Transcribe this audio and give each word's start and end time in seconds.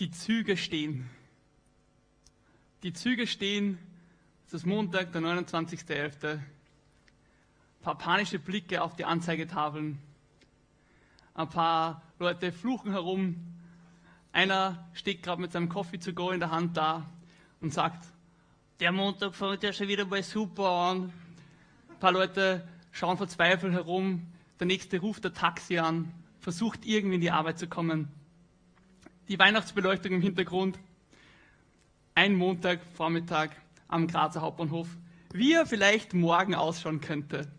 Die 0.00 0.10
Züge 0.10 0.56
stehen. 0.56 1.08
Die 2.82 2.92
Züge 2.92 3.28
stehen. 3.28 3.78
Es 4.44 4.52
ist 4.52 4.66
Montag, 4.66 5.12
der 5.12 5.22
29.11. 5.22 6.32
Ein 6.32 6.42
paar 7.80 7.96
panische 7.96 8.40
Blicke 8.40 8.82
auf 8.82 8.96
die 8.96 9.04
Anzeigetafeln. 9.04 10.00
Ein 11.34 11.48
paar 11.48 12.02
Leute 12.18 12.50
fluchen 12.50 12.90
herum. 12.90 13.36
Einer 14.32 14.84
steht 14.94 15.22
gerade 15.22 15.40
mit 15.40 15.52
seinem 15.52 15.68
Coffee 15.68 15.98
to 15.98 16.12
go 16.12 16.32
in 16.32 16.40
der 16.40 16.50
Hand 16.50 16.76
da 16.76 17.08
und 17.60 17.72
sagt, 17.72 18.04
der 18.80 18.90
Montag 18.90 19.36
fängt 19.36 19.62
ja 19.62 19.72
schon 19.72 19.86
wieder 19.86 20.06
mal 20.06 20.24
super 20.24 20.70
an. 20.70 21.12
Ein 21.88 21.98
paar 22.00 22.10
Leute 22.10 22.66
schauen 22.90 23.16
verzweifelt 23.16 23.72
herum. 23.72 24.26
Der 24.58 24.66
nächste 24.66 24.98
ruft 24.98 25.22
der 25.22 25.34
Taxi 25.34 25.78
an, 25.78 26.12
versucht 26.40 26.84
irgendwie 26.84 27.14
in 27.14 27.20
die 27.20 27.30
Arbeit 27.30 27.60
zu 27.60 27.68
kommen 27.68 28.08
die 29.28 29.38
Weihnachtsbeleuchtung 29.38 30.12
im 30.12 30.20
Hintergrund, 30.22 30.78
ein 32.14 32.34
Montagvormittag 32.34 33.50
am 33.88 34.06
Grazer 34.06 34.40
Hauptbahnhof, 34.40 34.88
wie 35.32 35.52
er 35.52 35.66
vielleicht 35.66 36.14
morgen 36.14 36.54
ausschauen 36.54 37.00
könnte, 37.00 37.50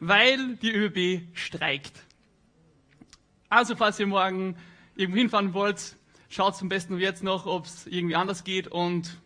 weil 0.00 0.56
die 0.56 0.72
ÖBB 0.72 1.36
streikt. 1.36 2.04
Also 3.48 3.76
falls 3.76 3.98
ihr 3.98 4.06
morgen 4.06 4.56
irgendwo 4.94 5.18
hinfahren 5.18 5.54
wollt, 5.54 5.96
schaut 6.28 6.56
zum 6.56 6.68
besten 6.68 6.98
jetzt 6.98 7.22
noch, 7.22 7.46
ob 7.46 7.64
es 7.64 7.86
irgendwie 7.86 8.16
anders 8.16 8.44
geht 8.44 8.68
und 8.68 9.18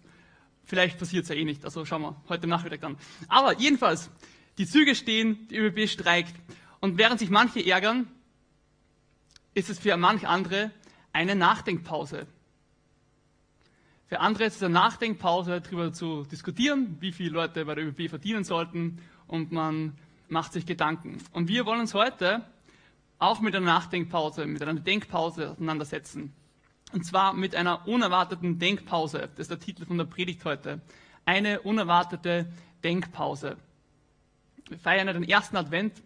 vielleicht 0.64 0.98
passiert 0.98 1.24
es 1.24 1.28
ja 1.28 1.34
eh 1.34 1.44
nicht. 1.44 1.64
Also 1.64 1.84
schauen 1.84 2.02
wir 2.02 2.22
heute 2.28 2.46
Nachmittag 2.46 2.80
dann. 2.82 2.96
Aber 3.28 3.58
jedenfalls, 3.58 4.10
die 4.58 4.66
Züge 4.66 4.94
stehen, 4.94 5.48
die 5.48 5.56
ÖBB 5.56 5.88
streikt 5.88 6.34
und 6.80 6.98
während 6.98 7.18
sich 7.18 7.30
manche 7.30 7.64
ärgern, 7.66 8.06
ist 9.54 9.70
es 9.70 9.78
für 9.78 9.96
manch 9.96 10.26
andere 10.26 10.70
eine 11.12 11.34
Nachdenkpause. 11.34 12.26
Für 14.06 14.20
andere 14.20 14.44
ist 14.44 14.56
es 14.56 14.62
eine 14.62 14.74
Nachdenkpause, 14.74 15.60
darüber 15.60 15.92
zu 15.92 16.24
diskutieren, 16.24 16.96
wie 17.00 17.12
viele 17.12 17.30
Leute 17.30 17.64
bei 17.64 17.74
der 17.74 17.86
ÖBB 17.86 18.10
verdienen 18.10 18.44
sollten 18.44 18.98
und 19.26 19.52
man 19.52 19.96
macht 20.28 20.52
sich 20.52 20.66
Gedanken. 20.66 21.18
Und 21.32 21.48
wir 21.48 21.64
wollen 21.66 21.80
uns 21.80 21.94
heute 21.94 22.44
auch 23.18 23.40
mit 23.40 23.54
einer 23.54 23.66
Nachdenkpause, 23.66 24.46
mit 24.46 24.62
einer 24.62 24.74
Denkpause 24.74 25.52
auseinandersetzen. 25.52 26.34
Und 26.92 27.06
zwar 27.06 27.32
mit 27.32 27.54
einer 27.54 27.88
unerwarteten 27.88 28.58
Denkpause. 28.58 29.30
Das 29.36 29.44
ist 29.44 29.50
der 29.50 29.60
Titel 29.60 29.86
von 29.86 29.96
der 29.96 30.04
Predigt 30.04 30.44
heute. 30.44 30.82
Eine 31.24 31.60
unerwartete 31.60 32.52
Denkpause. 32.84 33.56
Wir 34.68 34.78
feiern 34.78 35.06
ja 35.06 35.12
den 35.12 35.22
ersten 35.22 35.56
Advent 35.56 36.02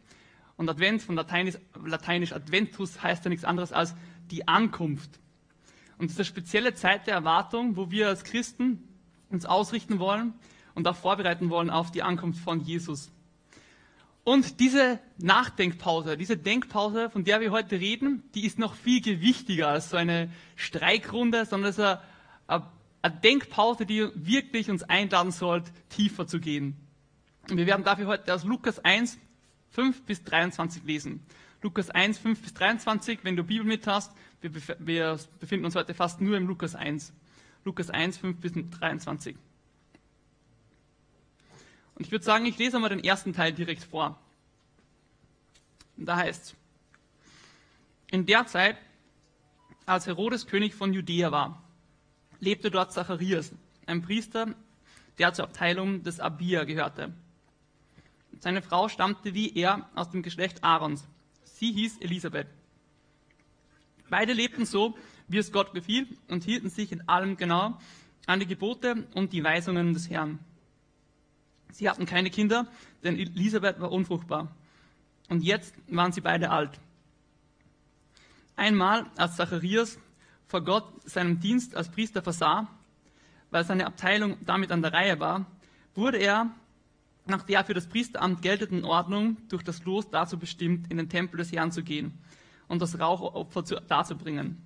und 0.57 0.69
Advent 0.69 1.03
von 1.03 1.17
Lateinisch, 1.17 1.57
Lateinisch 1.85 2.33
Adventus 2.33 3.03
heißt 3.03 3.25
ja 3.25 3.29
nichts 3.29 3.45
anderes 3.45 3.73
als 3.73 3.95
die 4.31 4.49
Ankunft. 4.49 5.21
Und 5.99 6.07
es 6.07 6.13
ist 6.13 6.19
eine 6.19 6.25
spezielle 6.27 6.75
Zeit 6.75 7.07
der 7.07 7.15
Erwartung, 7.15 7.77
wo 7.77 7.91
wir 7.91 8.09
als 8.09 8.25
Christen 8.25 8.87
uns 9.31 9.47
ausrichten 9.47 9.99
wollen 9.99 10.35
und 10.75 10.87
auch 10.87 10.97
vorbereiten 10.97 11.51
wollen 11.51 11.71
auf 11.71 11.91
die 11.91 12.03
Ankunft 12.03 12.41
von 12.41 12.61
Jesus. 12.61 13.11
Und 14.25 14.59
diese 14.59 14.99
Nachdenkpause, 15.19 16.17
diese 16.17 16.37
Denkpause, 16.37 17.11
von 17.11 17.23
der 17.23 17.41
wir 17.41 17.53
heute 17.53 17.79
reden, 17.79 18.25
die 18.35 18.45
ist 18.45 18.59
noch 18.59 18.75
viel 18.75 19.01
gewichtiger 19.01 19.69
als 19.69 19.91
so 19.91 19.97
eine 19.97 20.31
Streikrunde, 20.57 21.47
sondern 21.47 21.71
es 21.71 21.79
ist 21.79 21.85
eine, 21.85 22.01
eine 23.03 23.15
Denkpause, 23.23 23.87
die 23.87 24.09
wirklich 24.15 24.69
uns 24.69 24.83
einladen 24.83 25.31
sollte, 25.31 25.71
tiefer 25.91 26.27
zu 26.27 26.41
gehen. 26.41 26.77
Und 27.49 27.57
wir 27.57 27.67
werden 27.67 27.85
dafür 27.85 28.09
heute 28.09 28.35
aus 28.35 28.43
Lukas 28.43 28.85
1, 28.85 29.17
5 29.71 30.03
bis 30.03 30.25
23 30.25 30.83
lesen. 30.83 31.23
Lukas 31.63 31.91
1, 31.91 32.19
5 32.19 32.43
bis 32.43 32.55
23, 32.55 33.21
wenn 33.23 33.37
du 33.37 33.45
Bibel 33.45 33.67
mit 33.67 33.87
hast. 33.87 34.13
Wir, 34.41 34.53
wir 34.79 35.19
befinden 35.41 35.65
uns 35.65 35.75
heute 35.75 35.95
fast 35.95 36.21
nur 36.21 36.37
im 36.37 36.47
Lukas 36.47 36.75
1. 36.75 37.13
Lukas 37.65 37.91
1, 37.91 38.19
5 38.19 38.41
bis 38.41 38.53
23. 38.53 39.37
Und 41.95 42.05
ich 42.05 42.13
würde 42.13 42.25
sagen, 42.25 42.45
ich 42.45 42.59
lese 42.59 42.79
mal 42.79 42.91
den 42.91 43.03
ersten 43.03 43.33
Teil 43.33 43.53
direkt 43.53 43.83
vor. 43.83 44.19
Und 45.97 46.07
da 46.07 46.17
heißt 46.17 46.45
es, 46.45 46.57
in 48.11 48.27
der 48.27 48.47
Zeit, 48.47 48.77
als 49.87 50.07
Herodes 50.07 50.47
König 50.47 50.75
von 50.75 50.93
Judäa 50.93 51.33
war, 51.33 51.63
lebte 52.39 52.71
dort 52.71 52.93
Zacharias, 52.93 53.53
ein 53.87 54.03
Priester, 54.03 54.55
der 55.19 55.33
zur 55.33 55.47
Abteilung 55.47 56.03
des 56.03 56.21
Abia 56.21 56.65
gehörte. 56.65 57.15
Seine 58.41 58.63
Frau 58.63 58.89
stammte 58.89 59.35
wie 59.35 59.57
er 59.57 59.89
aus 59.95 60.11
dem 60.11 60.23
Geschlecht 60.23 60.63
Aarons. 60.63 61.09
Sie 61.59 61.73
hieß 61.73 62.03
Elisabeth. 62.03 62.49
Beide 64.11 64.35
lebten 64.35 64.67
so, 64.67 64.95
wie 65.27 65.39
es 65.39 65.53
Gott 65.53 65.73
gefiel 65.73 66.07
und 66.29 66.45
hielten 66.45 66.69
sich 66.69 66.93
in 66.93 67.09
allem 67.09 67.39
genau 67.39 67.79
an 68.27 68.41
die 68.41 68.47
Gebote 68.47 69.07
und 69.15 69.33
die 69.33 69.43
Weisungen 69.43 69.95
des 69.95 70.11
Herrn. 70.11 70.39
Sie 71.73 71.89
hatten 71.89 72.05
keine 72.05 72.29
Kinder, 72.29 72.67
denn 73.03 73.19
Elisabeth 73.19 73.81
war 73.81 73.91
unfruchtbar. 73.91 74.55
Und 75.31 75.43
jetzt 75.43 75.75
waren 75.89 76.13
sie 76.13 76.21
beide 76.21 76.51
alt. 76.51 76.79
Einmal, 78.55 79.07
als 79.17 79.37
Zacharias 79.37 79.99
vor 80.49 80.63
Gott 80.63 80.85
seinen 81.09 81.41
Dienst 81.41 81.75
als 81.75 81.91
Priester 81.91 82.21
versah, 82.21 82.69
weil 83.51 83.65
seine 83.65 83.87
Abteilung 83.87 84.37
damit 84.45 84.71
an 84.71 84.83
der 84.83 84.93
Reihe 84.93 85.21
war, 85.21 85.47
wurde 85.95 86.19
er 86.19 86.55
nach 87.27 87.43
der 87.43 87.65
für 87.65 87.75
das 87.75 87.89
Priesteramt 87.89 88.43
geltenden 88.43 88.85
Ordnung 88.85 89.37
durch 89.49 89.63
das 89.63 89.85
Los 89.85 90.11
dazu 90.11 90.39
bestimmt, 90.39 90.91
in 90.91 90.97
den 90.97 91.09
Tempel 91.09 91.39
des 91.39 91.53
Herrn 91.53 91.73
zu 91.73 91.83
gehen 91.83 92.19
und 92.69 92.81
das 92.83 92.99
Rauchopfer 92.99 93.65
zu, 93.65 93.81
darzubringen. 93.81 94.63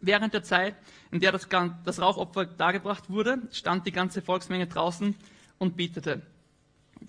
Während 0.00 0.34
der 0.34 0.42
Zeit, 0.42 0.76
in 1.10 1.20
der 1.20 1.32
das, 1.32 1.48
das 1.84 2.00
Rauchopfer 2.00 2.46
dargebracht 2.46 3.08
wurde, 3.08 3.42
stand 3.52 3.86
die 3.86 3.92
ganze 3.92 4.22
Volksmenge 4.22 4.66
draußen 4.66 5.14
und 5.58 5.76
betete. 5.76 6.22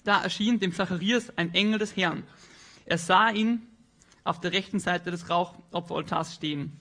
Da 0.04 0.22
erschien 0.22 0.60
dem 0.60 0.74
Zacharias 0.74 1.38
ein 1.38 1.54
Engel 1.54 1.80
des 1.80 1.96
Herrn. 1.96 2.24
Er 2.86 2.98
sah 2.98 3.30
ihn 3.30 3.68
auf 4.24 4.40
der 4.40 4.52
rechten 4.52 4.80
Seite 4.80 5.12
des 5.12 5.30
Rauchopferaltars 5.30 6.36
stehen. 6.36 6.80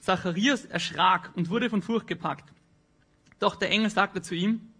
Zacharias 0.00 0.64
erschrak 0.64 1.30
und 1.34 1.50
wurde 1.50 1.70
von 1.70 1.82
Furcht 1.82 2.06
gepackt. 2.06 2.52
Doch 3.38 3.56
der 3.56 3.70
Engel 3.70 3.90
sagte 3.90 4.22
zu 4.22 4.34
ihm, 4.34 4.72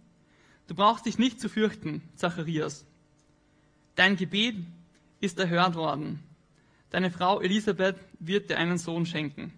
Du 0.67 0.75
brauchst 0.75 1.07
dich 1.07 1.19
nicht 1.19 1.41
zu 1.41 1.49
fürchten, 1.49 2.03
Zacharias. 2.17 2.85
Dein 3.95 4.17
Gebet 4.17 4.57
ist 5.21 5.39
erhört 5.39 5.75
worden. 5.75 6.23
Deine 6.91 7.11
Frau 7.11 7.41
Elisabeth 7.41 7.97
wird 8.19 8.51
dir 8.51 8.59
einen 8.59 8.79
Sohn 8.79 9.07
schenken. 9.07 9.53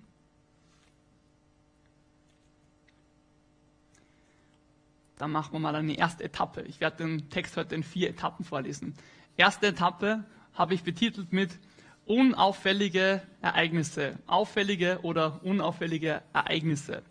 Da 5.16 5.26
machen 5.26 5.52
wir 5.52 5.58
mal 5.58 5.74
eine 5.74 5.98
erste 5.98 6.22
Etappe. 6.22 6.62
Ich 6.62 6.80
werde 6.80 6.98
den 6.98 7.28
Text 7.28 7.56
heute 7.56 7.74
in 7.74 7.82
vier 7.82 8.10
Etappen 8.10 8.44
vorlesen. 8.44 8.94
Erste 9.36 9.68
Etappe 9.68 10.24
habe 10.54 10.74
ich 10.74 10.84
betitelt 10.84 11.32
mit 11.32 11.58
unauffällige 12.06 13.22
Ereignisse. 13.41 14.18
Auffällige 14.26 15.00
oder 15.02 15.42
unauffällige 15.42 16.22
Ereignisse. 16.32 17.02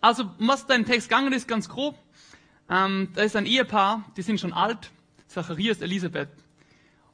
Also, 0.00 0.30
was 0.38 0.66
da 0.66 0.74
im 0.74 0.84
Text 0.84 1.08
gegangen 1.08 1.32
ist, 1.32 1.48
ganz 1.48 1.68
grob. 1.68 1.98
Ähm, 2.70 3.08
da 3.14 3.22
ist 3.22 3.34
ein 3.34 3.46
Ehepaar, 3.46 4.04
die 4.16 4.22
sind 4.22 4.40
schon 4.40 4.52
alt, 4.52 4.90
Zacharias, 5.26 5.80
Elisabeth. 5.80 6.28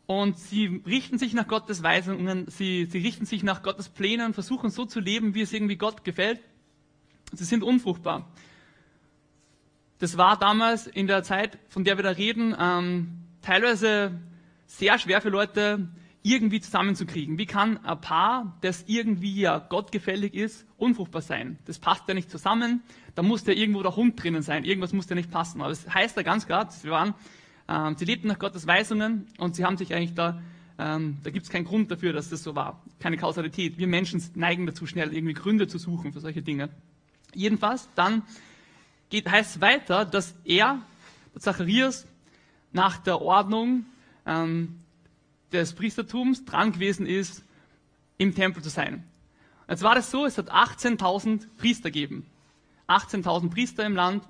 Und 0.06 0.38
sie 0.38 0.82
richten 0.86 1.18
sich 1.18 1.32
nach 1.32 1.48
Gottes 1.48 1.82
Weisungen, 1.82 2.46
sie, 2.48 2.84
sie 2.84 2.98
richten 2.98 3.24
sich 3.24 3.42
nach 3.42 3.62
Gottes 3.62 3.88
Plänen, 3.88 4.34
versuchen 4.34 4.70
so 4.70 4.84
zu 4.84 5.00
leben, 5.00 5.34
wie 5.34 5.40
es 5.40 5.52
irgendwie 5.52 5.76
Gott 5.76 6.04
gefällt. 6.04 6.40
Sie 7.32 7.44
sind 7.44 7.62
unfruchtbar. 7.62 8.28
Das 9.98 10.18
war 10.18 10.38
damals 10.38 10.86
in 10.86 11.06
der 11.06 11.22
Zeit, 11.22 11.58
von 11.70 11.84
der 11.84 11.96
wir 11.96 12.02
da 12.02 12.10
reden, 12.10 12.54
ähm, 12.58 13.20
teilweise 13.40 14.12
sehr 14.66 14.98
schwer 14.98 15.22
für 15.22 15.30
Leute, 15.30 15.88
irgendwie 16.24 16.58
zusammenzukriegen. 16.58 17.36
Wie 17.36 17.44
kann 17.44 17.84
ein 17.84 18.00
Paar, 18.00 18.56
das 18.62 18.84
irgendwie 18.86 19.40
ja 19.40 19.58
gottgefällig 19.58 20.32
ist, 20.32 20.66
unfruchtbar 20.78 21.20
sein? 21.20 21.58
Das 21.66 21.78
passt 21.78 22.08
ja 22.08 22.14
nicht 22.14 22.30
zusammen. 22.30 22.82
Da 23.14 23.22
muss 23.22 23.46
ja 23.46 23.52
irgendwo 23.52 23.82
der 23.82 23.94
Hund 23.94 24.20
drinnen 24.20 24.40
sein. 24.40 24.64
Irgendwas 24.64 24.94
muss 24.94 25.08
ja 25.08 25.14
nicht 25.14 25.30
passen. 25.30 25.60
Aber 25.60 25.68
das 25.68 25.86
heißt 25.86 26.16
ja 26.16 26.22
ganz 26.22 26.46
klar, 26.46 26.70
sie 26.70 26.88
waren, 26.88 27.12
ähm, 27.68 27.94
sie 27.98 28.06
lebten 28.06 28.28
nach 28.28 28.38
Gottes 28.38 28.66
Weisungen 28.66 29.26
und 29.36 29.54
sie 29.54 29.66
haben 29.66 29.76
sich 29.76 29.94
eigentlich 29.94 30.14
da, 30.14 30.40
ähm, 30.78 31.18
da 31.22 31.28
gibt 31.28 31.44
es 31.44 31.52
keinen 31.52 31.66
Grund 31.66 31.90
dafür, 31.90 32.14
dass 32.14 32.30
das 32.30 32.42
so 32.42 32.54
war. 32.54 32.82
Keine 33.00 33.18
Kausalität. 33.18 33.76
Wir 33.76 33.86
Menschen 33.86 34.24
neigen 34.34 34.64
dazu, 34.64 34.86
schnell 34.86 35.12
irgendwie 35.12 35.34
Gründe 35.34 35.68
zu 35.68 35.76
suchen 35.76 36.14
für 36.14 36.20
solche 36.20 36.40
Dinge. 36.40 36.70
Jedenfalls, 37.34 37.90
dann 37.96 38.22
geht, 39.10 39.30
heißt 39.30 39.56
es 39.56 39.60
weiter, 39.60 40.06
dass 40.06 40.34
er, 40.44 40.80
Zacharias, 41.38 42.06
nach 42.72 42.96
der 42.96 43.20
Ordnung 43.20 43.84
ähm, 44.24 44.80
des 45.52 45.74
Priestertums 45.74 46.44
dran 46.44 46.72
gewesen 46.72 47.06
ist, 47.06 47.44
im 48.18 48.34
Tempel 48.34 48.62
zu 48.62 48.70
sein. 48.70 49.04
Jetzt 49.68 49.82
war 49.82 49.94
das 49.94 50.10
so, 50.10 50.24
es 50.24 50.38
hat 50.38 50.52
18.000 50.52 51.48
Priester 51.56 51.90
gegeben. 51.90 52.26
18.000 52.88 53.50
Priester 53.50 53.84
im 53.84 53.94
Land. 53.94 54.24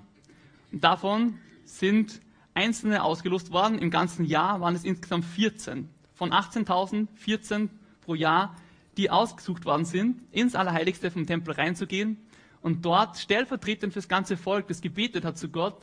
Und 0.71 0.83
davon 0.83 1.39
sind 1.65 2.21
einzelne 2.53 3.03
ausgelost 3.03 3.51
worden. 3.51 3.77
Im 3.79 3.91
ganzen 3.91 4.25
Jahr 4.25 4.61
waren 4.61 4.75
es 4.75 4.83
insgesamt 4.83 5.25
14. 5.25 5.89
Von 6.13 6.31
18.000, 6.31 7.07
14 7.15 7.69
pro 8.01 8.15
Jahr, 8.15 8.55
die 8.97 9.09
ausgesucht 9.09 9.65
worden 9.65 9.85
sind, 9.85 10.21
ins 10.31 10.55
Allerheiligste 10.55 11.11
vom 11.11 11.27
Tempel 11.27 11.53
reinzugehen 11.53 12.17
und 12.61 12.85
dort 12.85 13.17
stellvertretend 13.17 13.93
fürs 13.93 14.07
ganze 14.07 14.37
Volk, 14.37 14.67
das 14.69 14.81
gebetet 14.81 15.25
hat 15.25 15.37
zu 15.37 15.49
Gott, 15.49 15.77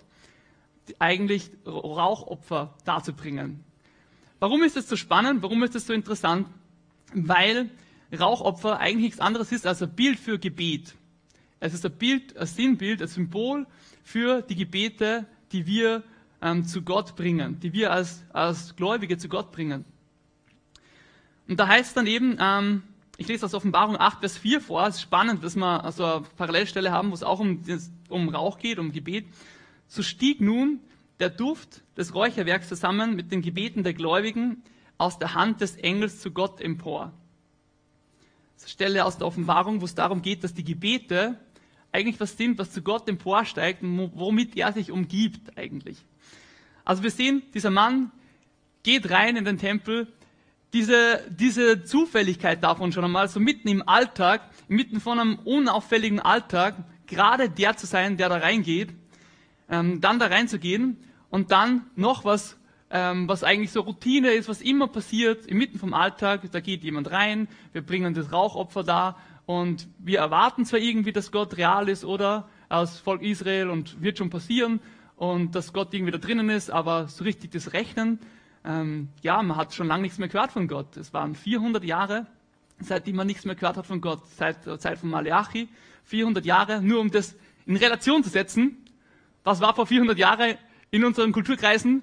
eigentlich 0.99 1.51
Rauchopfer 1.67 2.75
darzubringen. 2.85 3.63
Warum 4.43 4.65
ist 4.65 4.75
das 4.75 4.89
so 4.89 4.97
spannend? 4.97 5.41
Warum 5.45 5.63
ist 5.63 5.77
das 5.77 5.87
so 5.87 5.93
interessant? 5.93 6.49
Weil 7.15 7.71
Rauchopfer 8.13 8.81
eigentlich 8.81 9.05
nichts 9.05 9.21
anderes 9.21 9.53
ist 9.53 9.69
als 9.69 9.81
ein 9.85 9.95
Bild 9.95 10.19
für 10.19 10.37
Gebet. 10.37 10.97
Es 11.61 11.75
ist 11.75 11.87
ein 11.87 11.93
Bild, 11.93 12.37
ein 12.37 12.49
Sinnbild, 12.49 13.01
ein 13.03 13.07
Symbol 13.07 13.69
für 14.03 14.43
die 14.43 14.57
Gebete, 14.57 15.27
die 15.53 15.65
wir 15.67 16.03
ähm, 16.41 16.65
zu 16.65 16.83
Gott 16.83 17.15
bringen, 17.15 17.61
die 17.61 17.73
wir 17.73 17.93
als, 17.93 18.25
als 18.33 18.75
Gläubige 18.75 19.17
zu 19.17 19.29
Gott 19.29 19.53
bringen. 19.53 19.85
Und 21.47 21.61
da 21.61 21.69
heißt 21.69 21.91
es 21.91 21.95
dann 21.95 22.09
eben, 22.09 22.37
ähm, 22.41 22.83
ich 23.19 23.29
lese 23.29 23.47
aus 23.47 23.55
Offenbarung 23.55 23.97
8, 23.97 24.19
Vers 24.19 24.39
4 24.39 24.61
vor, 24.61 24.85
es 24.89 24.97
ist 24.97 25.03
spannend, 25.03 25.45
dass 25.45 25.55
wir 25.55 25.85
also 25.85 26.05
eine 26.05 26.27
Parallelstelle 26.37 26.91
haben, 26.91 27.13
wo 27.13 27.15
es 27.15 27.23
auch 27.23 27.39
um, 27.39 27.63
um 28.09 28.29
Rauch 28.29 28.59
geht, 28.59 28.81
um 28.81 28.91
Gebet. 28.91 29.25
So 29.87 30.03
stieg 30.03 30.41
nun 30.41 30.81
der 31.23 31.31
Duft 31.31 31.83
des 31.97 32.17
Räucherwerks 32.17 32.69
zusammen 32.69 33.15
mit 33.15 33.31
den 33.31 33.43
Gebeten 33.43 33.85
der 33.85 33.95
Gläubigen 33.95 34.65
aus 34.99 35.21
der 35.21 35.35
Hand 35.35 35.61
des 35.61 35.77
Engels 35.77 36.21
zu 36.21 36.33
Gott 36.33 36.61
empor. 36.61 37.13
Das 38.61 38.69
Stelle 38.69 39.05
aus 39.05 39.19
der 39.19 39.29
Offenbarung, 39.29 39.81
wo 39.81 39.85
es 39.85 39.95
darum 39.95 40.21
geht, 40.21 40.43
dass 40.43 40.53
die 40.53 40.65
Gebete 40.65 41.39
eigentlich 41.93 42.19
was 42.19 42.37
sind, 42.37 42.59
was 42.59 42.73
zu 42.73 42.83
Gott 42.83 43.09
emporsteigt 43.09 43.85
und 43.85 44.11
womit 44.17 44.57
er 44.57 44.73
sich 44.73 44.91
umgibt 44.91 45.57
eigentlich. 45.57 46.05
Also 46.85 47.05
wir 47.05 47.11
sehen, 47.13 47.43
dieser 47.55 47.71
Mann 47.71 48.11
geht 48.83 49.09
rein 49.09 49.37
in 49.37 49.45
den 49.45 49.59
Tempel, 49.59 50.09
diese, 50.73 51.21
diese 51.31 51.85
Zufälligkeit 51.85 52.65
davon 52.65 52.91
schon 52.91 53.05
einmal, 53.05 53.29
so 53.29 53.39
mitten 53.39 53.69
im 53.69 53.89
Alltag, 53.89 54.51
mitten 54.67 54.99
von 54.99 55.21
einem 55.21 55.37
unauffälligen 55.37 56.19
Alltag, 56.19 56.75
gerade 57.07 57.49
der 57.49 57.77
zu 57.77 57.87
sein, 57.87 58.17
der 58.17 58.29
da 58.29 58.39
reingeht, 58.39 58.89
ähm, 59.69 60.01
dann 60.01 60.19
da 60.19 60.27
reinzugehen 60.27 60.97
und 61.33 61.51
dann 61.51 61.87
noch 61.97 62.27
was, 62.27 62.59
ähm, 62.91 63.27
was 63.27 63.43
eigentlich 63.43 63.73
so 63.73 63.81
Routine 63.81 64.33
ist, 64.33 64.51
was 64.51 64.61
immer 64.61 64.87
passiert, 64.87 65.47
inmitten 65.47 65.79
vom 65.79 65.95
Alltag, 65.95 66.43
da 66.53 66.61
geht 66.61 66.85
jemand 66.85 67.11
rein, 67.11 67.49
wir 67.73 67.81
bringen 67.81 68.13
das 68.13 68.33
Rauchopfer 68.33 68.85
da 68.85 69.17
und 69.47 69.89
wir 69.99 70.19
erwarten 70.19 70.67
zwar 70.67 70.79
irgendwie, 70.79 71.11
dass 71.11 71.33
Gott 71.33 71.57
real 71.57 71.89
ist 71.89 72.05
oder 72.05 72.49
aus 72.69 72.99
Volk 72.99 73.23
Israel 73.23 73.71
und 73.71 74.03
wird 74.03 74.19
schon 74.19 74.29
passieren 74.29 74.81
und 75.17 75.55
dass 75.55 75.73
Gott 75.73 75.95
irgendwie 75.95 76.13
da 76.13 76.19
drinnen 76.19 76.51
ist, 76.51 76.71
aber 76.71 77.09
so 77.09 77.25
richtig 77.25 77.51
das 77.53 77.73
Rechnen, 77.73 78.19
ähm, 78.67 79.09
ja, 79.23 79.43
man 79.43 79.57
hat 79.57 79.73
schon 79.73 79.87
lange 79.87 80.03
nichts 80.03 80.19
mehr 80.19 80.29
gehört 80.29 80.53
von 80.53 80.69
Gott. 80.69 80.99
Es 80.99 81.15
waren 81.15 81.35
400 81.35 81.83
Jahre, 81.83 82.27
seitdem 82.79 83.17
man 83.17 83.27
nichts 83.27 83.47
mehr 83.47 83.55
gehört 83.55 83.79
hat 83.79 83.87
von 83.87 84.03
Gott, 84.03 84.21
seit 84.37 84.67
der 84.67 84.79
Zeit 84.79 84.99
von 84.99 85.09
Malachi. 85.09 85.71
400 86.05 86.45
Jahre, 86.45 86.83
nur 86.83 87.01
um 87.01 87.11
das 87.11 87.35
in 87.65 87.77
Relation 87.77 88.23
zu 88.23 88.29
setzen. 88.29 88.77
Was 89.45 89.63
war 89.63 89.75
vor 89.75 89.87
400 89.87 90.19
Jahren 90.19 90.59
in 90.93 91.05
unseren 91.05 91.33
Kulturkreisen? 91.33 92.03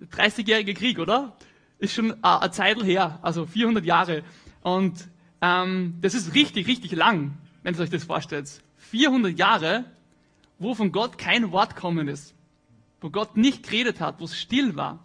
30-jährige 0.00 0.72
Krieg, 0.74 0.98
oder? 0.98 1.36
Ist 1.78 1.92
schon 1.92 2.24
eine 2.24 2.50
Zeit 2.52 2.82
her, 2.82 3.18
also 3.20 3.44
400 3.44 3.84
Jahre. 3.84 4.22
Und 4.62 5.08
ähm, 5.42 5.94
das 6.00 6.14
ist 6.14 6.32
richtig, 6.34 6.68
richtig 6.68 6.92
lang, 6.92 7.36
wenn 7.62 7.74
ihr 7.74 7.80
euch 7.80 7.90
das 7.90 8.04
vorstellt. 8.04 8.62
400 8.78 9.36
Jahre, 9.36 9.84
wo 10.58 10.74
von 10.74 10.92
Gott 10.92 11.18
kein 11.18 11.50
Wort 11.50 11.74
kommen 11.74 12.06
ist, 12.08 12.34
wo 13.00 13.10
Gott 13.10 13.36
nicht 13.36 13.64
geredet 13.64 14.00
hat, 14.00 14.20
wo 14.20 14.24
es 14.24 14.38
still 14.38 14.76
war, 14.76 15.04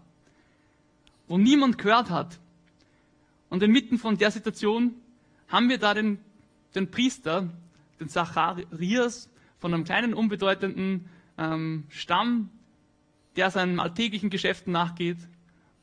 wo 1.28 1.40
niemand 1.40 1.80
gehört 1.80 2.12
hat. 2.12 2.40
Und 3.50 3.64
inmitten 3.64 3.98
von 3.98 4.18
der 4.18 4.30
Situation 4.30 4.94
haben 5.48 5.70
wir 5.70 5.80
da 5.80 5.96
den, 5.96 6.20
den 6.76 6.92
Priester, 6.92 7.50
den 8.00 8.10
Zacharias, 8.10 9.30
von 9.58 9.74
einem 9.74 9.86
kleinen, 9.86 10.14
unbedeutenden 10.14 11.10
ähm, 11.40 11.86
Stamm, 11.90 12.52
der 13.38 13.52
seinen 13.52 13.80
alltäglichen 13.80 14.30
Geschäften 14.30 14.74
nachgeht, 14.74 15.18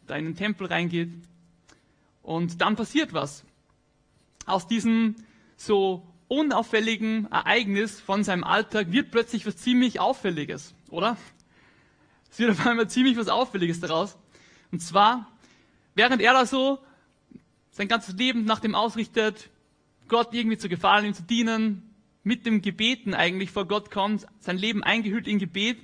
da 0.07 0.17
in 0.17 0.25
den 0.25 0.37
Tempel 0.37 0.67
reingeht. 0.67 1.11
Und 2.23 2.61
dann 2.61 2.77
passiert 2.77 3.13
was 3.13 3.45
aus 4.47 4.67
diesem 4.67 5.17
so 5.57 6.07
unauffälligen 6.29 7.31
Ereignis 7.31 8.01
von 8.01 8.25
seinem 8.25 8.45
Alltag 8.45 8.93
wird 8.93 9.11
plötzlich 9.11 9.47
was 9.47 9.57
ziemlich 9.57 10.01
Auffälliges, 10.01 10.75
oder? 10.91 11.17
Es 12.31 12.39
wird 12.39 12.51
auf 12.51 12.67
einmal 12.67 12.89
ziemlich 12.89 13.17
was 13.17 13.29
Auffälliges 13.29 13.81
daraus. 13.81 14.19
Und 14.73 14.81
zwar, 14.81 15.31
während 15.95 16.21
er 16.21 16.33
da 16.33 16.47
so 16.47 16.79
sein 17.71 17.89
ganzes 17.89 18.15
Leben 18.17 18.45
nach 18.45 18.61
dem 18.61 18.75
ausrichtet, 18.75 19.51
Gott 20.09 20.35
irgendwie 20.35 20.59
zu 20.59 20.69
gefallen, 20.69 21.07
ihm 21.07 21.15
zu 21.15 21.23
dienen, 21.23 21.95
mit 22.23 22.47
dem 22.47 22.63
Gebeten 22.63 23.15
eigentlich 23.15 23.51
vor 23.51 23.69
Gott 23.69 23.91
kommt, 23.91 24.27
sein 24.41 24.57
Leben 24.57 24.83
eingehüllt 24.83 25.29
in 25.29 25.39
Gebet, 25.39 25.79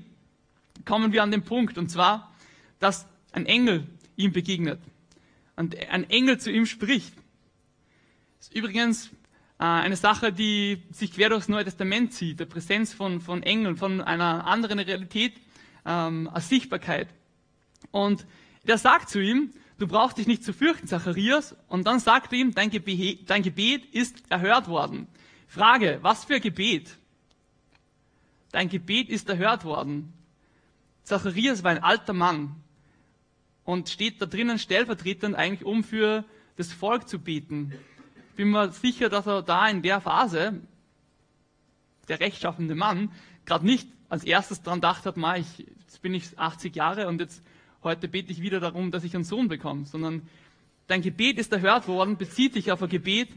kommen 0.85 1.13
wir 1.13 1.23
an 1.23 1.31
den 1.31 1.43
Punkt, 1.43 1.79
und 1.79 1.91
zwar, 1.91 2.35
dass 2.79 3.07
ein 3.33 3.47
Engel 3.47 3.87
ihm 4.17 4.33
begegnet. 4.33 4.81
Und 5.57 5.77
ein 5.77 6.09
Engel 6.09 6.39
zu 6.39 6.51
ihm 6.51 6.67
spricht. 6.67 7.15
Das 8.39 8.49
ist 8.49 8.55
übrigens 8.55 9.09
äh, 9.59 9.65
eine 9.65 9.97
Sache, 9.97 10.33
die 10.33 10.83
sich 10.91 11.13
quer 11.13 11.29
durchs 11.29 11.49
Neue 11.49 11.65
Testament 11.65 12.15
zieht, 12.15 12.41
der 12.41 12.47
Präsenz 12.47 12.95
von, 12.95 13.21
von 13.21 13.43
Engeln, 13.43 13.77
von 13.77 14.01
einer 14.01 14.47
anderen 14.47 14.79
Realität 14.79 15.35
ähm, 15.85 16.31
als 16.33 16.49
Sichtbarkeit. 16.49 17.09
Und 17.91 18.27
der 18.67 18.79
sagt 18.79 19.11
zu 19.11 19.21
ihm, 19.21 19.51
du 19.79 19.87
brauchst 19.87 20.19
dich 20.19 20.27
nicht 20.27 20.45
zu 20.45 20.53
fürchten, 20.53 20.87
Zacharias. 20.87 21.57
Und 21.69 21.87
dann 21.87 21.99
sagt 21.99 22.33
er 22.33 22.39
ihm, 22.39 22.55
dein 22.55 22.71
Gebet, 22.71 23.29
dein 23.29 23.43
Gebet 23.43 23.85
ist 23.87 24.23
erhört 24.31 24.69
worden. 24.69 25.07
Frage, 25.47 25.99
was 26.03 26.25
für 26.25 26.41
Gebet? 26.41 26.97
Dein 28.53 28.69
Gebet 28.69 29.09
ist 29.09 29.29
erhört 29.29 29.65
worden. 29.65 30.13
Zacharias 31.11 31.63
war 31.63 31.73
ein 31.73 31.83
alter 31.83 32.13
Mann 32.13 32.57
und 33.65 33.89
steht 33.89 34.21
da 34.23 34.27
drinnen 34.27 34.59
stellvertretend 34.59 35.35
eigentlich, 35.35 35.65
um 35.65 35.85
für 35.85 36.25
das 36.57 36.73
Volk 36.73 37.09
zu 37.09 37.19
beten 37.19 37.73
bin 38.41 38.53
mir 38.53 38.73
sicher, 38.73 39.11
dass 39.11 39.27
er 39.27 39.43
da 39.43 39.69
in 39.69 39.83
der 39.83 40.01
Phase, 40.01 40.63
der 42.09 42.21
rechtschaffende 42.21 42.75
Mann, 42.75 43.13
gerade 43.45 43.67
nicht 43.67 43.87
als 44.09 44.25
erstes 44.25 44.63
daran 44.63 44.79
gedacht 44.79 45.05
hat, 45.05 45.19
Ma, 45.19 45.37
ich, 45.37 45.59
jetzt 45.59 46.01
bin 46.01 46.15
ich 46.15 46.39
80 46.39 46.75
Jahre 46.75 47.07
und 47.07 47.21
jetzt 47.21 47.43
heute 47.83 48.09
bete 48.09 48.33
ich 48.33 48.41
wieder 48.41 48.59
darum, 48.59 48.93
dass 48.93 49.05
ich 49.05 49.15
einen 49.15 49.25
Sohn 49.25 49.49
bekomme, 49.49 49.85
sondern 49.85 50.27
dein 50.87 51.03
Gebet 51.03 51.39
ist 51.39 51.53
erhört 51.53 51.87
worden, 51.87 52.17
bezieht 52.17 52.55
sich 52.55 52.73
auf 52.73 52.83
ein 52.83 52.89
Gebet, 52.89 53.29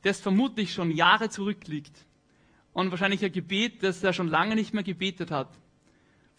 das 0.00 0.18
vermutlich 0.18 0.72
schon 0.72 0.92
Jahre 0.92 1.28
zurückliegt. 1.28 2.06
Und 2.72 2.90
wahrscheinlich 2.90 3.22
ein 3.22 3.32
Gebet, 3.32 3.82
das 3.82 4.02
er 4.02 4.14
schon 4.14 4.28
lange 4.28 4.54
nicht 4.54 4.72
mehr 4.72 4.82
gebetet 4.82 5.30
hat. 5.30 5.50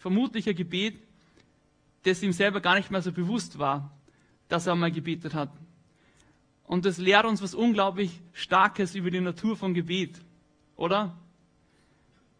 Vermutlich 0.00 0.48
ein 0.48 0.56
Gebet, 0.56 0.98
das 2.04 2.22
ihm 2.22 2.32
selber 2.32 2.62
gar 2.62 2.74
nicht 2.74 2.90
mehr 2.90 3.02
so 3.02 3.12
bewusst 3.12 3.58
war, 3.58 3.90
dass 4.48 4.66
er 4.66 4.74
mal 4.74 4.90
gebetet 4.90 5.34
hat. 5.34 5.50
Und 6.64 6.86
das 6.86 6.96
lehrt 6.96 7.26
uns 7.26 7.42
was 7.42 7.54
unglaublich 7.54 8.18
Starkes 8.32 8.94
über 8.94 9.10
die 9.10 9.20
Natur 9.20 9.58
von 9.58 9.74
Gebet, 9.74 10.18
oder? 10.74 11.18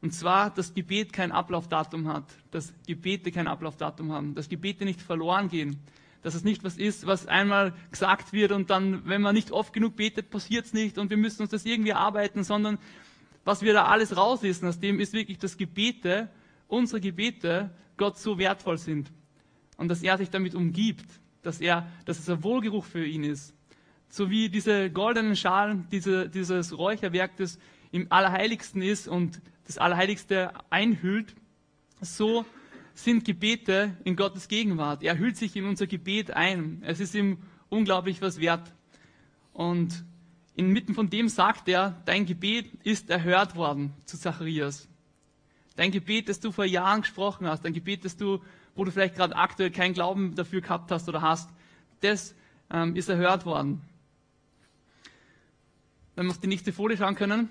Und 0.00 0.14
zwar, 0.14 0.49
dass 0.49 0.73
Gebet 0.73 1.12
kein 1.12 1.33
Ablaufdatum 1.33 2.09
hat, 2.09 2.25
dass 2.50 2.73
Gebete 2.87 3.31
kein 3.31 3.47
Ablaufdatum 3.47 4.11
haben, 4.11 4.35
dass 4.35 4.49
Gebete 4.49 4.87
nicht 4.87 5.02
verloren 5.02 5.49
gehen, 5.49 5.76
dass 6.23 6.35
es 6.35 6.45
nicht 6.45 6.64
was 6.64 6.79
ist, 6.79 7.07
was 7.07 7.26
einmal 7.26 7.75
gesagt 7.90 8.33
wird 8.33 8.52
und 8.52 8.71
dann, 8.71 9.07
wenn 9.07 9.21
man 9.21 9.35
nicht 9.35 9.52
oft 9.52 9.75
genug 9.75 9.97
betet, 9.97 10.31
passiert 10.31 10.64
es 10.64 10.73
nicht 10.73 10.97
und 10.97 11.11
wir 11.11 11.19
müssen 11.19 11.43
uns 11.43 11.50
das 11.50 11.67
irgendwie 11.67 11.93
arbeiten, 11.93 12.43
sondern 12.43 12.79
was 13.45 13.61
wir 13.61 13.75
da 13.75 13.85
alles 13.85 14.17
rauslesen 14.17 14.67
aus 14.67 14.81
dem 14.81 14.99
ist 14.99 15.12
wirklich, 15.12 15.37
dass 15.37 15.59
Gebete, 15.59 16.31
unsere 16.70 17.00
Gebete, 17.00 17.70
Gott 17.96 18.18
so 18.18 18.38
wertvoll 18.38 18.78
sind 18.78 19.12
und 19.76 19.88
dass 19.88 20.02
er 20.02 20.16
sich 20.18 20.30
damit 20.30 20.54
umgibt, 20.54 21.06
dass 21.42 21.60
er, 21.60 21.90
dass 22.04 22.18
es 22.18 22.28
ein 22.28 22.42
Wohlgeruch 22.42 22.84
für 22.84 23.04
ihn 23.04 23.24
ist 23.24 23.54
so 24.10 24.28
wie 24.28 24.48
diese 24.48 24.90
goldenen 24.90 25.36
Schalen, 25.36 25.86
diese, 25.90 26.28
dieses 26.28 26.76
Räucherwerk, 26.76 27.36
das 27.36 27.58
im 27.92 28.06
Allerheiligsten 28.10 28.82
ist 28.82 29.08
und 29.08 29.40
das 29.66 29.78
Allerheiligste 29.78 30.52
einhüllt, 30.68 31.34
so 32.00 32.44
sind 32.92 33.24
Gebete 33.24 33.96
in 34.04 34.16
Gottes 34.16 34.48
Gegenwart. 34.48 35.02
Er 35.02 35.18
hüllt 35.18 35.36
sich 35.36 35.54
in 35.56 35.64
unser 35.64 35.86
Gebet 35.86 36.32
ein. 36.32 36.82
Es 36.84 36.98
ist 36.98 37.14
ihm 37.14 37.38
unglaublich 37.68 38.20
was 38.20 38.40
wert. 38.40 38.74
Und 39.52 40.04
inmitten 40.56 40.94
von 40.94 41.08
dem 41.08 41.28
sagt 41.28 41.68
er, 41.68 42.02
dein 42.04 42.26
Gebet 42.26 42.68
ist 42.82 43.10
erhört 43.10 43.54
worden 43.54 43.92
zu 44.06 44.18
Zacharias. 44.18 44.88
Dein 45.80 45.92
Gebet, 45.92 46.28
das 46.28 46.40
du 46.40 46.52
vor 46.52 46.66
Jahren 46.66 47.00
gesprochen 47.00 47.46
hast, 47.46 47.64
dein 47.64 47.72
Gebet, 47.72 48.04
das 48.04 48.14
du, 48.14 48.42
wo 48.75 48.84
du 48.84 48.90
vielleicht 48.90 49.14
gerade 49.14 49.34
aktuell 49.34 49.70
keinen 49.70 49.94
Glauben 49.94 50.34
dafür 50.34 50.60
gehabt 50.60 50.90
hast 50.90 51.08
oder 51.08 51.22
hast, 51.22 51.49
das 52.02 52.34
ähm, 52.70 52.94
ist 52.96 53.08
erhört 53.08 53.46
worden 53.46 53.80
wenn 56.20 56.26
wir 56.26 56.32
auf 56.32 56.38
die 56.38 56.49
nächste 56.49 56.75
Folie 56.75 56.99
schauen 56.99 57.14
können. 57.14 57.49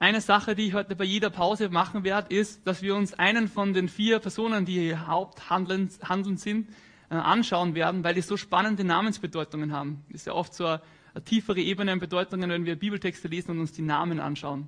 Eine 0.00 0.20
Sache, 0.20 0.56
die 0.56 0.66
ich 0.66 0.74
heute 0.74 0.96
bei 0.96 1.04
jeder 1.04 1.30
Pause 1.30 1.68
machen 1.68 2.02
werde, 2.02 2.34
ist, 2.34 2.66
dass 2.66 2.82
wir 2.82 2.96
uns 2.96 3.14
einen 3.14 3.46
von 3.46 3.74
den 3.74 3.88
vier 3.88 4.18
Personen, 4.18 4.64
die 4.64 4.96
Haupthandeln 4.96 5.88
sind, 6.36 6.68
äh, 7.10 7.14
anschauen 7.14 7.76
werden, 7.76 8.02
weil 8.02 8.14
die 8.14 8.22
so 8.22 8.36
spannende 8.36 8.82
Namensbedeutungen 8.82 9.72
haben. 9.72 10.04
Das 10.08 10.22
ist 10.22 10.26
ja 10.26 10.32
oft 10.32 10.52
so 10.52 10.66
ein, 10.66 10.80
eine 11.14 11.22
tiefere 11.22 11.60
Ebene 11.60 11.92
an 11.92 12.00
Bedeutungen, 12.00 12.50
wenn 12.50 12.64
wir 12.64 12.74
Bibeltexte 12.74 13.28
lesen 13.28 13.52
und 13.52 13.60
uns 13.60 13.70
die 13.70 13.82
Namen 13.82 14.18
anschauen. 14.18 14.66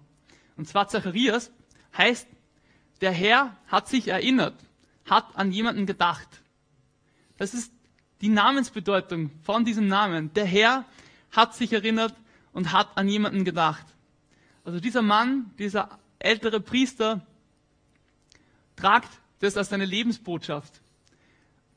Und 0.57 0.69
zwar 0.69 0.87
Zacharias 0.87 1.51
heißt, 1.99 2.29
der 3.01 3.13
Herr 3.13 3.57
hat 3.67 3.89
sich 3.89 4.09
erinnert, 4.09 4.55
hat 5.05 5.37
an 5.37 5.53
jemanden 5.53 5.87
gedacht. 5.87 6.29
Das 7.37 7.55
ist 7.55 7.73
die 8.21 8.29
Namensbedeutung 8.29 9.31
von 9.43 9.65
diesem 9.65 9.87
Namen. 9.87 10.33
Der 10.35 10.45
Herr 10.45 10.85
hat 11.33 11.55
sich 11.55 11.73
erinnert 11.73 12.15
und 12.53 12.73
hat 12.73 12.97
an 12.97 13.09
jemanden 13.09 13.45
gedacht. 13.45 13.85
Also 14.65 14.81
dieser 14.81 15.03
Mann, 15.03 15.51
dieser 15.59 15.99
ältere 16.19 16.61
Priester, 16.61 17.27
tragt 18.77 19.09
das 19.39 19.57
als 19.57 19.71
seine 19.71 19.87
Lebensbotschaft. 19.87 20.81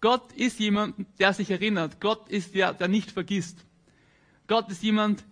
Gott 0.01 0.33
ist 0.33 0.59
jemand, 0.59 0.95
der 1.19 1.33
sich 1.33 1.49
erinnert. 1.49 2.01
Gott 2.01 2.27
ist 2.27 2.55
der, 2.55 2.73
der 2.73 2.89
nicht 2.89 3.11
vergisst. 3.11 3.57
Gott 4.47 4.69
ist 4.69 4.83
jemand, 4.83 5.23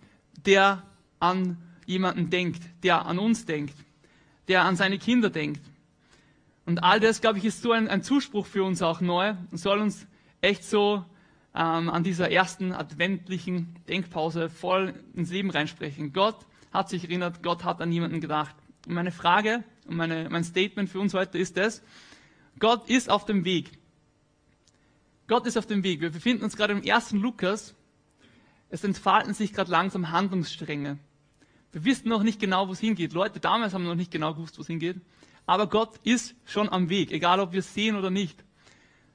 der 0.46 0.82
an 1.20 1.58
jemanden 1.84 2.30
denkt, 2.30 2.62
der 2.82 3.04
an 3.04 3.18
uns 3.18 3.44
denkt, 3.44 3.76
der 4.48 4.64
an 4.64 4.76
seine 4.76 4.98
Kinder 4.98 5.28
denkt. 5.28 5.60
Und 6.64 6.82
all 6.82 7.00
das, 7.00 7.20
glaube 7.20 7.38
ich, 7.38 7.44
ist 7.44 7.62
so 7.62 7.72
ein, 7.72 7.88
ein 7.88 8.02
Zuspruch 8.02 8.46
für 8.46 8.64
uns 8.64 8.82
auch 8.82 9.00
neu 9.00 9.34
und 9.50 9.58
soll 9.58 9.80
uns 9.80 10.06
echt 10.40 10.64
so 10.64 11.04
ähm, 11.54 11.90
an 11.90 12.04
dieser 12.04 12.30
ersten 12.30 12.72
adventlichen 12.72 13.74
Denkpause 13.88 14.48
voll 14.48 14.94
ins 15.14 15.30
Leben 15.30 15.50
reinsprechen. 15.50 16.12
Gott 16.12 16.46
hat 16.72 16.88
sich 16.88 17.04
erinnert, 17.04 17.42
Gott 17.42 17.64
hat 17.64 17.80
an 17.80 17.92
jemanden 17.92 18.20
gedacht. 18.20 18.54
Und 18.86 18.94
meine 18.94 19.12
Frage 19.12 19.64
und 19.86 19.96
meine, 19.96 20.28
mein 20.30 20.44
Statement 20.44 20.88
für 20.88 21.00
uns 21.00 21.14
heute 21.14 21.38
ist 21.38 21.56
das, 21.56 21.82
Gott 22.58 22.88
ist 22.88 23.10
auf 23.10 23.24
dem 23.24 23.44
Weg. 23.44 23.70
Gott 25.26 25.46
ist 25.46 25.56
auf 25.56 25.66
dem 25.66 25.82
Weg. 25.82 26.00
Wir 26.00 26.10
befinden 26.10 26.44
uns 26.44 26.56
gerade 26.56 26.72
im 26.72 26.82
ersten 26.82 27.18
Lukas. 27.18 27.74
Es 28.70 28.84
entfalten 28.84 29.34
sich 29.34 29.52
gerade 29.52 29.70
langsam 29.70 30.10
Handlungsstränge. 30.10 30.98
Wir 31.72 31.84
wissen 31.84 32.08
noch 32.08 32.22
nicht 32.22 32.40
genau, 32.40 32.68
wo 32.68 32.72
es 32.72 32.80
hingeht. 32.80 33.12
Leute 33.12 33.40
damals 33.40 33.72
haben 33.72 33.84
noch 33.84 33.94
nicht 33.94 34.10
genau 34.10 34.34
gewusst, 34.34 34.58
wo 34.58 34.62
es 34.62 34.66
hingeht. 34.66 35.00
Aber 35.46 35.66
Gott 35.68 35.98
ist 36.04 36.34
schon 36.44 36.68
am 36.68 36.88
Weg, 36.88 37.10
egal 37.10 37.40
ob 37.40 37.52
wir 37.52 37.60
es 37.60 37.74
sehen 37.74 37.96
oder 37.96 38.10
nicht. 38.10 38.44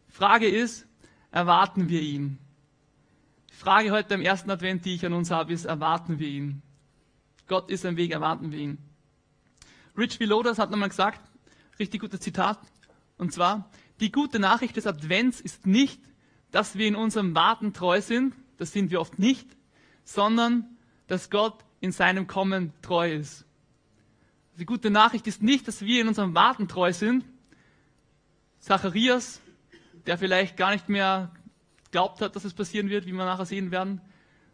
Frage 0.07 0.48
ist, 0.48 0.88
erwarten 1.31 1.89
wir 1.89 2.01
ihn? 2.01 2.38
Die 3.51 3.55
Frage 3.55 3.91
heute 3.91 4.15
am 4.15 4.22
ersten 4.22 4.51
Advent, 4.51 4.86
die 4.86 4.96
ich 4.96 5.05
an 5.05 5.13
uns 5.13 5.31
habe, 5.31 5.53
ist, 5.53 5.65
erwarten 5.65 6.19
wir 6.19 6.27
ihn? 6.27 6.62
Gott 7.48 7.69
ist 7.69 7.86
am 7.86 7.98
Weg, 7.98 8.12
erwarten 8.12 8.51
wir 8.51 8.60
ihn. 8.60 8.77
Rich 9.98 10.19
Villodas 10.19 10.60
hat 10.60 10.69
nochmal 10.69 10.89
gesagt, 10.89 11.22
richtig 11.79 12.01
gutes 12.01 12.19
Zitat, 12.19 12.60
und 13.17 13.34
zwar, 13.34 13.69
die 14.00 14.12
gute 14.12 14.38
Nachricht 14.39 14.75
des 14.75 14.86
Advents 14.86 15.41
ist 15.41 15.65
nicht, 15.65 16.00
dass 16.51 16.77
wir 16.77 16.88
in 16.88 16.96
unserem 16.96 17.34
Warten 17.34 17.74
treu 17.74 18.00
sind, 18.01 18.36
das 18.57 18.72
sind 18.72 18.91
wir 18.91 19.01
oft 19.01 19.17
nicht, 19.17 19.48
sondern 20.03 20.77
dass 21.07 21.29
Gott 21.29 21.65
in 21.79 21.91
seinem 21.91 22.27
Kommen 22.27 22.74
treu 22.81 23.12
ist. 23.12 23.47
Die 24.60 24.66
gute 24.66 24.90
Nachricht 24.90 25.28
ist 25.28 25.44
nicht, 25.44 25.68
dass 25.68 25.82
wir 25.82 26.02
in 26.02 26.08
unserem 26.08 26.34
Warten 26.34 26.68
treu 26.68 26.92
sind. 26.92 27.24
Zacharias, 28.58 29.40
der 30.08 30.18
vielleicht 30.18 30.58
gar 30.58 30.72
nicht 30.72 30.90
mehr 30.90 31.32
glaubt 31.92 32.22
hat, 32.22 32.36
dass 32.36 32.44
es 32.44 32.56
passieren 32.56 32.90
wird, 32.90 33.06
wie 33.06 33.12
wir 33.12 33.24
nachher 33.24 33.46
sehen 33.46 33.70
werden, 33.70 34.02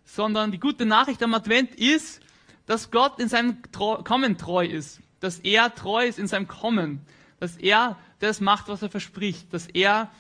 sondern 0.04 0.52
die 0.52 0.60
gute 0.60 0.86
Nachricht 0.86 1.24
am 1.24 1.34
Advent 1.34 1.74
ist, 1.76 2.20
dass 2.66 2.92
Gott 2.92 3.18
in 3.18 3.30
seinem 3.30 3.62
Kommen 3.72 4.38
treu 4.38 4.66
ist, 4.66 5.00
dass 5.22 5.40
er 5.40 5.74
treu 5.74 6.06
ist 6.06 6.20
in 6.20 6.28
seinem 6.28 6.50
Kommen, 6.50 7.00
dass 7.40 7.56
er 7.56 7.98
das 8.20 8.42
macht, 8.42 8.68
was 8.68 8.82
er 8.82 8.90
verspricht, 8.90 9.54
dass 9.54 9.68
er 9.68 10.12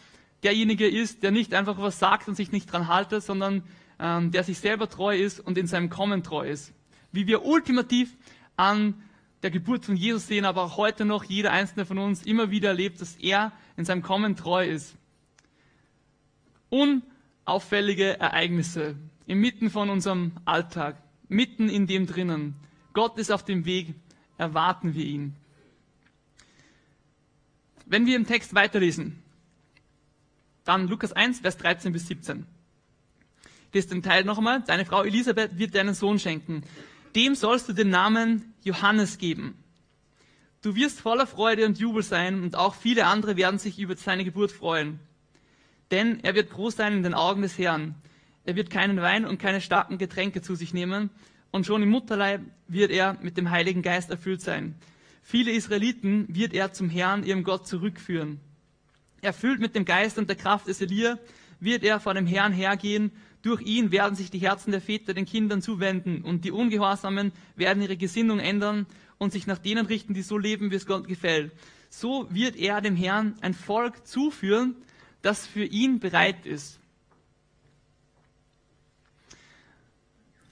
derjenige 0.44 0.88
ist, 0.88 1.24
der 1.24 1.32
nicht 1.32 1.54
einfach 1.54 1.78
was 1.78 2.00
sagt 2.00 2.30
und 2.30 2.36
sich 2.36 2.54
nicht 2.54 2.72
dran 2.72 2.88
haltet, 2.88 3.22
sondern 3.22 3.64
ähm, 4.00 4.32
der 4.32 4.46
sich 4.46 4.60
selber 4.60 4.90
treu 4.90 5.18
ist 5.18 5.42
und 5.42 5.58
in 5.58 5.68
seinem 5.68 5.90
Kommen 5.90 6.24
treu 6.24 6.48
ist. 6.48 6.74
Wie 7.12 7.28
wir 7.28 7.44
ultimativ 7.44 8.16
an 8.56 9.04
der 9.44 9.52
Geburt 9.52 9.86
von 9.86 9.96
Jesus 9.96 10.28
sehen, 10.28 10.46
aber 10.46 10.64
auch 10.64 10.78
heute 10.78 11.06
noch 11.06 11.26
jeder 11.26 11.52
einzelne 11.52 11.86
von 11.86 11.98
uns 11.98 12.24
immer 12.24 12.50
wieder 12.50 12.70
erlebt, 12.70 13.02
dass 13.02 13.16
er 13.18 13.52
in 13.76 13.86
seinem 13.86 14.02
Kommen 14.02 14.36
treu 14.36 14.68
ist. 14.68 14.96
Unauffällige 16.70 18.20
Ereignisse 18.20 18.96
inmitten 19.28 19.70
von 19.70 19.90
unserem 19.90 20.32
Alltag, 20.46 21.02
mitten 21.28 21.70
in 21.70 21.88
dem 21.88 22.08
drinnen. 22.08 22.56
Gott 22.94 23.18
ist 23.18 23.32
auf 23.32 23.44
dem 23.44 23.66
Weg, 23.66 23.94
erwarten 24.38 24.96
wir 24.96 25.06
ihn. 25.06 25.36
Wenn 27.86 28.06
wir 28.06 28.16
im 28.16 28.26
Text 28.26 28.56
weiterlesen, 28.56 29.22
dann 30.64 30.88
Lukas 30.88 31.12
1, 31.12 31.42
Vers 31.42 31.58
13 31.58 31.92
bis 31.92 32.08
17. 32.08 32.46
Das 33.72 33.80
ist 33.80 33.92
den 33.92 34.04
Teil 34.04 34.24
noch 34.24 34.38
einmal. 34.38 34.62
Deine 34.62 34.86
Frau 34.86 35.04
Elisabeth 35.04 35.58
wird 35.58 35.74
dir 35.74 35.82
einen 35.82 35.96
Sohn 35.96 36.20
schenken. 36.20 36.64
Dem 37.16 37.36
sollst 37.36 37.70
du 37.70 37.74
den 37.74 37.90
Namen 37.90 38.54
Johannes 38.64 39.18
geben. 39.18 39.56
Du 40.62 40.76
wirst 40.76 41.02
voller 41.02 41.28
Freude 41.28 41.66
und 41.66 41.78
Jubel 41.78 42.04
sein 42.04 42.42
und 42.42 42.56
auch 42.56 42.74
viele 42.74 43.06
andere 43.06 43.36
werden 43.36 43.60
sich 43.60 43.80
über 43.80 43.96
seine 43.96 44.24
Geburt 44.24 44.52
freuen. 44.52 45.00
Denn 45.92 46.20
er 46.22 46.36
wird 46.36 46.52
groß 46.52 46.78
sein 46.78 46.94
in 46.94 47.04
den 47.04 47.14
Augen 47.14 47.42
des 47.42 47.58
Herrn. 47.58 47.96
Er 48.46 48.56
wird 48.56 48.70
keinen 48.70 49.02
Wein 49.02 49.26
und 49.26 49.40
keine 49.40 49.62
starken 49.62 49.98
Getränke 49.98 50.42
zu 50.42 50.56
sich 50.56 50.74
nehmen 50.74 51.10
und 51.52 51.66
schon 51.66 51.84
im 51.84 51.90
Mutterleib 51.90 52.42
wird 52.68 52.92
er 52.92 53.18
mit 53.22 53.38
dem 53.38 53.52
Heiligen 53.52 53.84
Geist 53.84 54.10
erfüllt 54.10 54.42
sein. 54.42 54.76
Viele 55.22 55.52
Israeliten 55.52 56.26
wird 56.30 56.54
er 56.54 56.74
zum 56.74 56.90
Herrn, 56.90 57.24
ihrem 57.24 57.44
Gott, 57.44 57.68
zurückführen. 57.68 58.40
Erfüllt 59.22 59.60
mit 59.60 59.76
dem 59.76 59.86
Geist 59.86 60.18
und 60.18 60.28
der 60.28 60.36
Kraft 60.36 60.68
des 60.68 60.82
Elia 60.82 61.20
wird 61.60 61.84
er 61.84 62.00
vor 62.00 62.14
dem 62.14 62.26
Herrn 62.26 62.52
hergehen. 62.52 63.12
Durch 63.44 63.62
ihn 63.62 63.92
werden 63.92 64.16
sich 64.16 64.32
die 64.32 64.40
Herzen 64.40 64.72
der 64.72 64.80
Väter 64.80 65.14
den 65.14 65.26
Kindern 65.26 65.62
zuwenden 65.62 66.24
und 66.24 66.46
die 66.46 66.52
Ungehorsamen 66.52 67.34
werden 67.58 67.84
ihre 67.84 67.98
Gesinnung 67.98 68.40
ändern 68.40 68.86
und 69.18 69.34
sich 69.34 69.48
nach 69.48 69.58
denen 69.58 69.86
richten, 69.86 70.14
die 70.14 70.22
so 70.22 70.38
leben, 70.38 70.72
wie 70.72 70.76
es 70.76 70.86
Gott 70.86 71.10
gefällt. 71.10 71.52
So 71.90 72.26
wird 72.34 72.56
er 72.56 72.80
dem 72.80 72.96
Herrn 72.96 73.36
ein 73.42 73.54
Volk 73.54 74.08
zuführen, 74.08 74.76
das 75.22 75.46
für 75.46 75.66
ihn 75.66 76.00
bereit 76.00 76.46
ist. 76.46 76.80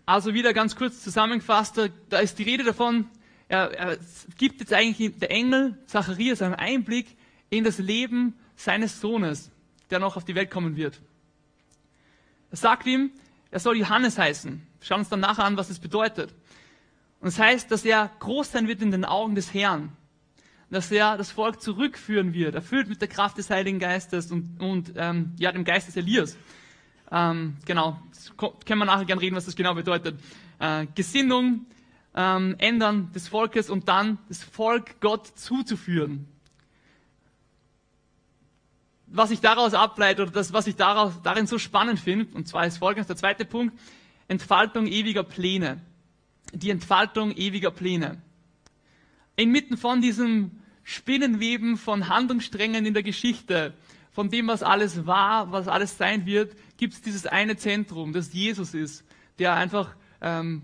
Also 0.06 0.34
wieder 0.34 0.52
ganz 0.54 0.76
kurz 0.76 1.02
zusammengefasst, 1.02 1.80
da 2.10 2.20
ist 2.20 2.40
die 2.40 2.44
Rede 2.44 2.66
davon, 2.66 3.08
er, 3.48 3.72
er 3.72 3.98
gibt 4.38 4.60
jetzt 4.60 4.74
eigentlich 4.74 5.18
der 5.18 5.32
Engel 5.32 5.78
Zacharias 5.86 6.42
einen 6.42 6.56
Einblick 6.56 7.08
in 7.50 7.64
das 7.64 7.78
Leben 7.78 8.34
seines 8.58 9.00
Sohnes, 9.00 9.50
der 9.90 10.00
noch 10.00 10.18
auf 10.18 10.26
die 10.26 10.36
Welt 10.36 10.52
kommen 10.52 10.76
wird. 10.76 11.02
Er 12.52 12.58
sagt 12.58 12.86
ihm, 12.86 13.12
er 13.50 13.60
soll 13.60 13.78
Johannes 13.78 14.18
heißen. 14.18 14.62
Schauen 14.82 15.00
uns 15.00 15.10
dann 15.10 15.22
nachher 15.22 15.46
an, 15.46 15.58
was 15.58 15.70
das 15.70 15.80
bedeutet. 15.80 16.34
Und 17.20 17.30
es 17.30 17.36
das 17.36 17.46
heißt, 17.46 17.72
dass 17.72 17.86
er 17.86 18.12
groß 18.20 18.52
sein 18.52 18.68
wird 18.68 18.82
in 18.82 18.92
den 18.92 19.06
Augen 19.06 19.36
des 19.36 19.54
Herrn. 19.54 19.92
Dass 20.70 20.92
er 20.92 21.18
das 21.18 21.32
Volk 21.32 21.62
zurückführen 21.62 22.34
wird, 22.34 22.56
erfüllt 22.56 22.88
mit 22.88 23.02
der 23.02 23.08
Kraft 23.08 23.38
des 23.38 23.50
Heiligen 23.50 23.80
Geistes 23.80 24.32
und, 24.32 24.62
und 24.62 24.94
ähm, 24.96 25.34
ja, 25.38 25.52
dem 25.52 25.66
Geist 25.66 25.88
des 25.88 25.98
Elias. 25.98 26.38
Ähm, 27.12 27.58
genau, 27.66 28.00
das 28.10 28.34
können 28.38 28.80
wir 28.80 28.86
nachher 28.86 29.06
gerne 29.06 29.22
reden, 29.22 29.36
was 29.36 29.46
das 29.46 29.56
genau 29.56 29.74
bedeutet. 29.74 30.20
Äh, 30.60 30.88
Gesinnung, 30.96 31.66
ähm, 32.16 32.56
ändern 32.58 33.12
des 33.14 33.28
Volkes 33.28 33.70
und 33.70 33.88
dann 33.88 34.18
das 34.28 34.44
Volk 34.44 35.00
Gott 35.02 35.28
zuzuführen. 35.28 36.28
Was 39.14 39.30
ich 39.32 39.42
daraus 39.42 39.74
ableite 39.74 40.22
oder 40.22 40.32
das, 40.32 40.54
was 40.54 40.68
ich 40.68 40.78
daraus, 40.78 41.22
darin 41.22 41.46
so 41.46 41.58
spannend 41.58 42.00
finde, 42.00 42.34
und 42.34 42.48
zwar 42.48 42.66
ist 42.66 42.78
folgendes 42.78 43.08
der 43.08 43.18
zweite 43.18 43.44
Punkt, 43.44 43.78
Entfaltung 44.30 44.88
ewiger 44.88 45.24
Pläne. 45.24 45.82
Die 46.54 46.70
Entfaltung 46.70 47.36
ewiger 47.36 47.72
Pläne. 47.72 48.22
Inmitten 49.36 49.76
von 49.76 50.02
diesem 50.02 50.52
Spinnenweben 50.84 51.78
von 51.78 52.08
Handlungssträngen 52.08 52.86
in 52.86 52.94
der 52.94 53.04
Geschichte, 53.04 53.74
von 54.12 54.30
dem, 54.30 54.48
was 54.48 54.64
alles 54.64 55.06
war, 55.06 55.52
was 55.52 55.68
alles 55.68 55.98
sein 55.98 56.26
wird, 56.26 56.56
gibt 56.78 56.94
es 56.94 57.02
dieses 57.02 57.26
eine 57.26 57.58
Zentrum, 57.58 58.14
das 58.14 58.34
Jesus 58.34 58.74
ist, 58.74 59.06
der 59.40 59.54
einfach 59.56 59.96
ähm, 60.22 60.64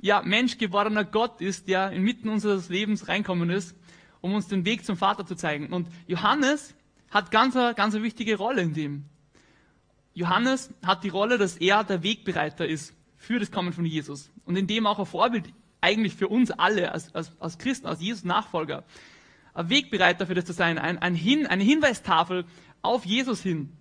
ja, 0.00 0.22
Mensch 0.22 0.58
gewordener 0.58 1.04
Gott 1.04 1.40
ist, 1.40 1.68
der 1.68 1.90
inmitten 1.90 2.28
unseres 2.28 2.68
Lebens 2.68 3.08
reinkommen 3.08 3.50
ist, 3.50 3.76
um 4.20 4.34
uns 4.34 4.48
den 4.48 4.64
Weg 4.64 4.84
zum 4.84 4.96
Vater 4.96 5.26
zu 5.26 5.34
zeigen. 5.34 5.72
Und 5.72 5.88
Johannes 6.06 6.74
hat 7.10 7.30
ganz, 7.30 7.56
eine, 7.56 7.74
ganz 7.74 7.94
eine 7.94 8.04
wichtige 8.04 8.36
Rolle 8.36 8.62
in 8.62 8.74
dem. 8.74 9.04
Johannes 10.14 10.70
hat 10.84 11.04
die 11.04 11.08
Rolle, 11.08 11.38
dass 11.38 11.56
er 11.56 11.84
der 11.84 12.02
Wegbereiter 12.02 12.66
ist 12.66 12.94
für 13.16 13.38
das 13.38 13.50
Kommen 13.50 13.72
von 13.72 13.84
Jesus. 13.84 14.30
Und 14.44 14.56
in 14.56 14.66
dem 14.66 14.86
auch 14.86 14.98
ein 14.98 15.06
Vorbild 15.06 15.52
eigentlich 15.80 16.14
für 16.14 16.28
uns 16.28 16.50
alle 16.50 16.92
als, 16.92 17.14
als, 17.14 17.32
als 17.38 17.58
Christen, 17.58 17.86
als 17.86 18.00
Jesus 18.00 18.24
Nachfolger. 18.24 18.84
Ein 19.54 19.70
Wegbereiter 19.70 20.26
für 20.26 20.34
das 20.34 20.44
zu 20.44 20.52
sein, 20.52 20.78
ein, 20.78 20.98
ein 20.98 21.14
Hin, 21.14 21.46
eine 21.46 21.62
Hinweistafel 21.62 22.44
auf 22.82 23.04
Jesus 23.04 23.42
hin. 23.42 23.72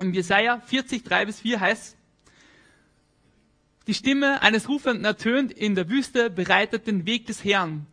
In 0.00 0.14
Jesaja 0.14 0.60
40, 0.60 1.02
3 1.02 1.26
bis 1.26 1.40
4 1.40 1.60
heißt 1.60 1.96
die 3.86 3.94
Stimme 3.94 4.42
eines 4.42 4.68
Rufenden 4.68 5.06
ertönt 5.06 5.50
in 5.50 5.74
der 5.74 5.88
Wüste, 5.88 6.28
bereitet 6.28 6.86
den 6.86 7.06
Weg 7.06 7.26
des 7.26 7.42
Herrn, 7.42 7.86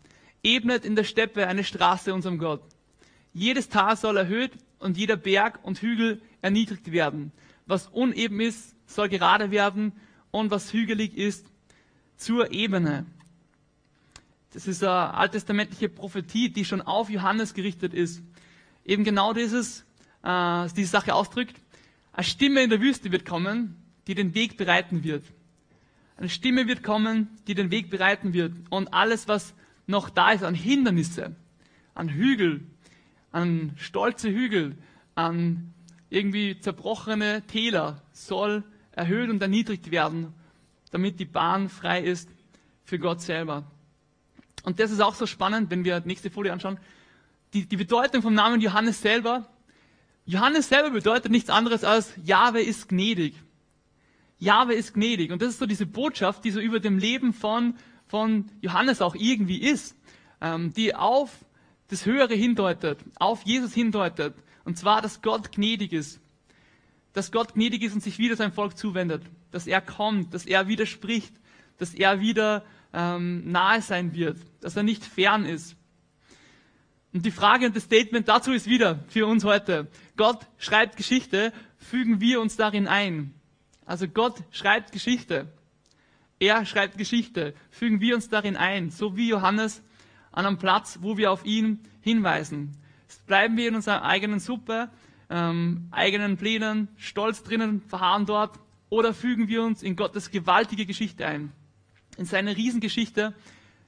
ebnet 0.44 0.84
in 0.84 0.98
der 0.98 1.06
Steppe 1.06 1.48
eine 1.48 1.64
Straße 1.64 2.14
unserem 2.14 2.38
Gott. 2.38 2.62
Jedes 3.34 3.70
Tal 3.70 3.96
soll 3.96 4.18
erhöht 4.18 4.52
und 4.80 4.98
jeder 4.98 5.18
Berg 5.18 5.60
und 5.64 5.80
Hügel 5.80 6.22
erniedrigt 6.42 6.92
werden. 6.92 7.32
Was 7.66 7.88
uneben 7.88 8.40
ist, 8.40 8.76
soll 8.86 9.10
gerade 9.10 9.52
werden 9.52 9.94
und 10.32 10.52
was 10.52 10.74
hügelig 10.74 11.18
ist, 11.18 11.52
zur 12.18 12.52
Ebene. 12.52 13.06
Das 14.54 14.68
ist 14.68 14.84
eine 14.84 15.14
alttestamentliche 15.14 15.90
Prophetie, 15.90 16.50
die 16.50 16.64
schon 16.64 16.82
auf 16.82 17.10
Johannes 17.10 17.54
gerichtet 17.54 17.94
ist. 17.94 18.22
Eben 18.86 19.04
genau 19.04 19.34
dieses, 19.34 19.86
äh, 20.24 20.68
diese 20.76 20.92
Sache 20.92 21.14
ausdrückt. 21.14 21.60
Eine 22.14 22.24
Stimme 22.24 22.62
in 22.62 22.70
der 22.70 22.80
Wüste 22.80 23.12
wird 23.12 23.26
kommen, 23.26 23.76
die 24.08 24.16
den 24.16 24.34
Weg 24.34 24.58
bereiten 24.58 25.04
wird. 25.04 25.26
Eine 26.16 26.30
Stimme 26.30 26.68
wird 26.68 26.84
kommen, 26.84 27.28
die 27.48 27.56
den 27.56 27.72
Weg 27.72 27.90
bereiten 27.90 28.34
wird. 28.34 28.54
Und 28.70 28.94
alles, 28.94 29.28
was 29.28 29.54
noch 29.88 30.10
da 30.10 30.32
ist 30.32 30.44
an 30.44 30.56
Hindernisse, 30.56 31.36
an 31.94 32.10
Hügel, 32.10 32.62
an 33.36 33.74
stolze 33.76 34.30
Hügel, 34.30 34.78
an 35.14 35.74
irgendwie 36.10 36.58
zerbrochene 36.58 37.42
Täler, 37.46 38.02
soll 38.14 38.64
erhöht 38.94 39.30
und 39.30 39.42
erniedrigt 39.42 39.92
werden, 39.92 40.34
damit 40.92 41.20
die 41.20 41.26
Bahn 41.26 41.68
frei 41.68 42.02
ist 42.02 42.30
für 42.86 42.98
Gott 42.98 43.22
selber. 43.22 43.70
Und 44.64 44.80
das 44.80 44.90
ist 44.90 45.02
auch 45.02 45.16
so 45.16 45.26
spannend, 45.26 45.70
wenn 45.70 45.84
wir 45.84 46.00
die 46.00 46.08
nächste 46.08 46.32
Folie 46.32 46.54
anschauen. 46.54 46.80
Die, 47.54 47.66
die 47.66 47.76
Bedeutung 47.76 48.22
vom 48.22 48.34
Namen 48.34 48.62
Johannes 48.62 49.02
selber. 49.02 49.46
Johannes 50.26 50.70
selber 50.70 50.92
bedeutet 50.92 51.30
nichts 51.30 51.50
anderes 51.50 51.84
als 51.84 52.14
Jahwe 52.24 52.62
ist 52.62 52.88
gnädig. 52.88 53.36
Jahwe 54.40 54.76
ist 54.76 54.94
gnädig. 54.94 55.34
Und 55.34 55.42
das 55.42 55.50
ist 55.50 55.60
so 55.60 55.66
diese 55.66 55.86
Botschaft, 55.86 56.46
die 56.46 56.52
so 56.52 56.62
über 56.62 56.80
dem 56.80 56.98
Leben 56.98 57.34
von, 57.34 57.76
von 58.08 58.50
Johannes 58.62 59.02
auch 59.02 59.14
irgendwie 59.14 59.62
ist, 59.62 59.98
ähm, 60.40 60.74
die 60.74 60.96
auf 60.96 61.45
das 61.90 62.06
Höhere 62.06 62.34
hindeutet, 62.34 63.00
auf 63.18 63.44
Jesus 63.44 63.74
hindeutet. 63.74 64.36
Und 64.64 64.78
zwar, 64.78 65.02
dass 65.02 65.22
Gott 65.22 65.52
gnädig 65.52 65.94
ist. 65.94 66.20
Dass 67.14 67.32
Gott 67.32 67.54
gnädig 67.54 67.84
ist 67.84 67.94
und 67.94 68.02
sich 68.02 68.18
wieder 68.18 68.36
sein 68.36 68.52
Volk 68.52 68.78
zuwendet. 68.78 69.24
Dass 69.52 69.68
er 69.68 69.82
kommt, 69.82 70.34
dass 70.34 70.46
er 70.46 70.68
widerspricht, 70.68 71.34
dass 71.78 71.94
er 71.94 72.20
wieder 72.20 72.66
ähm, 72.94 73.52
nahe 73.52 73.82
sein 73.82 74.14
wird, 74.14 74.40
dass 74.62 74.76
er 74.76 74.84
nicht 74.84 75.04
fern 75.04 75.46
ist. 75.46 75.76
Und 77.14 77.26
die 77.26 77.32
Frage 77.32 77.68
und 77.68 77.76
das 77.76 77.84
Statement 77.84 78.28
dazu 78.28 78.52
ist 78.52 78.68
wieder 78.68 79.00
für 79.08 79.26
uns 79.26 79.44
heute. 79.44 79.88
Gott 80.18 80.40
schreibt 80.58 80.98
Geschichte, 80.98 81.54
fügen 81.78 82.20
wir 82.20 82.42
uns 82.42 82.58
darin 82.58 82.88
ein. 82.88 83.34
Also 83.86 84.08
Gott 84.08 84.44
schreibt 84.52 84.92
Geschichte. 84.92 85.48
Er 86.40 86.66
schreibt 86.66 86.98
Geschichte, 86.98 87.54
fügen 87.70 88.02
wir 88.02 88.16
uns 88.16 88.28
darin 88.28 88.58
ein, 88.58 88.92
so 88.92 89.16
wie 89.16 89.30
Johannes 89.30 89.82
an 90.36 90.46
einem 90.46 90.58
Platz, 90.58 91.00
wo 91.02 91.18
wir 91.18 91.32
auf 91.32 91.46
ihn 91.46 91.80
hinweisen. 92.02 92.78
Bleiben 93.26 93.58
wir 93.58 93.68
in 93.68 93.76
unserer 93.76 94.04
eigenen 94.04 94.40
Suppe, 94.40 94.90
ähm, 95.30 95.88
eigenen 95.90 96.38
Plänen, 96.38 96.90
stolz 96.98 97.42
drinnen, 97.42 97.82
verharren 97.82 98.28
dort, 98.28 98.60
oder 98.90 99.14
fügen 99.14 99.48
wir 99.48 99.64
uns 99.64 99.82
in 99.82 99.96
Gottes 99.96 100.30
gewaltige 100.30 100.86
Geschichte 100.86 101.26
ein? 101.26 101.52
in 102.18 102.26
seine 102.26 102.56
Riesengeschichte, 102.56 103.34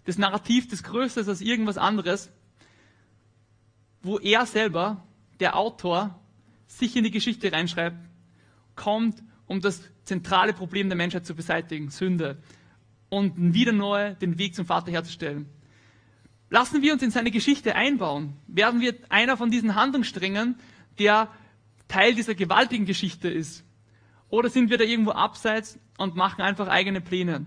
das 0.05 0.17
Narrativ, 0.17 0.67
das 0.67 0.83
größer 0.83 1.21
ist 1.21 1.29
als 1.29 1.41
irgendwas 1.41 1.77
anderes, 1.77 2.31
wo 4.01 4.19
er 4.19 4.45
selber, 4.45 5.03
der 5.39 5.55
Autor, 5.55 6.19
sich 6.67 6.95
in 6.95 7.03
die 7.03 7.11
Geschichte 7.11 7.51
reinschreibt, 7.51 7.97
kommt, 8.75 9.23
um 9.45 9.61
das 9.61 9.81
zentrale 10.03 10.53
Problem 10.53 10.89
der 10.89 10.97
Menschheit 10.97 11.25
zu 11.25 11.35
beseitigen, 11.35 11.89
Sünde, 11.89 12.37
und 13.09 13.53
wieder 13.53 13.71
neu 13.71 14.15
den 14.15 14.37
Weg 14.37 14.53
zum 14.55 14.65
Vater 14.65 14.91
herzustellen. 14.91 15.47
Lassen 16.49 16.81
wir 16.81 16.93
uns 16.93 17.03
in 17.03 17.11
seine 17.11 17.31
Geschichte 17.31 17.75
einbauen. 17.75 18.33
Werden 18.47 18.79
wir 18.79 18.95
einer 19.09 19.35
von 19.35 19.51
diesen 19.51 19.75
Handlungssträngen, 19.75 20.55
der 20.97 21.29
Teil 21.87 22.15
dieser 22.15 22.35
gewaltigen 22.35 22.85
Geschichte 22.85 23.29
ist? 23.29 23.65
Oder 24.29 24.49
sind 24.49 24.69
wir 24.69 24.77
da 24.77 24.83
irgendwo 24.83 25.11
abseits 25.11 25.79
und 25.97 26.15
machen 26.15 26.41
einfach 26.41 26.67
eigene 26.67 27.01
Pläne? 27.01 27.45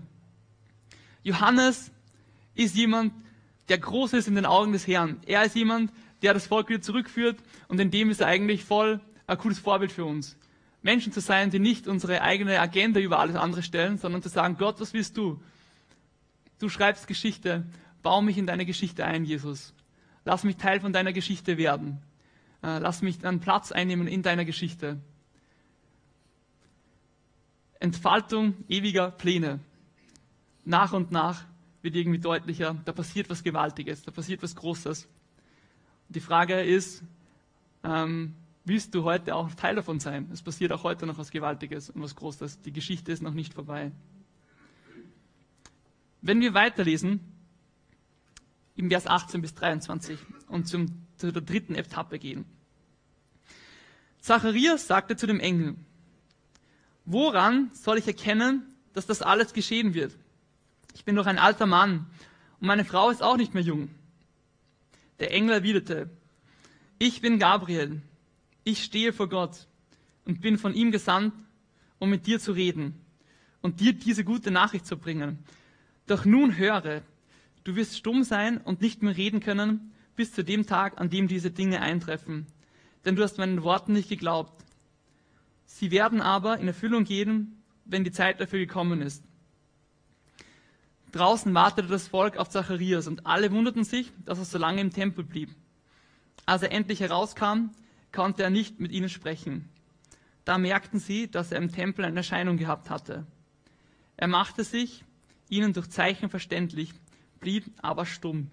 Johannes 1.23 1.91
ist 2.55 2.75
jemand, 2.75 3.13
der 3.69 3.77
groß 3.77 4.13
ist 4.13 4.27
in 4.27 4.35
den 4.35 4.45
Augen 4.45 4.71
des 4.71 4.87
Herrn. 4.87 5.19
Er 5.25 5.45
ist 5.45 5.55
jemand, 5.55 5.91
der 6.21 6.33
das 6.33 6.47
Volk 6.47 6.69
wieder 6.69 6.81
zurückführt 6.81 7.39
und 7.67 7.79
in 7.79 7.91
dem 7.91 8.09
ist 8.09 8.21
er 8.21 8.27
eigentlich 8.27 8.63
voll 8.63 8.99
ein 9.27 9.37
cooles 9.37 9.59
Vorbild 9.59 9.91
für 9.91 10.05
uns. 10.05 10.37
Menschen 10.81 11.13
zu 11.13 11.21
sein, 11.21 11.51
die 11.51 11.59
nicht 11.59 11.87
unsere 11.87 12.21
eigene 12.21 12.59
Agenda 12.59 12.99
über 12.99 13.19
alles 13.19 13.35
andere 13.35 13.63
stellen, 13.63 13.97
sondern 13.97 14.21
zu 14.21 14.29
sagen, 14.29 14.57
Gott, 14.57 14.79
was 14.79 14.93
willst 14.93 15.15
du? 15.17 15.39
Du 16.59 16.69
schreibst 16.69 17.07
Geschichte, 17.07 17.65
bau 18.01 18.21
mich 18.21 18.37
in 18.37 18.47
deine 18.47 18.65
Geschichte 18.65 19.05
ein, 19.05 19.25
Jesus. 19.25 19.73
Lass 20.25 20.43
mich 20.43 20.57
Teil 20.57 20.79
von 20.79 20.93
deiner 20.93 21.13
Geschichte 21.13 21.57
werden. 21.57 22.01
Äh, 22.63 22.79
lass 22.79 23.01
mich 23.01 23.25
einen 23.25 23.39
Platz 23.39 23.71
einnehmen 23.71 24.07
in 24.07 24.21
deiner 24.21 24.45
Geschichte. 24.45 24.99
Entfaltung 27.79 28.53
ewiger 28.69 29.09
Pläne 29.09 29.59
nach 30.65 30.93
und 30.93 31.11
nach 31.11 31.45
wird 31.81 31.95
irgendwie 31.95 32.19
deutlicher, 32.19 32.75
da 32.85 32.91
passiert 32.91 33.29
was 33.29 33.43
Gewaltiges, 33.43 34.03
da 34.03 34.11
passiert 34.11 34.43
was 34.43 34.55
Großes. 34.55 35.07
Die 36.09 36.19
Frage 36.19 36.61
ist, 36.61 37.03
ähm, 37.83 38.35
willst 38.65 38.93
du 38.93 39.03
heute 39.03 39.35
auch 39.35 39.51
Teil 39.55 39.75
davon 39.75 39.99
sein? 39.99 40.29
Es 40.31 40.43
passiert 40.43 40.71
auch 40.71 40.83
heute 40.83 41.07
noch 41.07 41.17
was 41.17 41.31
Gewaltiges 41.31 41.89
und 41.89 42.01
was 42.01 42.15
Großes. 42.15 42.61
Die 42.61 42.71
Geschichte 42.71 43.11
ist 43.11 43.23
noch 43.23 43.33
nicht 43.33 43.53
vorbei. 43.55 43.91
Wenn 46.21 46.39
wir 46.39 46.53
weiterlesen, 46.53 47.19
im 48.81 48.89
Vers 48.89 49.07
18 49.07 49.41
bis 49.41 49.53
23 49.53 50.19
und 50.47 50.67
zum, 50.67 51.05
zu 51.17 51.31
der 51.31 51.41
dritten 51.41 51.75
Etappe 51.75 52.19
gehen. 52.19 52.45
Zacharias 54.19 54.87
sagte 54.87 55.15
zu 55.15 55.27
dem 55.27 55.39
Engel, 55.39 55.75
woran 57.05 57.71
soll 57.73 57.97
ich 57.97 58.07
erkennen, 58.07 58.63
dass 58.93 59.05
das 59.05 59.21
alles 59.21 59.53
geschehen 59.53 59.93
wird? 59.93 60.17
ich 60.93 61.05
bin 61.05 61.15
doch 61.15 61.25
ein 61.25 61.39
alter 61.39 61.65
Mann 61.65 62.07
und 62.59 62.67
meine 62.67 62.85
Frau 62.85 63.09
ist 63.09 63.23
auch 63.23 63.37
nicht 63.37 63.53
mehr 63.53 63.63
jung. 63.63 63.89
Der 65.19 65.31
Engel 65.31 65.55
erwiderte, 65.55 66.09
ich 66.99 67.21
bin 67.21 67.39
Gabriel, 67.39 68.01
ich 68.63 68.83
stehe 68.83 69.13
vor 69.13 69.29
Gott 69.29 69.67
und 70.25 70.41
bin 70.41 70.57
von 70.57 70.73
ihm 70.73 70.91
gesandt, 70.91 71.33
um 71.99 72.09
mit 72.09 72.27
dir 72.27 72.39
zu 72.39 72.51
reden 72.51 72.99
und 73.61 73.79
dir 73.79 73.93
diese 73.93 74.23
gute 74.23 74.51
Nachricht 74.51 74.85
zu 74.85 74.97
bringen. 74.97 75.39
Doch 76.07 76.25
nun 76.25 76.57
höre, 76.57 77.01
du 77.63 77.75
wirst 77.75 77.97
stumm 77.97 78.23
sein 78.23 78.57
und 78.57 78.81
nicht 78.81 79.01
mehr 79.03 79.15
reden 79.15 79.39
können 79.39 79.91
bis 80.15 80.33
zu 80.33 80.43
dem 80.43 80.65
Tag, 80.65 80.99
an 80.99 81.09
dem 81.09 81.27
diese 81.27 81.51
Dinge 81.51 81.81
eintreffen. 81.81 82.47
Denn 83.05 83.15
du 83.15 83.23
hast 83.23 83.37
meinen 83.37 83.63
Worten 83.63 83.93
nicht 83.93 84.09
geglaubt. 84.09 84.63
Sie 85.65 85.91
werden 85.91 86.21
aber 86.21 86.59
in 86.59 86.67
Erfüllung 86.67 87.05
gehen, 87.05 87.63
wenn 87.85 88.03
die 88.03 88.11
Zeit 88.11 88.39
dafür 88.39 88.59
gekommen 88.59 89.01
ist. 89.01 89.23
Draußen 91.11 91.53
wartete 91.53 91.87
das 91.87 92.07
Volk 92.07 92.37
auf 92.37 92.49
Zacharias 92.49 93.07
und 93.07 93.25
alle 93.25 93.51
wunderten 93.51 93.83
sich, 93.83 94.11
dass 94.25 94.39
er 94.39 94.45
so 94.45 94.57
lange 94.57 94.81
im 94.81 94.91
Tempel 94.91 95.23
blieb. 95.23 95.49
Als 96.45 96.61
er 96.63 96.71
endlich 96.71 96.99
herauskam, 97.01 97.71
konnte 98.11 98.43
er 98.43 98.49
nicht 98.49 98.79
mit 98.79 98.91
ihnen 98.91 99.09
sprechen. 99.09 99.69
Da 100.45 100.57
merkten 100.57 100.99
sie, 100.99 101.29
dass 101.29 101.51
er 101.51 101.57
im 101.57 101.71
Tempel 101.71 102.05
eine 102.05 102.17
Erscheinung 102.17 102.57
gehabt 102.57 102.89
hatte. 102.89 103.25
Er 104.17 104.27
machte 104.27 104.63
sich 104.63 105.03
ihnen 105.49 105.73
durch 105.73 105.89
Zeichen 105.89 106.29
verständlich, 106.29 106.93
blieb 107.41 107.65
aber 107.81 108.05
stumm. 108.05 108.49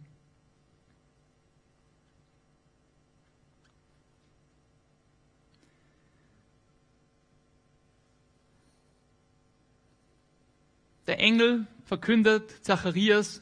Der 11.06 11.20
Engel 11.20 11.66
verkündet 11.84 12.50
Zacharias, 12.64 13.40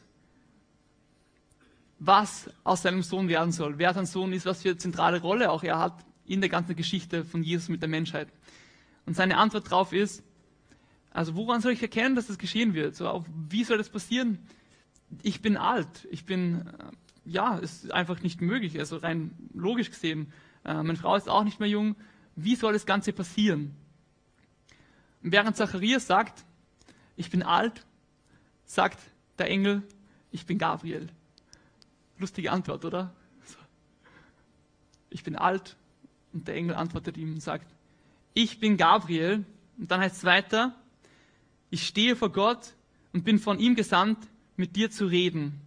was 1.99 2.49
aus 2.63 2.83
seinem 2.83 3.01
Sohn 3.01 3.27
werden 3.27 3.51
soll, 3.51 3.77
wer 3.77 3.93
sein 3.93 4.05
Sohn 4.05 4.31
ist, 4.31 4.45
was 4.45 4.61
für 4.61 4.69
eine 4.69 4.77
zentrale 4.77 5.19
Rolle 5.19 5.51
auch 5.51 5.63
er 5.63 5.79
hat 5.79 6.05
in 6.25 6.39
der 6.39 6.49
ganzen 6.49 6.75
Geschichte 6.75 7.25
von 7.25 7.43
Jesus 7.43 7.67
mit 7.69 7.81
der 7.81 7.89
Menschheit. 7.89 8.29
Und 9.05 9.15
seine 9.15 9.37
Antwort 9.37 9.71
darauf 9.71 9.91
ist, 9.91 10.23
also 11.11 11.35
woran 11.35 11.61
soll 11.61 11.71
ich 11.71 11.81
erkennen, 11.81 12.15
dass 12.15 12.27
das 12.27 12.37
geschehen 12.37 12.73
wird? 12.73 12.95
So, 12.95 13.25
wie 13.49 13.63
soll 13.63 13.77
das 13.77 13.89
passieren? 13.89 14.39
Ich 15.21 15.41
bin 15.41 15.57
alt, 15.57 16.07
ich 16.11 16.25
bin, 16.25 16.67
äh, 16.67 16.91
ja, 17.25 17.57
ist 17.57 17.91
einfach 17.91 18.21
nicht 18.21 18.41
möglich, 18.41 18.77
also 18.79 18.97
rein 18.97 19.31
logisch 19.53 19.89
gesehen. 19.89 20.31
Äh, 20.63 20.75
meine 20.75 20.97
Frau 20.97 21.15
ist 21.15 21.29
auch 21.29 21.43
nicht 21.43 21.59
mehr 21.59 21.69
jung. 21.69 21.95
Wie 22.35 22.55
soll 22.55 22.73
das 22.73 22.85
Ganze 22.85 23.13
passieren? 23.13 23.75
Während 25.21 25.55
Zacharias 25.55 26.07
sagt, 26.07 26.45
ich 27.15 27.29
bin 27.29 27.41
alt, 27.41 27.85
sagt 28.65 28.99
der 29.39 29.49
Engel, 29.49 29.83
ich 30.31 30.45
bin 30.45 30.57
Gabriel. 30.57 31.07
Lustige 32.17 32.51
Antwort, 32.51 32.85
oder? 32.85 33.13
Ich 35.09 35.23
bin 35.23 35.35
alt 35.35 35.77
und 36.33 36.47
der 36.47 36.55
Engel 36.55 36.75
antwortet 36.75 37.17
ihm 37.17 37.33
und 37.33 37.41
sagt, 37.41 37.73
ich 38.33 38.59
bin 38.59 38.77
Gabriel. 38.77 39.45
Und 39.77 39.89
dann 39.89 40.01
heißt 40.01 40.17
es 40.17 40.23
weiter, 40.23 40.75
ich 41.69 41.87
stehe 41.87 42.15
vor 42.15 42.31
Gott 42.31 42.73
und 43.13 43.23
bin 43.23 43.39
von 43.39 43.59
ihm 43.59 43.75
gesandt, 43.75 44.19
mit 44.57 44.75
dir 44.75 44.89
zu 44.89 45.05
reden. 45.05 45.61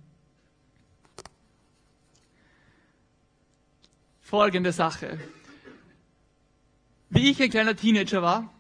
Folgende 4.21 4.73
Sache. 4.73 5.19
Wie 7.09 7.31
ich 7.31 7.41
ein 7.41 7.51
kleiner 7.51 7.77
Teenager 7.77 8.21
war 8.21 8.53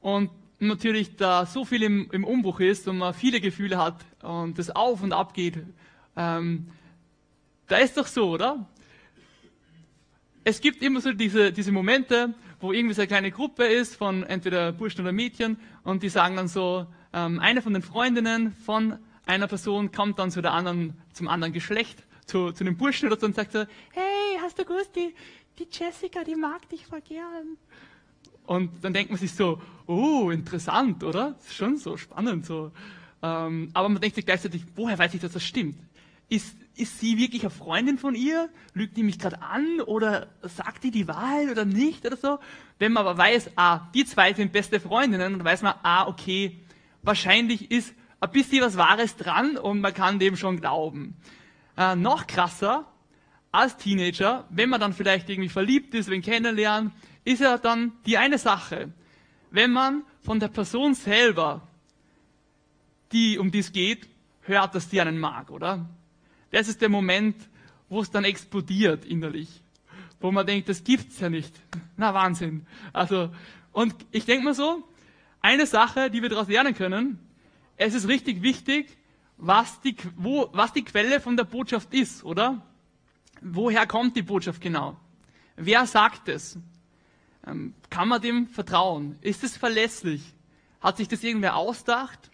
und 0.00 0.30
natürlich 0.58 1.16
da 1.16 1.46
so 1.46 1.64
viel 1.64 1.84
im, 1.84 2.10
im 2.10 2.24
Umbruch 2.24 2.58
ist 2.58 2.88
und 2.88 2.98
man 2.98 3.14
viele 3.14 3.40
Gefühle 3.40 3.78
hat 3.78 4.04
und 4.22 4.58
das 4.58 4.70
auf 4.70 5.02
und 5.02 5.12
ab 5.12 5.34
geht, 5.34 5.58
ähm, 6.16 6.68
da 7.68 7.76
ist 7.76 7.96
doch 7.96 8.06
so, 8.08 8.30
oder? 8.30 8.68
Es 10.42 10.60
gibt 10.60 10.82
immer 10.82 11.00
so 11.00 11.12
diese, 11.12 11.52
diese 11.52 11.70
Momente, 11.70 12.34
wo 12.60 12.72
irgendwie 12.72 12.94
so 12.94 13.02
eine 13.02 13.08
kleine 13.08 13.30
Gruppe 13.30 13.64
ist 13.64 13.94
von 13.94 14.24
entweder 14.24 14.72
Burschen 14.72 15.02
oder 15.02 15.12
Mädchen 15.12 15.58
und 15.84 16.02
die 16.02 16.08
sagen 16.08 16.34
dann 16.34 16.48
so, 16.48 16.86
ähm, 17.12 17.38
eine 17.38 17.62
von 17.62 17.72
den 17.72 17.82
Freundinnen 17.82 18.52
von 18.52 18.98
einer 19.28 19.46
Person 19.46 19.92
kommt 19.92 20.18
dann 20.18 20.30
zu 20.30 20.40
der 20.40 20.52
anderen, 20.52 20.94
zum 21.12 21.28
anderen 21.28 21.52
Geschlecht, 21.52 22.02
zu, 22.24 22.52
zu 22.52 22.64
dem 22.64 22.76
Burschen 22.76 23.06
oder 23.08 23.20
so 23.20 23.26
und 23.26 23.34
sagt 23.34 23.52
so, 23.52 23.60
hey, 23.92 24.38
hast 24.42 24.58
du 24.58 24.64
gewusst, 24.64 24.96
die, 24.96 25.14
die 25.58 25.68
Jessica, 25.70 26.24
die 26.24 26.34
mag 26.34 26.68
dich 26.70 26.86
voll 26.86 27.02
gern. 27.02 27.58
Und 28.46 28.82
dann 28.82 28.94
denkt 28.94 29.10
man 29.10 29.20
sich 29.20 29.32
so, 29.32 29.60
oh, 29.86 30.30
interessant, 30.30 31.04
oder? 31.04 31.38
Schon 31.50 31.76
so 31.76 31.98
spannend 31.98 32.46
so. 32.46 32.72
Ähm, 33.22 33.68
aber 33.74 33.90
man 33.90 34.00
denkt 34.00 34.16
sich 34.16 34.24
gleichzeitig, 34.24 34.64
woher 34.74 34.98
weiß 34.98 35.12
ich, 35.12 35.20
dass 35.20 35.32
das 35.32 35.44
stimmt? 35.44 35.78
Ist, 36.30 36.56
ist 36.74 36.98
sie 36.98 37.18
wirklich 37.18 37.42
eine 37.42 37.50
Freundin 37.50 37.98
von 37.98 38.14
ihr? 38.14 38.48
Lügt 38.72 38.96
die 38.96 39.02
mich 39.02 39.18
gerade 39.18 39.42
an? 39.42 39.82
Oder 39.82 40.28
sagt 40.42 40.84
die 40.84 40.90
die 40.90 41.06
Wahrheit 41.06 41.50
oder 41.50 41.66
nicht? 41.66 42.06
Oder 42.06 42.16
so? 42.16 42.38
Wenn 42.78 42.92
man 42.92 43.06
aber 43.06 43.18
weiß, 43.18 43.50
ah, 43.56 43.88
die 43.94 44.06
zwei 44.06 44.32
sind 44.32 44.52
beste 44.52 44.80
Freundinnen, 44.80 45.38
dann 45.38 45.44
weiß 45.44 45.60
man, 45.60 45.74
ah, 45.82 46.06
okay, 46.06 46.58
wahrscheinlich 47.02 47.70
ist 47.70 47.92
ein 48.20 48.30
bisschen 48.30 48.62
was 48.62 48.76
Wahres 48.76 49.16
dran 49.16 49.56
und 49.56 49.80
man 49.80 49.94
kann 49.94 50.18
dem 50.18 50.36
schon 50.36 50.60
glauben. 50.60 51.16
Äh, 51.76 51.94
noch 51.96 52.26
krasser, 52.26 52.86
als 53.50 53.76
Teenager, 53.76 54.44
wenn 54.50 54.68
man 54.68 54.80
dann 54.80 54.92
vielleicht 54.92 55.28
irgendwie 55.28 55.48
verliebt 55.48 55.94
ist, 55.94 56.10
wenn 56.10 56.22
kennenlernen, 56.22 56.92
ist 57.24 57.40
ja 57.40 57.58
dann 57.58 57.92
die 58.04 58.18
eine 58.18 58.38
Sache. 58.38 58.92
Wenn 59.50 59.72
man 59.72 60.02
von 60.22 60.38
der 60.38 60.48
Person 60.48 60.94
selber, 60.94 61.66
die 63.12 63.38
um 63.38 63.50
dies 63.50 63.72
geht, 63.72 64.08
hört, 64.42 64.74
dass 64.74 64.88
die 64.88 65.00
einen 65.00 65.18
mag, 65.18 65.50
oder? 65.50 65.88
Das 66.50 66.68
ist 66.68 66.80
der 66.82 66.88
Moment, 66.88 67.36
wo 67.88 68.00
es 68.00 68.10
dann 68.10 68.24
explodiert 68.24 69.04
innerlich. 69.04 69.48
Wo 70.20 70.30
man 70.30 70.46
denkt, 70.46 70.68
das 70.68 70.84
gibt's 70.84 71.20
ja 71.20 71.30
nicht. 71.30 71.54
Na, 71.96 72.12
Wahnsinn. 72.12 72.66
Also, 72.92 73.30
und 73.72 73.94
ich 74.10 74.24
denke 74.24 74.44
mal 74.44 74.54
so, 74.54 74.82
eine 75.40 75.66
Sache, 75.66 76.10
die 76.10 76.20
wir 76.20 76.28
daraus 76.28 76.48
lernen 76.48 76.74
können, 76.74 77.18
es 77.78 77.94
ist 77.94 78.08
richtig 78.08 78.42
wichtig, 78.42 78.98
was 79.36 79.80
die, 79.80 79.96
wo, 80.16 80.50
was 80.52 80.72
die 80.72 80.84
Quelle 80.84 81.20
von 81.20 81.36
der 81.36 81.44
Botschaft 81.44 81.94
ist, 81.94 82.24
oder? 82.24 82.60
Woher 83.40 83.86
kommt 83.86 84.16
die 84.16 84.22
Botschaft 84.22 84.60
genau? 84.60 84.96
Wer 85.56 85.86
sagt 85.86 86.28
es? 86.28 86.58
Ähm, 87.46 87.74
kann 87.88 88.08
man 88.08 88.20
dem 88.20 88.48
vertrauen? 88.48 89.16
Ist 89.20 89.44
es 89.44 89.56
verlässlich? 89.56 90.22
Hat 90.80 90.96
sich 90.96 91.08
das 91.08 91.22
irgendwer 91.22 91.56
ausdacht? 91.56 92.30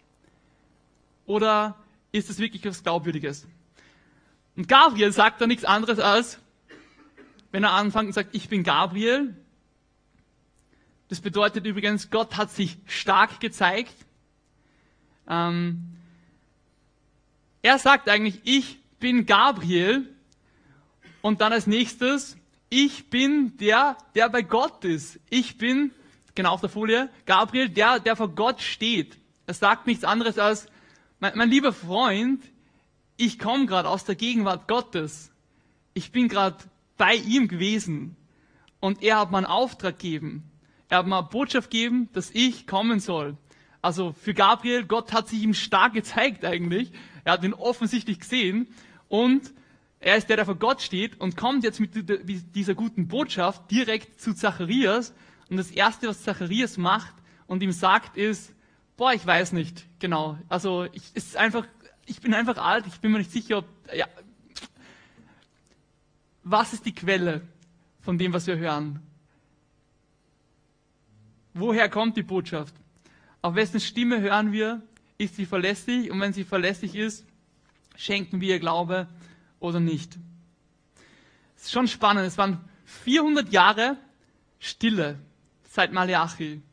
Oder 1.27 1.75
ist 2.11 2.29
es 2.29 2.39
wirklich 2.39 2.65
was 2.65 2.83
Glaubwürdiges? 2.83 3.47
Und 4.55 4.67
Gabriel 4.67 5.11
sagt 5.11 5.41
da 5.41 5.47
nichts 5.47 5.65
anderes 5.65 5.99
als, 5.99 6.39
wenn 7.51 7.63
er 7.63 7.71
anfängt 7.71 8.07
und 8.07 8.13
sagt, 8.13 8.33
ich 8.33 8.49
bin 8.49 8.63
Gabriel. 8.63 9.35
Das 11.07 11.21
bedeutet 11.21 11.65
übrigens, 11.65 12.09
Gott 12.09 12.35
hat 12.35 12.49
sich 12.51 12.77
stark 12.87 13.39
gezeigt. 13.39 13.93
Ähm, 15.27 15.95
er 17.61 17.79
sagt 17.79 18.09
eigentlich, 18.09 18.41
ich 18.43 18.79
bin 18.99 19.25
Gabriel. 19.25 20.07
Und 21.21 21.41
dann 21.41 21.53
als 21.53 21.65
nächstes, 21.65 22.37
ich 22.69 23.09
bin 23.09 23.57
der, 23.57 23.97
der 24.13 24.29
bei 24.29 24.43
Gott 24.43 24.85
ist. 24.85 25.19
Ich 25.29 25.57
bin, 25.57 25.91
genau 26.35 26.51
auf 26.51 26.61
der 26.61 26.69
Folie, 26.69 27.09
Gabriel, 27.25 27.69
der, 27.69 27.99
der 27.99 28.15
vor 28.15 28.29
Gott 28.29 28.61
steht. 28.61 29.17
Er 29.47 29.53
sagt 29.53 29.87
nichts 29.87 30.03
anderes 30.03 30.37
als, 30.37 30.67
mein, 31.19 31.35
mein 31.35 31.49
lieber 31.49 31.73
Freund, 31.73 32.43
ich 33.17 33.39
komme 33.39 33.65
gerade 33.65 33.89
aus 33.89 34.03
der 34.03 34.15
Gegenwart 34.15 34.67
Gottes. 34.67 35.31
Ich 35.93 36.11
bin 36.11 36.27
gerade 36.27 36.57
bei 36.97 37.15
ihm 37.15 37.47
gewesen. 37.47 38.15
Und 38.79 39.01
er 39.01 39.19
hat 39.19 39.31
mir 39.31 39.37
einen 39.37 39.45
Auftrag 39.45 39.97
gegeben. 39.97 40.43
Er 40.89 40.99
hat 40.99 41.07
mir 41.07 41.17
eine 41.17 41.27
Botschaft 41.27 41.71
gegeben, 41.71 42.09
dass 42.13 42.29
ich 42.31 42.67
kommen 42.67 42.99
soll. 42.99 43.37
Also 43.85 44.13
für 44.13 44.33
Gabriel, 44.33 44.85
Gott 44.85 45.13
hat 45.13 45.27
sich 45.29 45.43
ihm 45.43 45.53
stark 45.53 45.93
gezeigt 45.93 46.43
eigentlich. 46.43 46.91
Er 47.23 47.33
hat 47.33 47.43
ihn 47.43 47.53
offensichtlich 47.53 48.19
gesehen. 48.19 48.67
Und 49.09 49.53
er 49.99 50.15
ist 50.15 50.27
der, 50.27 50.37
der 50.37 50.45
vor 50.45 50.55
Gott 50.55 50.81
steht 50.81 51.21
und 51.21 51.37
kommt 51.37 51.63
jetzt 51.63 51.79
mit 51.79 51.91
dieser 52.55 52.73
guten 52.73 53.07
Botschaft 53.07 53.69
direkt 53.69 54.19
zu 54.19 54.33
Zacharias. 54.33 55.13
Und 55.51 55.57
das 55.57 55.69
erste, 55.69 56.07
was 56.07 56.23
Zacharias 56.23 56.77
macht 56.77 57.13
und 57.45 57.61
ihm 57.61 57.71
sagt, 57.71 58.17
ist, 58.17 58.55
boah, 58.97 59.13
ich 59.13 59.23
weiß 59.23 59.51
nicht 59.51 59.85
genau. 59.99 60.39
Also 60.49 60.85
ich, 60.91 61.15
ist 61.15 61.37
einfach 61.37 61.67
ich 62.07 62.21
bin 62.21 62.33
einfach 62.33 62.57
alt, 62.57 62.87
ich 62.87 62.99
bin 62.99 63.11
mir 63.11 63.19
nicht 63.19 63.31
sicher, 63.31 63.59
ob, 63.59 63.65
ja, 63.93 64.07
was 66.43 66.73
ist 66.73 66.87
die 66.87 66.95
Quelle 66.95 67.41
von 68.01 68.17
dem, 68.17 68.33
was 68.33 68.47
wir 68.47 68.57
hören? 68.57 69.01
Woher 71.53 71.87
kommt 71.87 72.17
die 72.17 72.23
Botschaft? 72.23 72.73
Auf 73.45 73.53
wessen 73.53 73.79
Stimme 73.79 74.21
hören 74.21 74.51
wir? 74.51 74.81
Ist 75.19 75.35
sie 75.35 75.45
verlässlich? 75.45 76.09
Und 76.09 76.19
wenn 76.19 76.33
sie 76.33 76.43
verlässlich 76.43 76.95
ist, 76.95 77.27
schenken 77.95 78.41
wir 78.41 78.55
ihr 78.55 78.59
Glaube 78.59 79.07
oder 79.59 79.79
nicht? 79.79 80.17
Es 81.55 81.65
ist 81.65 81.71
schon 81.71 81.87
spannend. 81.87 82.25
Es 82.25 82.39
waren 82.39 82.59
400 82.85 83.53
Jahre 83.53 83.97
Stille 84.57 85.19
seit 85.69 85.93
Malachi. 85.93 86.63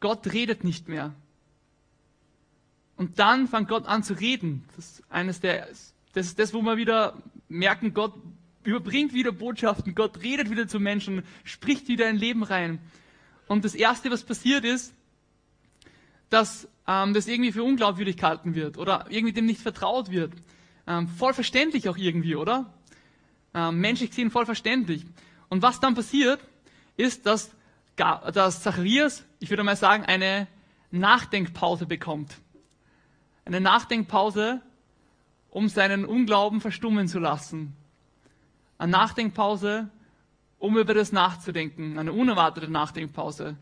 Gott 0.00 0.30
redet 0.30 0.62
nicht 0.62 0.88
mehr. 0.88 1.14
Und 2.98 3.18
dann 3.18 3.48
fängt 3.48 3.70
Gott 3.70 3.86
an 3.86 4.02
zu 4.02 4.12
reden. 4.12 4.68
Das 4.76 4.84
ist 4.84 5.04
eines 5.10 5.40
der, 5.40 5.68
das 6.12 6.26
ist 6.26 6.38
das, 6.38 6.52
wo 6.52 6.60
wir 6.60 6.76
wieder 6.76 7.16
merken, 7.48 7.94
Gott 7.94 8.12
überbringt 8.62 9.14
wieder 9.14 9.32
Botschaften, 9.32 9.94
Gott 9.94 10.20
redet 10.22 10.50
wieder 10.50 10.68
zu 10.68 10.80
Menschen, 10.80 11.22
spricht 11.44 11.88
wieder 11.88 12.10
in 12.10 12.16
Leben 12.16 12.42
rein. 12.42 12.78
Und 13.48 13.64
das 13.64 13.74
erste, 13.74 14.10
was 14.10 14.22
passiert 14.22 14.66
ist, 14.66 14.94
dass 16.30 16.68
ähm, 16.86 17.14
das 17.14 17.26
irgendwie 17.26 17.52
für 17.52 17.62
unglaubwürdig 17.62 18.16
gehalten 18.16 18.54
wird 18.54 18.78
oder 18.78 19.06
irgendwie 19.08 19.32
dem 19.32 19.46
nicht 19.46 19.60
vertraut 19.60 20.10
wird. 20.10 20.32
Ähm, 20.86 21.08
voll 21.08 21.32
verständlich 21.32 21.88
auch 21.88 21.96
irgendwie, 21.96 22.36
oder? 22.36 22.72
Ähm, 23.54 23.80
menschlich 23.80 24.10
gesehen 24.10 24.30
voll 24.30 24.46
verständlich. 24.46 25.04
Und 25.48 25.62
was 25.62 25.80
dann 25.80 25.94
passiert, 25.94 26.40
ist, 26.96 27.26
dass, 27.26 27.54
dass 27.96 28.62
Zacharias, 28.62 29.24
ich 29.40 29.50
würde 29.50 29.62
mal 29.62 29.76
sagen, 29.76 30.04
eine 30.04 30.46
Nachdenkpause 30.90 31.86
bekommt 31.86 32.36
eine 33.44 33.60
Nachdenkpause, 33.60 34.60
um 35.50 35.68
seinen 35.68 36.04
Unglauben 36.04 36.60
verstummen 36.60 37.08
zu 37.08 37.18
lassen. 37.18 37.76
Eine 38.78 38.92
Nachdenkpause, 38.92 39.90
um 40.58 40.78
über 40.78 40.94
das 40.94 41.12
nachzudenken. 41.12 41.98
Eine 41.98 42.12
unerwartete 42.12 42.70
Nachdenkpause. 42.70 43.56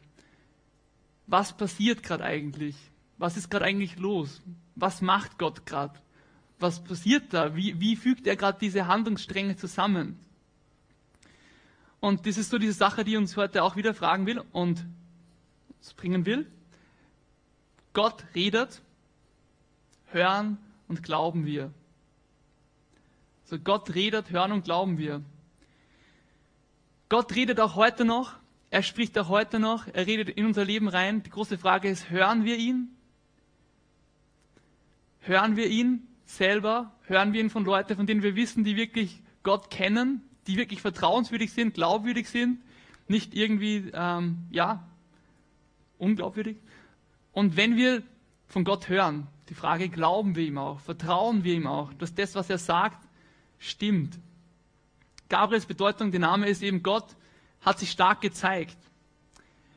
Was 1.33 1.57
passiert 1.57 2.03
gerade 2.03 2.25
eigentlich? 2.25 2.77
Was 3.16 3.38
ist 3.38 3.51
gerade 3.51 3.64
eigentlich 3.64 3.99
los? 3.99 4.42
Was 4.75 5.01
macht 5.01 5.38
Gott 5.38 5.64
gerade? 5.64 5.99
Was 6.59 6.85
passiert 6.85 7.33
da? 7.33 7.57
Wie, 7.57 7.81
wie 7.81 7.97
fügt 7.97 8.27
er 8.27 8.37
gerade 8.37 8.59
diese 8.61 8.87
Handlungsstränge 8.87 9.57
zusammen? 9.57 10.21
Und 12.01 12.27
das 12.27 12.37
ist 12.37 12.51
so 12.51 12.59
diese 12.59 12.75
Sache, 12.75 13.03
die 13.03 13.16
uns 13.16 13.35
heute 13.38 13.62
auch 13.62 13.77
wieder 13.77 13.95
fragen 13.95 14.27
will 14.27 14.42
und 14.53 14.85
bringen 15.97 16.27
will. 16.27 16.47
Gott 17.95 18.27
redet 18.35 18.83
hören 20.09 20.59
und 20.87 21.03
glauben 21.03 21.47
wir. 21.47 21.73
So 23.45 23.59
Gott 23.59 23.95
redet, 23.95 24.29
hören 24.29 24.53
und 24.53 24.64
glauben 24.64 24.99
wir. 24.99 25.23
Gott 27.09 27.35
redet 27.35 27.59
auch 27.59 27.75
heute 27.75 28.05
noch. 28.05 28.42
Er 28.73 28.83
spricht 28.83 29.19
auch 29.19 29.29
heute 29.29 29.61
noch. 29.61 29.87
Er 29.93 30.07
redet 30.07 30.31
in 30.31 30.47
unser 30.47 30.65
Leben 30.65 30.89
rein. 30.89 31.23
Die 31.23 31.29
große 31.29 31.59
Frage 31.59 31.91
ist, 31.91 32.09
hören 32.09 32.47
wir 32.47 32.57
ihn? 32.57 32.89
Hören 35.21 35.57
wir 35.57 35.67
ihn 35.67 36.09
selber? 36.25 36.91
Hören 37.03 37.35
wir 37.35 37.43
ihn 37.43 37.51
von 37.51 37.67
Leuten, 37.67 37.97
von 37.97 38.07
denen 38.07 38.23
wir 38.23 38.35
wissen, 38.35 38.65
die 38.65 38.75
wirklich 38.77 39.21
Gott 39.43 39.71
kennen, 39.71 40.23
die 40.47 40.57
wirklich 40.57 40.81
vertrauenswürdig 40.81 41.53
sind, 41.53 41.75
glaubwürdig 41.75 42.31
sind, 42.31 42.63
nicht 43.09 43.35
irgendwie, 43.35 43.91
ähm, 43.93 44.39
ja, 44.51 44.83
unglaubwürdig? 45.99 46.57
Und 47.33 47.59
wenn 47.59 47.77
wir 47.77 48.03
von 48.49 48.65
Gott 48.65 48.89
hören, 48.89 49.27
die 49.51 49.55
Frage, 49.55 49.91
glauben 49.91 50.35
wir 50.35 50.47
ihm 50.47 50.57
auch? 50.57 50.81
Vertrauen 50.81 51.45
wir 51.45 51.53
ihm 51.53 51.67
auch, 51.67 51.93
dass 51.93 52.15
das, 52.15 52.35
was 52.35 52.49
er 52.49 52.57
sagt, 52.57 53.07
stimmt? 53.59 54.19
Gabriels 55.29 55.67
Bedeutung, 55.67 56.11
der 56.11 56.21
Name 56.21 56.49
ist 56.49 56.63
eben 56.63 56.83
Gott, 56.83 57.17
hat 57.62 57.79
sich 57.79 57.90
stark 57.90 58.20
gezeigt. 58.20 58.77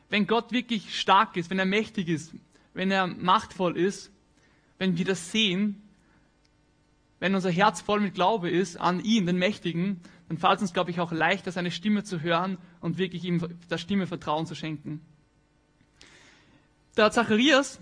Wenn 0.08 0.26
Gott 0.26 0.52
wirklich 0.52 0.98
stark 0.98 1.36
ist, 1.36 1.50
wenn 1.50 1.58
er 1.58 1.64
mächtig 1.64 2.08
ist, 2.08 2.34
wenn 2.74 2.90
er 2.90 3.06
machtvoll 3.06 3.76
ist, 3.76 4.12
wenn 4.78 4.98
wir 4.98 5.04
das 5.04 5.32
sehen, 5.32 5.82
wenn 7.18 7.34
unser 7.34 7.50
Herz 7.50 7.80
voll 7.80 8.00
mit 8.00 8.14
Glaube 8.14 8.50
ist 8.50 8.76
an 8.76 9.02
ihn, 9.02 9.26
den 9.26 9.38
Mächtigen, 9.38 10.00
dann 10.28 10.38
fällt 10.38 10.56
es 10.56 10.62
uns, 10.62 10.72
glaube 10.72 10.90
ich, 10.90 11.00
auch 11.00 11.12
leichter, 11.12 11.50
seine 11.50 11.70
Stimme 11.70 12.04
zu 12.04 12.20
hören 12.20 12.58
und 12.80 12.98
wirklich 12.98 13.24
ihm 13.24 13.58
der 13.70 13.78
Stimme 13.78 14.06
Vertrauen 14.06 14.46
zu 14.46 14.54
schenken. 14.54 15.00
der 16.96 17.10
Zacharias, 17.10 17.78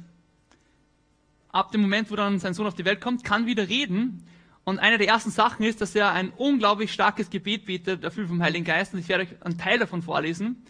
ab 1.51 1.71
dem 1.71 1.81
Moment, 1.81 2.11
wo 2.11 2.17
dann 2.17 2.41
sein 2.41 2.53
Sohn 2.53 2.67
auf 2.67 2.75
die 2.75 2.85
Welt 2.85 3.01
kommt, 3.01 3.23
kann 3.23 3.47
wieder 3.47 3.69
reden. 3.69 4.27
Und 4.65 4.79
eine 4.79 4.97
der 4.97 5.09
ersten 5.09 5.31
Sachen 5.31 5.65
ist, 5.65 5.81
dass 5.81 5.95
er 5.95 6.13
ein 6.13 6.31
unglaublich 6.31 6.93
starkes 6.93 7.29
Gebet 7.29 7.67
betet, 7.67 8.03
erfüllt 8.03 8.29
vom 8.29 8.43
Heiligen 8.43 8.65
Geist. 8.65 8.95
Und 8.95 9.01
ich 9.01 9.09
werde 9.09 9.25
euch 9.25 9.43
einen 9.43 9.59
Teil 9.59 9.79
davon 9.79 10.03
vorlesen. 10.03 10.65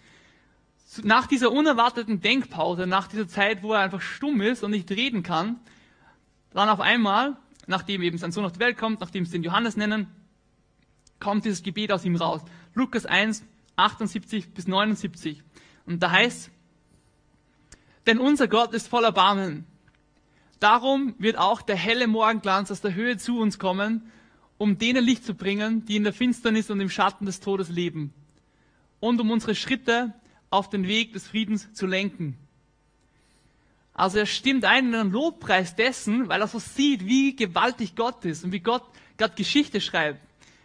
Nach 1.02 1.26
dieser 1.26 1.52
unerwarteten 1.52 2.20
Denkpause, 2.20 2.86
nach 2.86 3.08
dieser 3.08 3.28
Zeit, 3.28 3.62
wo 3.62 3.72
er 3.72 3.80
einfach 3.80 4.00
stumm 4.00 4.40
ist 4.40 4.62
und 4.64 4.72
nicht 4.72 4.90
reden 4.90 5.22
kann, 5.22 5.60
dann 6.52 6.68
auf 6.68 6.80
einmal, 6.80 7.36
nachdem 7.66 8.02
eben 8.02 8.18
sein 8.18 8.32
Sohn 8.32 8.44
auf 8.44 8.52
die 8.52 8.60
Welt 8.60 8.76
kommt, 8.76 9.00
nachdem 9.00 9.24
sie 9.24 9.32
den 9.32 9.42
Johannes 9.42 9.76
nennen, 9.76 10.08
kommt 11.20 11.44
dieses 11.44 11.62
Gebet 11.62 11.90
aus 11.90 12.04
ihm 12.04 12.16
raus. 12.16 12.42
Lukas 12.74 13.06
1, 13.06 13.44
78 13.76 14.54
bis 14.54 14.66
79. 14.66 15.42
Und 15.86 16.02
da 16.02 16.10
heißt, 16.10 16.50
denn 18.06 18.18
unser 18.18 18.48
Gott 18.48 18.74
ist 18.74 18.88
voller 18.88 19.12
Barmen. 19.12 19.66
Darum 20.60 21.14
wird 21.18 21.38
auch 21.38 21.62
der 21.62 21.76
helle 21.76 22.06
Morgenglanz 22.06 22.70
aus 22.70 22.80
der 22.80 22.94
Höhe 22.94 23.16
zu 23.16 23.38
uns 23.38 23.58
kommen, 23.58 24.10
um 24.58 24.78
denen 24.78 25.04
Licht 25.04 25.24
zu 25.24 25.34
bringen, 25.34 25.84
die 25.84 25.96
in 25.96 26.04
der 26.04 26.12
Finsternis 26.12 26.70
und 26.70 26.80
im 26.80 26.90
Schatten 26.90 27.26
des 27.26 27.40
Todes 27.40 27.68
leben. 27.68 28.12
Und 29.00 29.20
um 29.20 29.30
unsere 29.30 29.54
Schritte 29.54 30.14
auf 30.50 30.70
den 30.70 30.86
Weg 30.86 31.12
des 31.12 31.26
Friedens 31.26 31.72
zu 31.72 31.86
lenken. 31.86 32.38
Also 33.92 34.18
er 34.18 34.26
stimmt 34.26 34.64
ein 34.64 34.88
in 34.88 34.94
einen 34.94 35.12
Lobpreis 35.12 35.76
dessen, 35.76 36.28
weil 36.28 36.40
er 36.40 36.48
so 36.48 36.58
sieht, 36.58 37.06
wie 37.06 37.36
gewaltig 37.36 37.94
Gott 37.94 38.24
ist 38.24 38.44
und 38.44 38.52
wie 38.52 38.60
Gott 38.60 38.82
Gott 39.16 39.36
Geschichte 39.36 39.80
schreibt. 39.80 40.20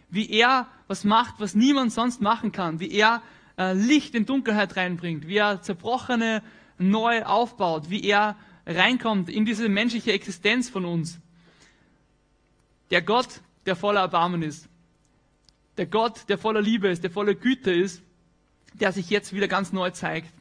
Wie 0.08 0.28
er 0.30 0.66
was 0.88 1.04
macht, 1.04 1.36
was 1.38 1.54
niemand 1.54 1.92
sonst 1.92 2.20
machen 2.20 2.50
kann. 2.50 2.80
Wie 2.80 2.90
er 2.90 3.22
äh, 3.56 3.74
Licht 3.74 4.14
in 4.14 4.26
Dunkelheit 4.26 4.76
reinbringt. 4.76 5.28
Wie 5.28 5.36
er 5.36 5.62
Zerbrochene 5.62 6.42
neu 6.78 7.22
aufbaut, 7.24 7.90
wie 7.90 8.02
er 8.02 8.36
reinkommt 8.66 9.28
in 9.28 9.44
diese 9.44 9.68
menschliche 9.68 10.12
Existenz 10.12 10.68
von 10.68 10.84
uns. 10.84 11.18
Der 12.90 13.02
Gott, 13.02 13.40
der 13.66 13.76
voller 13.76 14.00
Erbarmen 14.00 14.42
ist. 14.42 14.68
Der 15.76 15.86
Gott, 15.86 16.28
der 16.28 16.38
voller 16.38 16.60
Liebe 16.60 16.88
ist, 16.88 17.02
der 17.02 17.10
voller 17.10 17.34
Güte 17.34 17.72
ist, 17.72 18.02
der 18.74 18.92
sich 18.92 19.10
jetzt 19.10 19.32
wieder 19.32 19.48
ganz 19.48 19.72
neu 19.72 19.90
zeigt 19.90 20.32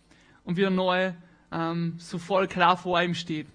und 0.44 0.58
wieder 0.58 0.70
neu 0.70 1.14
ähm, 1.52 1.96
so 1.98 2.18
voll 2.18 2.48
klar 2.48 2.78
vor 2.78 3.02
ihm 3.02 3.16
steht. 3.16 3.48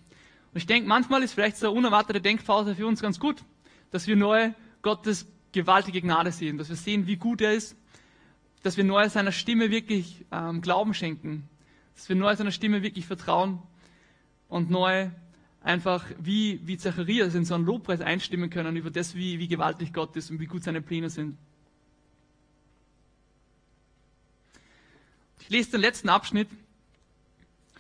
Und 0.53 0.59
ich 0.59 0.67
denke, 0.67 0.89
manchmal 0.89 1.23
ist 1.23 1.33
vielleicht 1.33 1.57
so 1.57 1.67
eine 1.67 1.77
unerwartete 1.77 2.21
Denkpause 2.21 2.75
für 2.75 2.87
uns 2.87 3.03
ganz 3.03 3.19
gut, 3.19 3.43
dass 3.91 4.07
wir 4.07 4.17
neu 4.17 4.53
Gottes 4.83 5.27
gewaltige 5.53 6.01
Gnade 6.01 6.33
sehen, 6.33 6.59
dass 6.59 6.69
wir 6.69 6.77
sehen, 6.77 7.07
wie 7.07 7.17
gut 7.17 7.41
er 7.41 7.53
ist, 7.53 7.77
dass 8.63 8.77
wir 8.77 8.85
neu 8.85 9.09
seiner 9.09 9.33
Stimme 9.33 9.71
wirklich 9.71 10.25
ähm, 10.33 10.61
Glauben 10.61 10.95
schenken, 10.95 11.49
dass 11.95 12.09
wir 12.09 12.17
neu 12.17 12.35
seiner 12.35 12.51
Stimme 12.51 12.83
wirklich 12.83 13.07
vertrauen 13.07 13.61
und 14.55 14.71
neu 14.71 15.11
einfach 15.63 16.07
wie, 16.21 16.61
wie 16.65 16.79
Zacharias 16.79 17.35
in 17.35 17.45
so 17.45 17.57
einen 17.57 17.65
Lobpreis 17.65 18.01
einstimmen 18.01 18.51
können 18.51 18.77
über 18.77 18.89
das, 18.89 19.17
wie, 19.17 19.41
wie 19.41 19.49
gewaltig 19.49 19.93
Gott 19.93 20.15
ist 20.15 20.31
und 20.31 20.39
wie 20.39 20.47
gut 20.47 20.63
seine 20.63 20.81
Pläne 20.81 21.11
sind. 21.11 21.37
Ich 25.41 25.49
lese 25.49 25.73
den 25.73 25.81
letzten 25.81 26.09
Abschnitt 26.09 26.49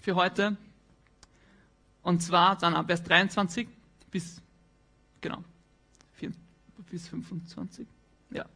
für 0.01 0.17
heute. 0.17 0.57
Und 2.03 2.23
zwar 2.23 2.59
dann 2.59 2.75
ab 2.75 2.87
Vers 2.87 3.05
23 3.05 3.69
bis, 4.11 4.43
genau, 5.21 5.45
4, 6.15 6.33
bis 6.91 7.07
25. 7.07 7.87
Ja. 8.31 8.47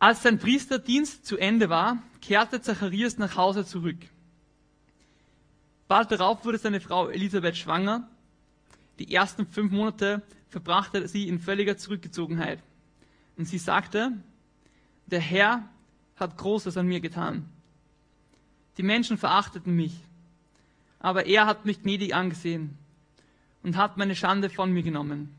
Als 0.00 0.24
sein 0.24 0.40
Priesterdienst 0.40 1.24
zu 1.24 1.36
Ende 1.36 1.68
war, 1.68 2.02
kehrte 2.20 2.60
Zacharias 2.60 3.16
nach 3.16 3.36
Hause 3.36 3.64
zurück. 3.64 3.98
Bald 5.88 6.10
darauf 6.10 6.44
wurde 6.44 6.58
seine 6.58 6.80
Frau 6.80 7.08
Elisabeth 7.08 7.56
schwanger. 7.56 8.08
Die 8.98 9.12
ersten 9.14 9.46
fünf 9.46 9.72
Monate 9.72 10.22
verbrachte 10.48 11.06
sie 11.06 11.28
in 11.28 11.38
völliger 11.38 11.76
Zurückgezogenheit. 11.76 12.60
Und 13.36 13.46
sie 13.46 13.58
sagte, 13.58 14.12
der 15.06 15.20
Herr 15.20 15.68
hat 16.16 16.36
Großes 16.36 16.76
an 16.76 16.86
mir 16.86 17.00
getan. 17.00 17.48
Die 18.78 18.82
Menschen 18.82 19.18
verachteten 19.18 19.74
mich, 19.74 19.94
aber 20.98 21.26
er 21.26 21.46
hat 21.46 21.64
mich 21.64 21.82
gnädig 21.82 22.14
angesehen 22.14 22.76
und 23.62 23.76
hat 23.76 23.96
meine 23.96 24.16
Schande 24.16 24.50
von 24.50 24.72
mir 24.72 24.82
genommen. 24.82 25.34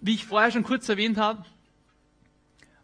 Wie 0.00 0.14
ich 0.14 0.26
vorher 0.26 0.50
schon 0.50 0.64
kurz 0.64 0.88
erwähnt 0.88 1.16
habe, 1.16 1.44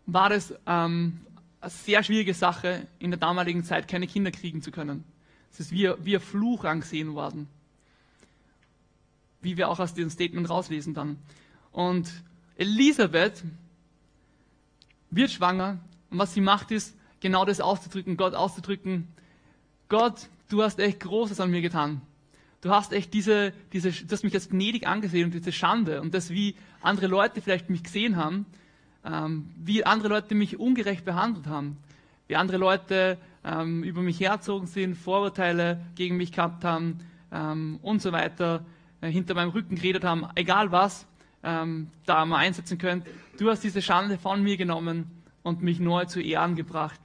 war 0.07 0.31
das 0.31 0.55
ähm, 0.67 1.21
eine 1.61 1.71
sehr 1.71 2.03
schwierige 2.03 2.35
Sache, 2.35 2.87
in 2.99 3.11
der 3.11 3.21
damaligen 3.21 3.65
Zeit 3.65 3.89
keine 3.89 4.07
Kinder 4.07 4.31
kriegen 4.31 4.63
zu 4.63 4.71
können. 4.71 5.05
Es 5.53 5.61
ist 5.61 5.73
wie, 5.73 5.91
wie 6.03 6.17
ein 6.17 6.23
Fluch 6.23 6.65
angesehen 6.65 7.15
worden. 7.15 7.49
Wie 9.43 9.57
wir 9.57 9.69
auch 9.69 9.79
aus 9.79 9.95
diesem 9.95 10.11
Statement 10.11 10.49
rauslesen 10.49 10.95
dann. 10.95 11.19
Und 11.73 12.11
Elisabeth 12.57 13.45
wird 15.11 15.31
schwanger 15.31 15.79
und 16.11 16.19
was 16.19 16.35
sie 16.35 16.41
macht 16.41 16.71
ist, 16.71 16.97
genau 17.21 17.45
das 17.45 17.61
auszudrücken, 17.61 18.17
Gott 18.17 18.35
auszudrücken. 18.35 19.09
Gott, 19.89 20.29
du 20.49 20.63
hast 20.63 20.79
echt 20.79 21.01
Großes 21.01 21.41
an 21.41 21.51
mir 21.51 21.63
getan. 21.63 22.01
Du 22.61 22.71
hast 22.71 22.93
echt 22.93 23.15
diese, 23.15 23.53
diese, 23.73 23.91
du 23.91 24.13
hast 24.13 24.23
mich 24.23 24.35
als 24.35 24.51
gnädig 24.51 24.87
angesehen 24.87 25.27
und 25.27 25.35
diese 25.35 25.53
Schande 25.53 26.01
und 26.01 26.13
das, 26.13 26.31
wie 26.31 26.55
andere 26.83 27.07
Leute 27.07 27.41
vielleicht 27.41 27.71
mich 27.71 27.83
gesehen 27.83 28.17
haben, 28.17 28.47
ähm, 29.05 29.51
wie 29.57 29.85
andere 29.85 30.09
Leute 30.09 30.35
mich 30.35 30.59
ungerecht 30.59 31.05
behandelt 31.05 31.47
haben, 31.47 31.79
wie 32.29 32.37
andere 32.37 32.59
Leute 32.59 33.19
ähm, 33.45 33.83
über 33.83 34.03
mich 34.03 34.21
herzogen 34.21 34.67
sind, 34.67 34.95
Vorurteile 34.95 35.81
gegen 35.95 36.17
mich 36.17 36.33
gehabt 36.33 36.65
haben 36.65 36.99
ähm, 37.33 37.79
und 37.83 38.03
so 38.03 38.13
weiter, 38.13 38.65
äh, 39.01 39.11
hinter 39.11 39.35
meinem 39.35 39.51
Rücken 39.51 39.77
geredet 39.77 40.05
haben, 40.05 40.27
egal 40.35 40.73
was, 40.73 41.07
ähm, 41.43 41.89
da 42.07 42.25
mal 42.25 42.39
einsetzen 42.39 42.79
könnt. 42.79 43.07
Du 43.39 43.49
hast 43.51 43.65
diese 43.65 43.81
Schande 43.81 44.19
von 44.19 44.43
mir 44.43 44.57
genommen 44.57 45.11
und 45.43 45.63
mich 45.63 45.81
neu 45.81 46.05
zu 46.05 46.21
Ehren 46.21 46.55
gebracht. 46.55 47.01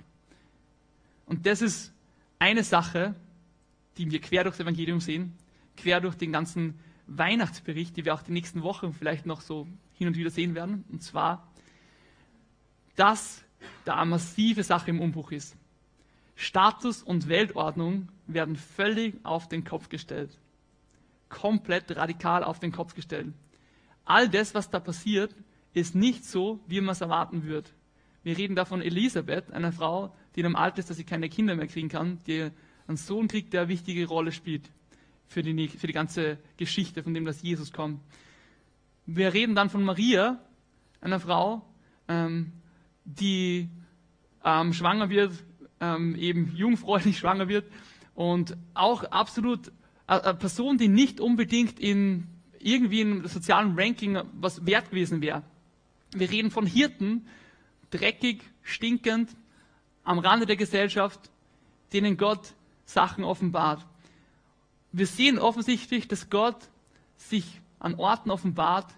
Und 1.25 1.45
das 1.45 1.61
ist 1.61 1.93
eine 2.39 2.63
Sache, 2.63 3.15
die 3.97 4.11
wir 4.11 4.19
quer 4.19 4.43
durchs 4.43 4.59
Evangelium 4.59 4.99
sehen, 4.99 5.33
quer 5.77 6.01
durch 6.01 6.15
den 6.15 6.31
ganzen 6.31 6.77
Weihnachtsbericht, 7.07 7.95
die 7.95 8.05
wir 8.05 8.13
auch 8.13 8.21
die 8.21 8.31
nächsten 8.31 8.61
Wochen 8.61 8.93
vielleicht 8.93 9.25
noch 9.25 9.41
so 9.41 9.67
hin 9.93 10.07
und 10.07 10.17
wieder 10.17 10.29
sehen 10.29 10.55
werden. 10.55 10.83
Und 10.91 11.01
zwar 11.01 11.47
dass 12.95 13.43
da 13.83 13.95
eine 13.95 14.11
massive 14.11 14.63
Sache 14.63 14.89
im 14.89 14.99
Umbruch 14.99 15.31
ist. 15.31 15.55
Status 16.35 17.01
und 17.01 17.29
Weltordnung 17.29 18.09
werden 18.27 18.55
völlig 18.55 19.15
auf 19.23 19.47
den 19.47 19.63
Kopf 19.63 19.89
gestellt. 19.89 20.37
Komplett 21.29 21.95
radikal 21.95 22.43
auf 22.43 22.59
den 22.59 22.71
Kopf 22.71 22.93
gestellt. 22.93 23.33
All 24.03 24.29
das, 24.29 24.53
was 24.53 24.69
da 24.69 24.79
passiert, 24.79 25.35
ist 25.73 25.95
nicht 25.95 26.25
so, 26.25 26.59
wie 26.67 26.81
man 26.81 26.93
es 26.93 27.01
erwarten 27.01 27.43
würde. 27.43 27.69
Wir 28.23 28.37
reden 28.37 28.55
da 28.55 28.65
von 28.65 28.81
Elisabeth, 28.81 29.51
einer 29.51 29.71
Frau, 29.71 30.15
die 30.35 30.39
in 30.41 30.45
einem 30.47 30.55
Alter 30.55 30.79
ist, 30.79 30.89
dass 30.89 30.97
sie 30.97 31.03
keine 31.03 31.29
Kinder 31.29 31.55
mehr 31.55 31.67
kriegen 31.67 31.89
kann, 31.89 32.19
die 32.25 32.49
einen 32.87 32.97
Sohn 32.97 33.27
kriegt, 33.27 33.53
der 33.53 33.61
eine 33.61 33.69
wichtige 33.69 34.07
Rolle 34.07 34.31
spielt 34.31 34.69
für 35.27 35.41
die, 35.41 35.67
für 35.67 35.87
die 35.87 35.93
ganze 35.93 36.37
Geschichte, 36.57 37.03
von 37.03 37.13
dem 37.13 37.25
das 37.25 37.41
Jesus 37.41 37.71
kommt. 37.71 38.01
Wir 39.05 39.33
reden 39.33 39.55
dann 39.55 39.69
von 39.69 39.83
Maria, 39.83 40.39
einer 41.01 41.19
Frau, 41.19 41.61
ähm, 42.07 42.51
die 43.05 43.69
ähm, 44.43 44.73
schwanger 44.73 45.09
wird, 45.09 45.31
ähm, 45.79 46.15
eben 46.15 46.55
jungfräulich 46.55 47.17
schwanger 47.19 47.47
wird 47.47 47.65
und 48.13 48.57
auch 48.73 49.03
absolut 49.05 49.67
äh, 50.07 50.19
eine 50.19 50.33
Person, 50.33 50.77
die 50.77 50.87
nicht 50.87 51.19
unbedingt 51.19 51.79
in 51.79 52.27
irgendwie 52.59 53.01
im 53.01 53.27
sozialen 53.27 53.77
Ranking 53.77 54.21
was 54.33 54.65
wert 54.65 54.89
gewesen 54.89 55.21
wäre. 55.21 55.43
Wir 56.13 56.29
reden 56.31 56.49
von 56.49 56.65
Hirten, 56.65 57.27
dreckig, 57.91 58.41
stinkend, 58.63 59.35
am 60.03 60.19
Rande 60.19 60.45
der 60.45 60.55
Gesellschaft, 60.55 61.29
denen 61.93 62.17
Gott 62.17 62.53
Sachen 62.85 63.23
offenbart. 63.23 63.85
Wir 64.91 65.07
sehen 65.07 65.37
offensichtlich, 65.37 66.07
dass 66.07 66.29
Gott 66.29 66.69
sich 67.17 67.61
an 67.79 67.95
Orten 67.95 68.31
offenbart, 68.31 68.93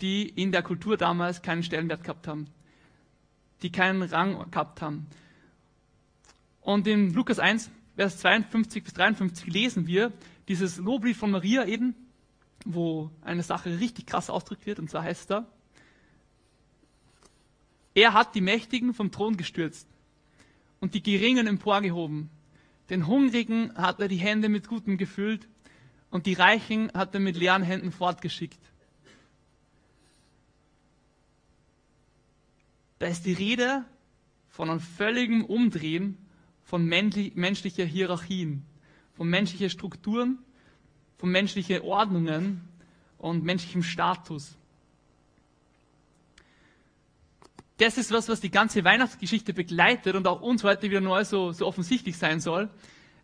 die 0.00 0.28
in 0.28 0.52
der 0.52 0.62
Kultur 0.62 0.96
damals 0.96 1.42
keinen 1.42 1.62
Stellenwert 1.62 2.02
gehabt 2.02 2.26
haben 2.26 2.48
die 3.62 3.70
keinen 3.70 4.02
Rang 4.02 4.50
gehabt 4.50 4.82
haben. 4.82 5.06
Und 6.60 6.86
in 6.86 7.12
Lukas 7.12 7.38
1, 7.38 7.70
Vers 7.96 8.18
52 8.18 8.84
bis 8.84 8.94
53 8.94 9.46
lesen 9.46 9.86
wir 9.86 10.12
dieses 10.46 10.76
Loblied 10.78 11.16
von 11.16 11.30
Maria 11.30 11.64
eben, 11.64 11.94
wo 12.64 13.10
eine 13.22 13.42
Sache 13.42 13.80
richtig 13.80 14.06
krass 14.06 14.30
ausdrückt 14.30 14.66
wird, 14.66 14.78
und 14.78 14.90
zwar 14.90 15.02
heißt 15.02 15.30
da, 15.30 15.46
er 17.94 18.12
hat 18.12 18.34
die 18.36 18.40
Mächtigen 18.40 18.94
vom 18.94 19.10
Thron 19.10 19.36
gestürzt 19.36 19.88
und 20.78 20.94
die 20.94 21.02
Geringen 21.02 21.48
emporgehoben. 21.48 22.30
Den 22.90 23.06
Hungrigen 23.06 23.74
hat 23.74 23.98
er 24.00 24.06
die 24.06 24.16
Hände 24.16 24.48
mit 24.48 24.68
Gutem 24.68 24.96
gefüllt 24.96 25.48
und 26.10 26.26
die 26.26 26.34
Reichen 26.34 26.92
hat 26.94 27.14
er 27.14 27.20
mit 27.20 27.36
leeren 27.36 27.62
Händen 27.62 27.90
fortgeschickt. 27.90 28.60
Da 32.98 33.06
ist 33.06 33.26
die 33.26 33.32
Rede 33.32 33.84
von 34.48 34.70
einem 34.70 34.80
völligen 34.80 35.44
Umdrehen 35.44 36.16
von 36.64 36.84
menschlicher 36.84 37.84
Hierarchien, 37.84 38.64
von 39.14 39.28
menschlichen 39.28 39.70
Strukturen, 39.70 40.38
von 41.16 41.30
menschlichen 41.30 41.80
Ordnungen 41.80 42.60
und 43.16 43.44
menschlichem 43.44 43.82
Status. 43.82 44.56
Das 47.78 47.96
ist 47.96 48.10
was, 48.10 48.28
was 48.28 48.40
die 48.40 48.50
ganze 48.50 48.84
Weihnachtsgeschichte 48.84 49.54
begleitet 49.54 50.16
und 50.16 50.26
auch 50.26 50.40
uns 50.40 50.64
heute 50.64 50.90
wieder 50.90 51.00
neu 51.00 51.24
so, 51.24 51.52
so 51.52 51.66
offensichtlich 51.66 52.18
sein 52.18 52.40
soll. 52.40 52.68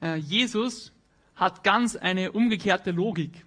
Äh, 0.00 0.16
Jesus 0.16 0.92
hat 1.34 1.64
ganz 1.64 1.96
eine 1.96 2.30
umgekehrte 2.32 2.92
Logik. 2.92 3.44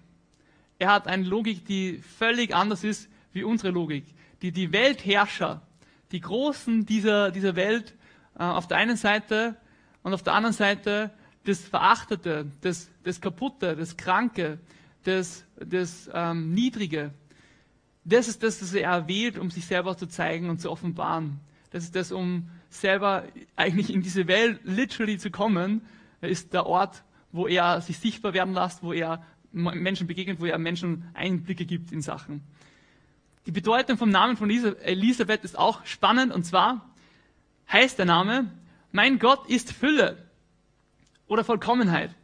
Er 0.78 0.92
hat 0.92 1.08
eine 1.08 1.24
Logik, 1.24 1.64
die 1.64 1.98
völlig 2.18 2.54
anders 2.54 2.84
ist 2.84 3.08
wie 3.32 3.42
unsere 3.42 3.72
Logik. 3.72 4.04
Die, 4.42 4.52
die 4.52 4.70
Weltherrscher, 4.70 5.62
die 6.12 6.20
Großen 6.20 6.86
dieser, 6.86 7.30
dieser 7.30 7.56
Welt 7.56 7.94
äh, 8.38 8.42
auf 8.42 8.66
der 8.66 8.78
einen 8.78 8.96
Seite 8.96 9.56
und 10.02 10.14
auf 10.14 10.22
der 10.22 10.34
anderen 10.34 10.54
Seite 10.54 11.10
das 11.44 11.60
Verachtete, 11.60 12.50
das, 12.60 12.90
das 13.04 13.20
Kaputte, 13.20 13.76
das 13.76 13.96
Kranke, 13.96 14.58
das, 15.04 15.44
das 15.56 16.10
ähm, 16.12 16.52
Niedrige. 16.52 17.12
Das 18.04 18.28
ist 18.28 18.42
das, 18.42 18.62
was 18.62 18.74
er 18.74 18.90
erwählt, 18.90 19.38
um 19.38 19.50
sich 19.50 19.66
selber 19.66 19.96
zu 19.96 20.06
zeigen 20.06 20.50
und 20.50 20.60
zu 20.60 20.70
offenbaren. 20.70 21.40
Das 21.70 21.84
ist 21.84 21.94
das, 21.94 22.12
um 22.12 22.48
selber 22.70 23.24
eigentlich 23.56 23.92
in 23.92 24.02
diese 24.02 24.26
Welt 24.26 24.60
literally 24.64 25.18
zu 25.18 25.30
kommen, 25.30 25.82
ist 26.20 26.52
der 26.52 26.66
Ort, 26.66 27.04
wo 27.32 27.46
er 27.46 27.80
sich 27.80 27.98
sichtbar 27.98 28.34
werden 28.34 28.54
lässt, 28.54 28.82
wo 28.82 28.92
er 28.92 29.22
Menschen 29.52 30.06
begegnet, 30.06 30.40
wo 30.40 30.46
er 30.46 30.58
Menschen 30.58 31.04
Einblicke 31.14 31.64
gibt 31.64 31.92
in 31.92 32.02
Sachen. 32.02 32.42
Die 33.48 33.52
Bedeutung 33.52 33.96
vom 33.96 34.10
Namen 34.10 34.36
von 34.36 34.50
Elisabeth 34.50 35.42
ist 35.42 35.58
auch 35.58 35.86
spannend 35.86 36.34
und 36.34 36.44
zwar 36.44 36.94
heißt 37.72 37.98
der 37.98 38.04
Name, 38.04 38.52
mein 38.92 39.18
Gott 39.18 39.48
ist 39.48 39.72
Fülle 39.72 40.22
oder 41.28 41.44
Vollkommenheit. 41.44 42.14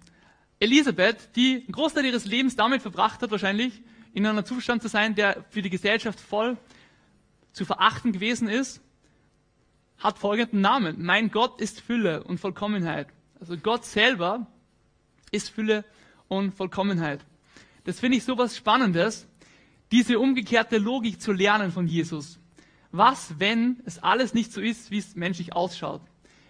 Elisabeth, 0.60 1.34
die 1.34 1.62
einen 1.64 1.72
Großteil 1.72 2.04
ihres 2.04 2.26
Lebens 2.26 2.56
damit 2.56 2.82
verbracht 2.82 3.22
hat, 3.22 3.30
wahrscheinlich 3.30 3.80
in 4.12 4.26
einem 4.26 4.44
Zustand 4.44 4.82
zu 4.82 4.88
sein, 4.88 5.14
der 5.14 5.46
für 5.48 5.62
die 5.62 5.70
Gesellschaft 5.70 6.20
voll 6.20 6.58
zu 7.54 7.64
verachten 7.64 8.12
gewesen 8.12 8.46
ist, 8.46 8.82
hat 9.96 10.18
folgenden 10.18 10.60
Namen. 10.60 11.02
Mein 11.02 11.30
Gott 11.30 11.58
ist 11.58 11.80
Fülle 11.80 12.22
und 12.24 12.38
Vollkommenheit. 12.38 13.08
Also 13.40 13.56
Gott 13.56 13.86
selber 13.86 14.46
ist 15.30 15.48
Fülle 15.48 15.86
und 16.28 16.52
Vollkommenheit. 16.52 17.24
Das 17.84 18.00
finde 18.00 18.18
ich 18.18 18.24
so 18.24 18.36
was 18.36 18.58
Spannendes, 18.58 19.26
diese 19.90 20.18
umgekehrte 20.18 20.78
Logik 20.78 21.20
zu 21.20 21.32
lernen 21.32 21.70
von 21.70 21.86
Jesus. 21.86 22.38
Was, 22.90 23.38
wenn 23.38 23.82
es 23.84 23.98
alles 23.98 24.34
nicht 24.34 24.52
so 24.52 24.60
ist, 24.60 24.90
wie 24.90 24.98
es 24.98 25.16
menschlich 25.16 25.52
ausschaut? 25.52 26.02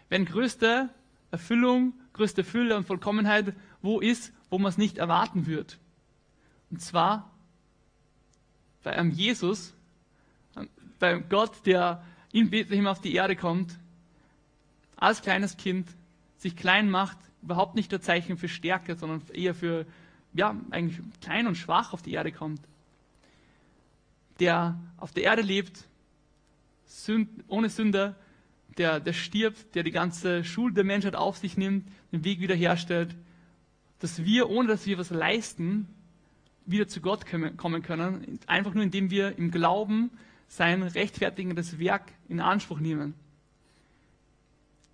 Wenn 0.08 0.24
größte 0.24 0.90
Erfüllung, 1.30 1.94
größte 2.12 2.44
Fülle 2.44 2.76
und 2.76 2.86
Vollkommenheit 2.86 3.54
wo 3.82 4.00
ist, 4.00 4.32
wo 4.50 4.58
man 4.58 4.70
es 4.70 4.78
nicht 4.78 4.98
erwarten 4.98 5.46
wird? 5.46 5.78
Und 6.70 6.80
zwar 6.80 7.30
bei 8.82 8.96
einem 8.96 9.10
Jesus, 9.10 9.74
bei 10.98 11.18
Gott, 11.18 11.66
der 11.66 12.04
in 12.32 12.50
Bethlehem 12.50 12.86
auf 12.86 13.00
die 13.00 13.14
Erde 13.14 13.36
kommt, 13.36 13.78
als 14.96 15.22
kleines 15.22 15.56
Kind, 15.56 15.88
sich 16.38 16.56
klein 16.56 16.90
macht, 16.90 17.18
überhaupt 17.42 17.74
nicht 17.74 17.92
der 17.92 18.00
Zeichen 18.00 18.36
für 18.36 18.48
Stärke, 18.48 18.96
sondern 18.96 19.22
eher 19.32 19.54
für, 19.54 19.86
ja, 20.32 20.56
eigentlich 20.70 21.00
klein 21.20 21.46
und 21.46 21.56
schwach 21.56 21.92
auf 21.92 22.02
die 22.02 22.12
Erde 22.12 22.32
kommt. 22.32 22.60
Der 24.40 24.78
auf 24.96 25.12
der 25.12 25.24
Erde 25.24 25.42
lebt, 25.42 25.84
ohne 27.48 27.68
Sünde, 27.68 28.16
der, 28.78 29.00
der 29.00 29.12
stirbt, 29.12 29.74
der 29.74 29.82
die 29.82 29.90
ganze 29.90 30.44
Schuld 30.44 30.76
der 30.76 30.84
Menschheit 30.84 31.14
auf 31.14 31.36
sich 31.36 31.56
nimmt, 31.56 31.88
den 32.12 32.24
Weg 32.24 32.40
wiederherstellt, 32.40 33.14
dass 34.00 34.24
wir, 34.24 34.50
ohne 34.50 34.68
dass 34.68 34.86
wir 34.86 34.98
was 34.98 35.10
leisten, 35.10 35.88
wieder 36.66 36.88
zu 36.88 37.00
Gott 37.00 37.26
kommen 37.26 37.82
können, 37.82 38.38
einfach 38.46 38.74
nur 38.74 38.82
indem 38.82 39.10
wir 39.10 39.38
im 39.38 39.50
Glauben 39.50 40.10
sein 40.48 40.82
rechtfertigendes 40.82 41.78
Werk 41.78 42.12
in 42.28 42.40
Anspruch 42.40 42.80
nehmen. 42.80 43.14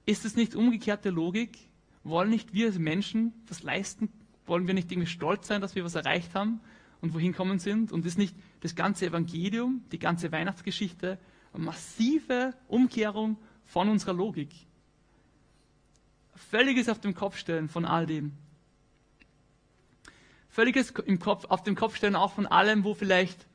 Ist 0.06 0.24
es 0.24 0.36
nicht 0.36 0.54
umgekehrte 0.54 1.10
Logik? 1.10 1.58
Wollen 2.02 2.30
nicht 2.30 2.54
wir 2.54 2.66
als 2.66 2.78
Menschen 2.78 3.32
was 3.46 3.62
leisten? 3.62 4.10
Wollen 4.46 4.66
wir 4.66 4.74
nicht 4.74 4.90
irgendwie 4.90 5.08
stolz 5.08 5.46
sein, 5.46 5.60
dass 5.60 5.74
wir 5.74 5.84
was 5.84 5.94
erreicht 5.94 6.34
haben 6.34 6.60
und 7.00 7.14
wohin 7.14 7.34
kommen 7.34 7.58
sind? 7.58 7.92
Und 7.92 8.04
ist 8.06 8.18
nicht 8.18 8.34
das 8.60 8.74
ganze 8.74 9.06
Evangelium, 9.06 9.84
die 9.92 9.98
ganze 9.98 10.32
Weihnachtsgeschichte 10.32 11.18
eine 11.52 11.64
massive 11.64 12.54
Umkehrung 12.68 13.36
von 13.64 13.88
unserer 13.88 14.12
Logik? 14.12 14.50
Völliges 16.34 16.88
auf 16.88 17.00
den 17.00 17.14
Kopf 17.14 17.36
stellen 17.36 17.68
von 17.68 17.84
all 17.84 18.06
dem. 18.06 18.32
Völliges 20.48 20.90
im 20.90 21.18
Kopf, 21.18 21.44
auf 21.46 21.62
den 21.62 21.76
Kopf 21.76 21.96
stellen 21.96 22.16
auch 22.16 22.32
von 22.32 22.46
allem, 22.46 22.82
wo 22.84 22.94
vielleicht 22.94 23.46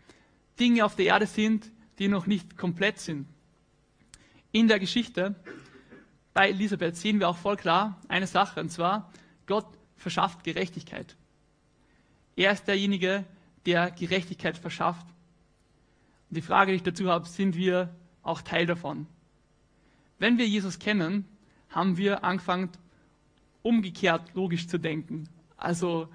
Dinge 0.60 0.86
auf 0.86 0.96
der 0.96 1.06
Erde 1.06 1.28
sind, 1.28 1.72
die 2.00 2.08
noch 2.08 2.28
nicht 2.28 2.58
komplett 2.58 3.00
sind. 3.00 3.28
In 4.52 4.68
der 4.68 4.80
Geschichte 4.80 5.36
bei 6.34 6.50
Elisabeth 6.50 6.96
sehen 6.96 7.20
wir 7.20 7.30
auch 7.30 7.38
voll 7.38 7.58
klar 7.58 8.00
eine 8.08 8.28
Sache, 8.28 8.62
und 8.62 8.70
zwar, 8.70 9.12
Gott 9.46 9.68
verschafft 9.98 10.44
Gerechtigkeit. 10.44 11.16
Er 12.36 12.52
ist 12.52 12.68
derjenige, 12.68 13.24
der 13.66 13.92
Gerechtigkeit 13.92 14.58
verschafft. 14.58 15.06
Und 16.30 16.38
die 16.38 16.42
Frage, 16.42 16.72
die 16.72 16.78
ich 16.78 16.84
dazu 16.84 17.10
habe, 17.10 17.28
sind 17.28 17.56
wir 17.56 17.94
auch 18.24 18.42
Teil 18.42 18.66
davon? 18.66 19.08
Wenn 20.20 20.38
wir 20.38 20.48
Jesus 20.48 20.80
kennen, 20.80 21.26
haben 21.70 21.98
wir 21.98 22.24
angefangen, 22.24 22.70
umgekehrt 23.62 24.34
logisch 24.34 24.68
zu 24.68 24.78
denken. 24.78 25.30
Also 25.58 26.08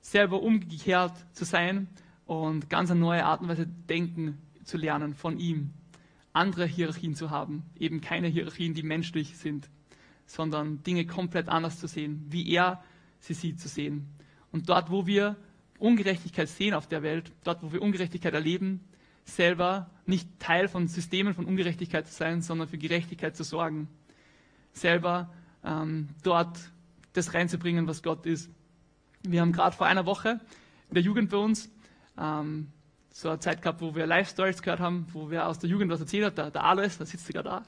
selber 0.00 0.42
umgekehrt 0.42 1.14
zu 1.32 1.44
sein 1.44 1.88
und 2.26 2.70
ganz 2.70 2.90
eine 2.90 3.00
neue 3.00 3.24
Art 3.24 3.40
und 3.40 3.48
Weise 3.48 3.66
denken 3.66 4.38
zu 4.64 4.76
lernen 4.76 5.14
von 5.14 5.38
ihm 5.38 5.72
andere 6.32 6.66
Hierarchien 6.66 7.14
zu 7.14 7.30
haben. 7.30 7.64
Eben 7.78 8.00
keine 8.00 8.28
Hierarchien, 8.28 8.74
die 8.74 8.82
menschlich 8.82 9.36
sind, 9.36 9.68
sondern 10.26 10.82
Dinge 10.82 11.06
komplett 11.06 11.48
anders 11.48 11.80
zu 11.80 11.88
sehen, 11.88 12.24
wie 12.28 12.48
er 12.52 12.82
sie 13.18 13.34
sieht 13.34 13.60
zu 13.60 13.68
sehen. 13.68 14.06
Und 14.52 14.68
dort, 14.68 14.90
wo 14.90 15.06
wir 15.06 15.36
Ungerechtigkeit 15.78 16.48
sehen 16.48 16.74
auf 16.74 16.86
der 16.86 17.02
Welt, 17.02 17.32
dort, 17.44 17.62
wo 17.62 17.72
wir 17.72 17.82
Ungerechtigkeit 17.82 18.34
erleben, 18.34 18.80
selber 19.24 19.90
nicht 20.06 20.28
Teil 20.38 20.68
von 20.68 20.88
Systemen 20.88 21.34
von 21.34 21.44
Ungerechtigkeit 21.44 22.06
zu 22.06 22.14
sein, 22.14 22.42
sondern 22.42 22.68
für 22.68 22.78
Gerechtigkeit 22.78 23.36
zu 23.36 23.44
sorgen. 23.44 23.88
Selber 24.72 25.30
ähm, 25.64 26.08
dort 26.22 26.58
das 27.12 27.34
reinzubringen, 27.34 27.86
was 27.86 28.02
Gott 28.02 28.26
ist. 28.26 28.50
Wir 29.22 29.40
haben 29.40 29.52
gerade 29.52 29.76
vor 29.76 29.86
einer 29.86 30.06
Woche 30.06 30.40
in 30.88 30.94
der 30.94 31.02
Jugend 31.02 31.30
bei 31.30 31.36
uns 31.36 31.70
ähm, 32.18 32.68
so 33.10 33.28
eine 33.28 33.40
Zeit 33.40 33.62
gehabt, 33.62 33.80
wo 33.80 33.94
wir 33.94 34.06
Live-Stories 34.06 34.62
gehört 34.62 34.80
haben, 34.80 35.06
wo 35.12 35.30
wir 35.30 35.46
aus 35.46 35.58
der 35.58 35.68
Jugend 35.68 35.90
was 35.90 36.00
erzählt 36.00 36.24
hat. 36.24 36.38
Der, 36.38 36.50
der 36.50 36.64
Alois, 36.64 36.96
da 36.98 37.04
sitzt 37.04 37.26
sogar 37.26 37.42
da. 37.42 37.62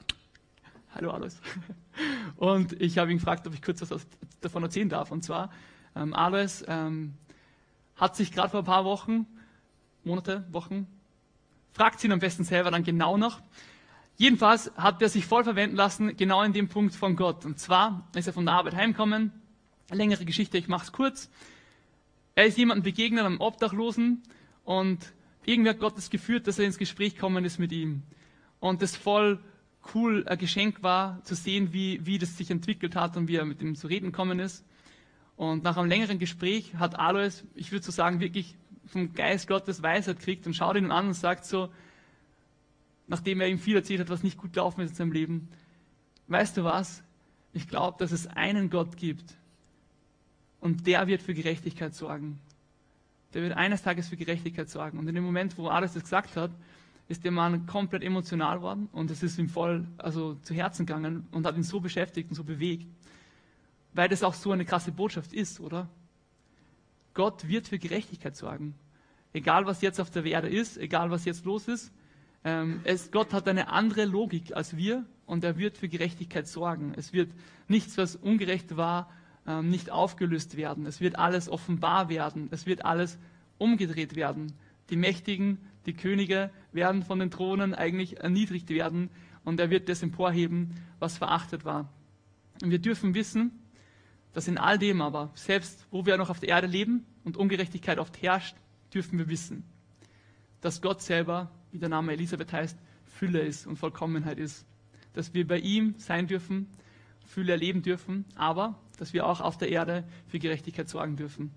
Hallo 0.95 1.11
Alois. 1.11 1.39
Und 2.37 2.73
ich 2.81 2.97
habe 2.97 3.11
ihn 3.11 3.17
gefragt, 3.17 3.45
ob 3.47 3.53
ich 3.53 3.61
kurz 3.61 3.81
was 3.89 4.07
davon 4.39 4.63
erzählen 4.63 4.89
darf. 4.89 5.11
Und 5.11 5.23
zwar, 5.23 5.51
ähm, 5.95 6.13
Alois 6.13 6.63
ähm, 6.67 7.15
hat 8.01 8.15
sich 8.15 8.31
gerade 8.31 8.49
vor 8.49 8.61
ein 8.61 8.65
paar 8.65 8.83
Wochen, 8.83 9.27
Monate, 10.03 10.43
Wochen, 10.51 10.87
fragt 11.71 12.03
ihn 12.03 12.11
am 12.11 12.19
besten 12.19 12.43
selber 12.43 12.71
dann 12.71 12.83
genau 12.83 13.15
noch. 13.15 13.41
Jedenfalls 14.17 14.71
hat 14.75 15.01
er 15.03 15.09
sich 15.09 15.27
voll 15.27 15.43
verwenden 15.43 15.75
lassen, 15.75 16.17
genau 16.17 16.41
in 16.41 16.51
dem 16.51 16.67
Punkt 16.67 16.95
von 16.95 17.15
Gott. 17.15 17.45
Und 17.45 17.59
zwar 17.59 18.09
ist 18.15 18.25
er 18.25 18.33
von 18.33 18.45
der 18.45 18.55
Arbeit 18.55 18.75
heimgekommen. 18.75 19.31
Längere 19.91 20.25
Geschichte, 20.25 20.57
ich 20.57 20.67
mache 20.67 20.85
es 20.85 20.91
kurz. 20.91 21.29
Er 22.33 22.47
ist 22.47 22.57
jemandem 22.57 22.83
begegnet, 22.83 23.23
einem 23.23 23.39
Obdachlosen, 23.39 24.23
und 24.63 25.13
irgendwie 25.45 25.69
hat 25.69 25.79
Gott 25.79 25.97
das 25.97 26.09
geführt, 26.09 26.47
dass 26.47 26.57
er 26.57 26.65
ins 26.65 26.77
Gespräch 26.77 27.17
kommen 27.17 27.45
ist 27.45 27.59
mit 27.59 27.71
ihm. 27.71 28.01
Und 28.59 28.81
das 28.81 28.95
voll 28.95 29.39
cool 29.93 30.27
ein 30.27 30.37
Geschenk 30.37 30.81
war, 30.81 31.23
zu 31.23 31.35
sehen, 31.35 31.71
wie, 31.71 32.03
wie 32.05 32.17
das 32.17 32.37
sich 32.37 32.49
entwickelt 32.49 32.95
hat 32.95 33.17
und 33.17 33.27
wie 33.27 33.35
er 33.35 33.45
mit 33.45 33.61
ihm 33.61 33.75
zu 33.75 33.87
reden 33.87 34.07
gekommen 34.07 34.39
ist. 34.39 34.65
Und 35.41 35.63
nach 35.63 35.75
einem 35.75 35.89
längeren 35.89 36.19
Gespräch 36.19 36.75
hat 36.75 36.99
Alois, 36.99 37.43
ich 37.55 37.71
würde 37.71 37.83
so 37.83 37.91
sagen, 37.91 38.19
wirklich 38.19 38.55
vom 38.85 39.11
Geist 39.13 39.47
Gottes 39.47 39.81
Weisheit 39.81 40.19
kriegt 40.19 40.45
und 40.45 40.53
schaut 40.53 40.75
ihn 40.75 40.91
an 40.91 41.07
und 41.07 41.13
sagt 41.15 41.45
so, 41.45 41.69
nachdem 43.07 43.41
er 43.41 43.47
ihm 43.47 43.57
viel 43.57 43.75
erzählt 43.75 44.01
hat, 44.01 44.09
was 44.09 44.21
nicht 44.21 44.37
gut 44.37 44.55
laufen 44.55 44.81
ist 44.81 44.91
in 44.91 44.95
seinem 44.95 45.11
Leben, 45.13 45.47
weißt 46.27 46.57
du 46.57 46.63
was? 46.63 47.01
Ich 47.53 47.67
glaube, 47.67 47.97
dass 47.97 48.11
es 48.11 48.27
einen 48.27 48.69
Gott 48.69 48.97
gibt 48.97 49.35
und 50.59 50.85
der 50.85 51.07
wird 51.07 51.23
für 51.23 51.33
Gerechtigkeit 51.33 51.95
sorgen 51.95 52.39
der 53.33 53.43
wird 53.43 53.53
eines 53.53 53.81
Tages 53.81 54.09
für 54.09 54.17
Gerechtigkeit 54.17 54.69
sorgen. 54.69 54.97
Und 54.97 55.07
in 55.07 55.15
dem 55.15 55.23
Moment, 55.23 55.57
wo 55.57 55.69
Ades 55.69 55.93
das 55.93 56.03
gesagt 56.03 56.35
hat, 56.35 56.51
ist 57.07 57.23
der 57.23 57.31
Mann 57.31 57.65
komplett 57.65 58.03
emotional 58.03 58.57
geworden 58.57 58.89
und 58.91 59.11
es 59.11 59.21
ist 59.23 59.37
ihm 59.37 59.49
voll 59.49 59.85
also 59.97 60.35
zu 60.43 60.53
Herzen 60.53 60.85
gegangen 60.85 61.27
und 61.31 61.45
hat 61.45 61.55
ihn 61.55 61.63
so 61.63 61.79
beschäftigt 61.79 62.29
und 62.29 62.35
so 62.35 62.43
bewegt. 62.43 62.87
Weil 63.93 64.09
das 64.09 64.23
auch 64.23 64.33
so 64.33 64.51
eine 64.51 64.65
krasse 64.65 64.91
Botschaft 64.91 65.33
ist, 65.33 65.59
oder? 65.59 65.89
Gott 67.13 67.47
wird 67.47 67.67
für 67.67 67.79
Gerechtigkeit 67.79 68.35
sorgen. 68.35 68.75
Egal 69.33 69.65
was 69.65 69.81
jetzt 69.81 69.99
auf 69.99 70.09
der 70.09 70.25
Erde 70.25 70.49
ist, 70.49 70.77
egal 70.77 71.11
was 71.11 71.25
jetzt 71.25 71.45
los 71.45 71.67
ist, 71.67 71.91
ähm, 72.43 72.81
es, 72.83 73.11
Gott 73.11 73.33
hat 73.33 73.47
eine 73.47 73.69
andere 73.69 74.05
Logik 74.05 74.55
als 74.55 74.75
wir 74.75 75.05
und 75.25 75.43
er 75.43 75.57
wird 75.57 75.77
für 75.77 75.87
Gerechtigkeit 75.87 76.47
sorgen. 76.47 76.93
Es 76.95 77.13
wird 77.13 77.31
nichts, 77.67 77.97
was 77.97 78.15
ungerecht 78.15 78.77
war, 78.77 79.09
ähm, 79.47 79.69
nicht 79.69 79.89
aufgelöst 79.89 80.57
werden. 80.57 80.85
Es 80.85 81.01
wird 81.01 81.17
alles 81.17 81.49
offenbar 81.49 82.09
werden. 82.09 82.47
Es 82.51 82.65
wird 82.65 82.83
alles 82.85 83.17
umgedreht 83.57 84.15
werden. 84.15 84.53
Die 84.89 84.97
Mächtigen, 84.97 85.59
die 85.85 85.93
Könige 85.93 86.49
werden 86.71 87.03
von 87.03 87.19
den 87.19 87.31
Thronen 87.31 87.73
eigentlich 87.73 88.19
erniedrigt 88.19 88.69
werden 88.69 89.09
und 89.43 89.59
er 89.59 89.69
wird 89.69 89.87
das 89.87 90.03
emporheben, 90.03 90.75
was 90.99 91.17
verachtet 91.17 91.63
war. 91.63 91.89
Und 92.61 92.71
wir 92.71 92.79
dürfen 92.79 93.13
wissen, 93.13 93.60
dass 94.33 94.47
in 94.47 94.57
all 94.57 94.77
dem 94.79 95.01
aber, 95.01 95.31
selbst 95.35 95.85
wo 95.91 96.05
wir 96.05 96.17
noch 96.17 96.29
auf 96.29 96.39
der 96.39 96.49
Erde 96.49 96.67
leben 96.67 97.05
und 97.23 97.37
Ungerechtigkeit 97.37 97.99
oft 97.99 98.21
herrscht, 98.21 98.55
dürfen 98.93 99.17
wir 99.19 99.27
wissen, 99.27 99.63
dass 100.61 100.81
Gott 100.81 101.01
selber, 101.01 101.51
wie 101.71 101.79
der 101.79 101.89
Name 101.89 102.13
Elisabeth 102.13 102.53
heißt, 102.53 102.77
Fülle 103.05 103.41
ist 103.41 103.67
und 103.67 103.77
Vollkommenheit 103.77 104.37
ist. 104.37 104.65
Dass 105.13 105.33
wir 105.33 105.45
bei 105.47 105.59
ihm 105.59 105.95
sein 105.97 106.27
dürfen, 106.27 106.67
Fülle 107.25 107.53
erleben 107.53 107.81
dürfen, 107.81 108.25
aber 108.35 108.79
dass 108.97 109.13
wir 109.13 109.25
auch 109.25 109.41
auf 109.41 109.57
der 109.57 109.69
Erde 109.69 110.03
für 110.27 110.39
Gerechtigkeit 110.39 110.89
sorgen 110.89 111.15
dürfen. 111.17 111.51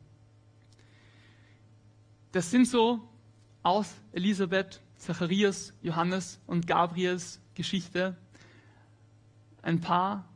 Das 2.32 2.50
sind 2.50 2.66
so 2.66 3.00
aus 3.62 3.94
Elisabeth, 4.12 4.80
Zacharias, 4.96 5.72
Johannes 5.82 6.40
und 6.46 6.66
Gabriels 6.66 7.40
Geschichte 7.54 8.16
ein 9.62 9.80
paar 9.80 10.28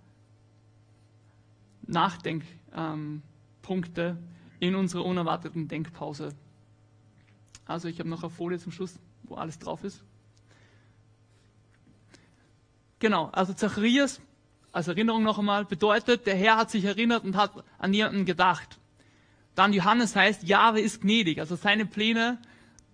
Nachdenkpunkte 1.89 4.17
in 4.61 4.75
unserer 4.75 5.05
unerwarteten 5.05 5.69
Denkpause. 5.69 6.31
Also 7.67 7.89
ich 7.89 7.99
habe 7.99 8.09
noch 8.09 8.23
eine 8.23 8.31
Folie 8.31 8.59
zum 8.59 8.73
Schluss, 8.73 8.99
wo 9.25 9.35
alles 9.35 9.59
drauf 9.59 9.85
ist. 9.85 10.03
Genau, 12.99 13.27
also 13.27 13.53
Zacharias, 13.53 14.21
als 14.73 14.89
Erinnerung 14.89 15.23
noch 15.23 15.39
einmal, 15.39 15.65
bedeutet, 15.65 16.27
der 16.27 16.37
Herr 16.37 16.57
hat 16.57 16.71
sich 16.71 16.85
erinnert 16.85 17.25
und 17.25 17.37
hat 17.37 17.53
an 17.79 17.95
jemanden 17.95 18.25
gedacht. 18.25 18.79
Dann 19.55 19.73
Johannes 19.73 20.17
heißt, 20.17 20.45
Jahwe 20.45 20.81
ist 20.81 21.03
gnädig, 21.03 21.41
also 21.41 21.57
seine 21.57 21.87
Pläne 21.87 22.39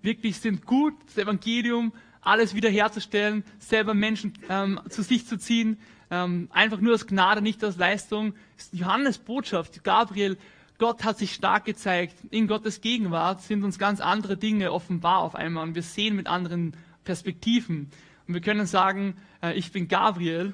wirklich 0.02 0.38
sind 0.38 0.66
gut, 0.66 0.94
das 1.06 1.18
Evangelium, 1.18 1.92
alles 2.20 2.54
wiederherzustellen, 2.54 3.44
selber 3.58 3.94
Menschen 3.94 4.34
ähm, 4.48 4.80
zu 4.88 5.02
sich 5.02 5.26
zu 5.26 5.38
ziehen, 5.38 5.78
ähm, 6.10 6.48
einfach 6.52 6.80
nur 6.80 6.94
aus 6.94 7.06
Gnade, 7.06 7.42
nicht 7.42 7.64
aus 7.64 7.76
Leistung. 7.76 8.34
Johannes 8.72 9.18
Botschaft, 9.18 9.84
Gabriel, 9.84 10.36
Gott 10.78 11.04
hat 11.04 11.18
sich 11.18 11.34
stark 11.34 11.64
gezeigt. 11.64 12.16
In 12.30 12.48
Gottes 12.48 12.80
Gegenwart 12.80 13.42
sind 13.42 13.62
uns 13.62 13.78
ganz 13.78 14.00
andere 14.00 14.36
Dinge 14.36 14.72
offenbar 14.72 15.18
auf 15.20 15.34
einmal 15.34 15.64
und 15.64 15.74
wir 15.74 15.82
sehen 15.82 16.16
mit 16.16 16.26
anderen 16.26 16.76
Perspektiven. 17.04 17.90
Und 18.26 18.34
wir 18.34 18.40
können 18.40 18.66
sagen, 18.66 19.16
äh, 19.42 19.54
ich 19.54 19.70
bin 19.70 19.88
Gabriel, 19.88 20.52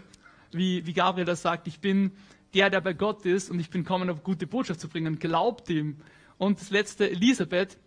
wie, 0.53 0.87
wie 0.87 0.93
Gabriel 0.93 1.25
das 1.25 1.43
sagt, 1.43 1.67
ich 1.67 1.81
bin 1.81 2.13
der, 2.55 2.69
der 2.69 2.81
bei 2.81 2.93
Gott 2.93 3.25
ist 3.25 3.51
und 3.51 3.61
ich 3.61 3.71
bin 3.71 3.85
kommen, 3.85 4.11
auf 4.11 4.23
gute 4.23 4.47
Botschaft 4.47 4.81
zu 4.81 4.89
bringen. 4.89 5.19
Glaubt 5.19 5.71
ihm. 5.71 5.97
Und 6.37 6.61
das 6.61 6.71
letzte, 6.71 7.09
Elisabeth, 7.11 7.79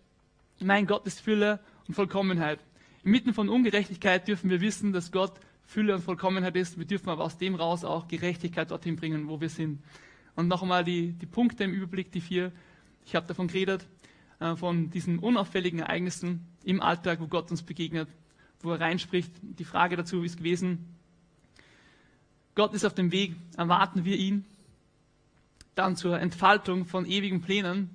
mein 0.60 0.86
Gott 0.86 1.06
ist 1.06 1.20
Fülle 1.20 1.60
und 1.86 1.94
Vollkommenheit. 1.94 2.60
Inmitten 3.04 3.34
von 3.34 3.48
Ungerechtigkeit 3.48 4.26
dürfen 4.26 4.48
wir 4.48 4.60
wissen, 4.60 4.92
dass 4.92 5.12
Gott 5.12 5.34
Fülle 5.66 5.94
und 5.94 6.02
Vollkommenheit 6.02 6.56
ist. 6.56 6.78
Wir 6.78 6.84
dürfen 6.84 7.08
aber 7.08 7.24
aus 7.24 7.38
dem 7.38 7.54
raus 7.54 7.84
auch 7.84 8.08
Gerechtigkeit 8.08 8.70
dorthin 8.70 8.96
bringen, 8.96 9.28
wo 9.28 9.40
wir 9.40 9.48
sind. 9.48 9.82
Und 10.36 10.48
noch 10.48 10.62
einmal 10.62 10.84
die, 10.84 11.12
die 11.12 11.26
Punkte 11.26 11.64
im 11.64 11.72
Überblick, 11.72 12.12
die 12.12 12.20
vier. 12.20 12.52
Ich 13.04 13.14
habe 13.14 13.26
davon 13.26 13.48
geredet, 13.48 13.86
äh, 14.40 14.56
von 14.56 14.90
diesen 14.90 15.18
unauffälligen 15.18 15.80
Ereignissen 15.80 16.46
im 16.64 16.80
Alltag, 16.80 17.20
wo 17.20 17.26
Gott 17.26 17.50
uns 17.50 17.62
begegnet, 17.62 18.08
wo 18.60 18.72
er 18.72 18.80
reinspricht. 18.80 19.32
Die 19.42 19.64
Frage 19.64 19.96
dazu 19.96 20.22
ist 20.22 20.38
gewesen, 20.38 20.94
Gott 22.54 22.72
ist 22.72 22.84
auf 22.84 22.94
dem 22.94 23.10
Weg, 23.10 23.34
erwarten 23.56 24.04
wir 24.04 24.16
ihn. 24.16 24.44
Dann 25.74 25.96
zur 25.96 26.20
Entfaltung 26.20 26.84
von 26.86 27.04
ewigen 27.04 27.40
Plänen 27.40 27.90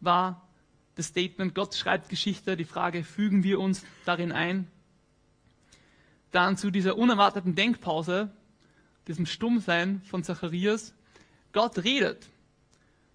war 0.00 0.46
das 0.94 1.06
Statement, 1.06 1.54
Gott 1.54 1.74
schreibt 1.74 2.08
Geschichte, 2.08 2.56
die 2.56 2.64
Frage, 2.64 3.04
fügen 3.04 3.42
wir 3.42 3.60
uns 3.60 3.84
darin 4.04 4.32
ein? 4.32 4.68
Dann 6.36 6.58
zu 6.58 6.70
dieser 6.70 6.98
unerwarteten 6.98 7.54
Denkpause, 7.54 8.30
diesem 9.08 9.24
Stummsein 9.24 10.02
von 10.02 10.22
Zacharias, 10.22 10.92
Gott 11.54 11.82
redet. 11.82 12.28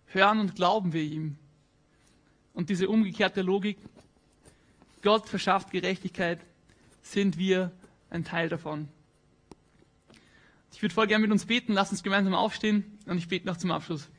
Hören 0.07 0.39
und 0.39 0.55
glauben 0.55 0.91
wir 0.91 1.03
ihm. 1.03 1.37
Und 2.55 2.71
diese 2.71 2.89
umgekehrte 2.89 3.43
Logik, 3.43 3.77
Gott 5.03 5.29
verschafft 5.29 5.69
Gerechtigkeit, 5.69 6.39
sind 7.03 7.37
wir 7.37 7.71
ein 8.09 8.23
Teil 8.23 8.49
davon. 8.49 8.87
Ich 10.73 10.81
würde 10.81 10.95
voll 10.95 11.05
gerne 11.05 11.21
mit 11.21 11.31
uns 11.31 11.45
beten, 11.45 11.73
lass 11.73 11.91
uns 11.91 12.01
gemeinsam 12.01 12.33
aufstehen 12.33 12.97
und 13.05 13.19
ich 13.19 13.27
bete 13.27 13.45
noch 13.45 13.57
zum 13.57 13.69
Abschluss. 13.69 14.09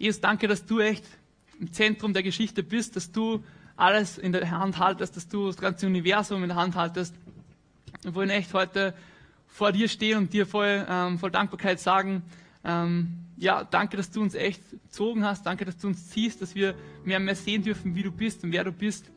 Jesus, 0.00 0.22
danke, 0.22 0.48
dass 0.48 0.64
du 0.64 0.80
echt 0.80 1.04
im 1.58 1.70
Zentrum 1.74 2.14
der 2.14 2.22
Geschichte 2.22 2.62
bist, 2.62 2.96
dass 2.96 3.12
du 3.12 3.44
alles 3.76 4.16
in 4.16 4.32
der 4.32 4.50
Hand 4.50 4.78
haltest, 4.78 5.14
dass 5.14 5.28
du 5.28 5.48
das 5.48 5.58
ganze 5.58 5.86
Universum 5.86 6.42
in 6.42 6.48
der 6.48 6.56
Hand 6.56 6.74
haltest. 6.74 7.14
Wir 8.00 8.14
wollen 8.14 8.30
echt 8.30 8.54
heute 8.54 8.94
vor 9.46 9.72
dir 9.72 9.88
stehen 9.88 10.16
und 10.16 10.32
dir 10.32 10.46
voll, 10.46 10.86
ähm, 10.88 11.18
voll 11.18 11.30
Dankbarkeit 11.30 11.80
sagen, 11.80 12.22
ähm, 12.64 13.26
ja, 13.36 13.62
danke, 13.62 13.98
dass 13.98 14.10
du 14.10 14.22
uns 14.22 14.34
echt 14.34 14.62
gezogen 14.70 15.22
hast, 15.22 15.44
danke, 15.44 15.66
dass 15.66 15.76
du 15.76 15.88
uns 15.88 16.08
ziehst, 16.08 16.40
dass 16.40 16.54
wir 16.54 16.74
mehr 17.04 17.18
und 17.18 17.26
mehr 17.26 17.36
sehen 17.36 17.62
dürfen, 17.62 17.94
wie 17.94 18.02
du 18.02 18.10
bist 18.10 18.42
und 18.42 18.52
wer 18.52 18.64
du 18.64 18.72
bist. 18.72 19.10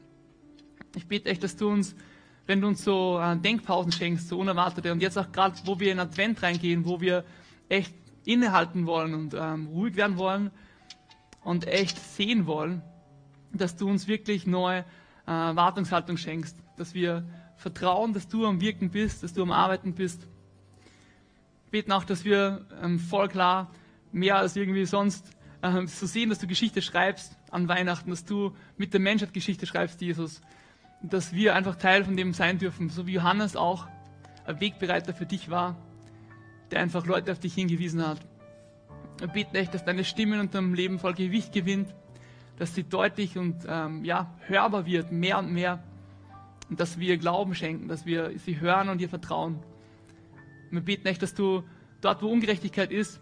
Ich 0.97 1.07
bete 1.07 1.29
echt, 1.29 1.43
dass 1.43 1.55
du 1.55 1.69
uns, 1.69 1.95
wenn 2.45 2.59
du 2.59 2.67
uns 2.67 2.83
so 2.83 3.21
äh, 3.21 3.37
Denkpausen 3.37 3.93
schenkst, 3.93 4.27
so 4.27 4.37
unerwartete 4.37 4.91
und 4.91 5.01
jetzt 5.01 5.17
auch 5.17 5.31
gerade, 5.31 5.55
wo 5.63 5.79
wir 5.79 5.93
in 5.93 5.99
Advent 5.99 6.43
reingehen, 6.43 6.83
wo 6.83 6.99
wir 6.99 7.23
echt 7.69 7.93
innehalten 8.25 8.85
wollen 8.85 9.13
und 9.13 9.33
ähm, 9.33 9.67
ruhig 9.67 9.95
werden 9.95 10.17
wollen, 10.17 10.51
und 11.43 11.67
echt 11.67 11.99
sehen 11.99 12.45
wollen, 12.45 12.81
dass 13.53 13.75
du 13.75 13.89
uns 13.89 14.07
wirklich 14.07 14.47
neue 14.47 14.79
äh, 15.25 15.31
Wartungshaltung 15.31 16.17
schenkst, 16.17 16.57
dass 16.77 16.93
wir 16.93 17.23
vertrauen, 17.55 18.13
dass 18.13 18.27
du 18.27 18.45
am 18.45 18.61
Wirken 18.61 18.89
bist, 18.89 19.23
dass 19.23 19.33
du 19.33 19.41
am 19.41 19.51
Arbeiten 19.51 19.93
bist. 19.93 20.27
Beten 21.71 21.91
auch, 21.91 22.03
dass 22.03 22.25
wir 22.25 22.65
ähm, 22.81 22.99
voll 22.99 23.27
klar 23.27 23.71
mehr 24.11 24.37
als 24.37 24.55
irgendwie 24.55 24.85
sonst 24.85 25.25
äh, 25.61 25.87
so 25.87 26.05
sehen, 26.05 26.29
dass 26.29 26.39
du 26.39 26.47
Geschichte 26.47 26.81
schreibst 26.81 27.37
an 27.49 27.67
Weihnachten, 27.67 28.09
dass 28.09 28.25
du 28.25 28.55
mit 28.77 28.93
der 28.93 28.99
Menschheit 28.99 29.33
Geschichte 29.33 29.65
schreibst, 29.65 30.01
Jesus. 30.01 30.41
Dass 31.01 31.33
wir 31.33 31.55
einfach 31.55 31.75
Teil 31.75 32.05
von 32.05 32.15
dem 32.15 32.33
sein 32.33 32.59
dürfen, 32.59 32.89
so 32.89 33.07
wie 33.07 33.13
Johannes 33.13 33.55
auch 33.55 33.87
ein 34.45 34.59
Wegbereiter 34.59 35.13
für 35.13 35.25
dich 35.25 35.49
war, 35.49 35.77
der 36.71 36.79
einfach 36.79 37.05
Leute 37.05 37.31
auf 37.31 37.39
dich 37.39 37.53
hingewiesen 37.53 38.05
hat. 38.05 38.19
Wir 39.23 39.29
beten 39.29 39.55
echt, 39.55 39.73
dass 39.73 39.85
deine 39.85 40.03
Stimme 40.03 40.35
in 40.35 40.41
unserem 40.41 40.73
Leben 40.73 40.99
voll 40.99 41.13
Gewicht 41.13 41.53
gewinnt, 41.53 41.95
dass 42.57 42.75
sie 42.75 42.83
deutlich 42.83 43.37
und 43.37 43.55
ähm, 43.65 44.03
ja, 44.03 44.35
hörbar 44.47 44.85
wird, 44.85 45.13
mehr 45.13 45.39
und 45.39 45.49
mehr. 45.49 45.81
Und 46.69 46.81
dass 46.81 46.99
wir 46.99 47.17
Glauben 47.17 47.55
schenken, 47.55 47.87
dass 47.87 48.05
wir 48.05 48.37
sie 48.37 48.59
hören 48.59 48.89
und 48.89 48.99
ihr 48.99 49.07
vertrauen. 49.07 49.63
wir 50.71 50.81
beten 50.81 51.07
echt, 51.07 51.21
dass 51.21 51.33
du 51.33 51.63
dort, 52.01 52.21
wo 52.21 52.27
Ungerechtigkeit 52.27 52.91
ist, 52.91 53.21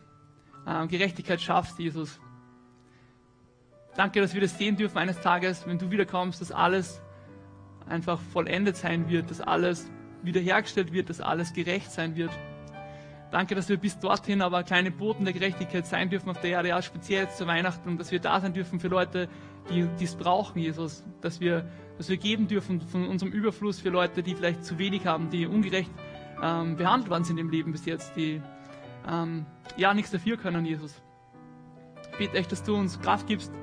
äh, 0.66 0.88
Gerechtigkeit 0.88 1.39
schaffst, 1.39 1.78
Jesus. 1.78 2.20
Danke, 3.95 4.22
dass 4.22 4.34
wir 4.34 4.41
das 4.41 4.58
sehen 4.58 4.78
dürfen 4.78 4.97
eines 4.97 5.22
Tages, 5.22 5.68
wenn 5.68 5.78
du 5.78 5.91
wiederkommst, 5.91 6.41
dass 6.41 6.52
alles 6.52 6.99
einfach 7.88 8.20
vollendet 8.20 8.76
sein 8.76 9.08
wird, 9.08 9.30
dass 9.30 9.39
alles 9.39 9.88
wiederhergestellt 10.24 10.93
wird, 10.93 11.12
dass 11.12 11.22
alles 11.22 11.54
gerecht 11.54 11.91
sein 11.91 12.16
wird. 12.16 12.32
Danke, 13.32 13.55
dass 13.55 13.69
wir 13.69 13.77
bis 13.77 13.97
dorthin 13.97 14.41
aber 14.41 14.63
kleine 14.63 14.91
Boten 14.91 15.23
der 15.23 15.34
Gerechtigkeit 15.34 15.88
sein 15.88 16.09
dürfen 16.09 16.29
auf 16.29 16.41
der 16.41 16.51
Erde, 16.51 16.67
ja 16.67 16.82
speziell 16.82 17.23
jetzt 17.23 17.38
zu 17.38 17.47
Weihnachten 17.47 17.88
und 17.88 17.97
dass 17.97 18.11
wir 18.11 18.19
da 18.19 18.41
sein 18.41 18.53
dürfen 18.53 18.82
für 18.82 18.89
Leute, 18.89 19.29
die 19.69 20.03
es 20.03 20.15
brauchen, 20.15 20.59
Jesus. 20.59 21.05
Dass 21.21 21.39
wir, 21.39 21.65
dass 21.97 22.09
wir 22.09 22.17
geben 22.17 22.49
dürfen 22.49 22.82
von 22.82 23.07
unserem 23.07 23.32
Überfluss 23.32 23.79
für 23.79 23.89
Leute, 23.89 24.21
die 24.21 24.36
vielleicht 24.36 24.65
zu 24.65 24.77
wenig 24.77 25.05
haben, 25.05 25.29
die 25.29 25.45
ungerecht 25.45 25.91
ähm, 26.43 26.75
behandelt 26.75 27.09
worden 27.09 27.23
sind 27.23 27.38
im 27.38 27.49
Leben 27.49 27.71
bis 27.71 27.86
jetzt, 27.86 28.17
die 28.17 28.41
ähm, 29.09 29.45
ja 29.77 29.93
nichts 29.93 30.11
dafür 30.11 30.36
können, 30.36 30.65
Jesus. 30.65 31.01
Ich 32.11 32.17
bitte 32.17 32.38
echt, 32.38 32.51
dass 32.51 32.63
du 32.63 32.75
uns 32.75 32.99
Kraft 32.99 33.27
gibst, 33.27 33.53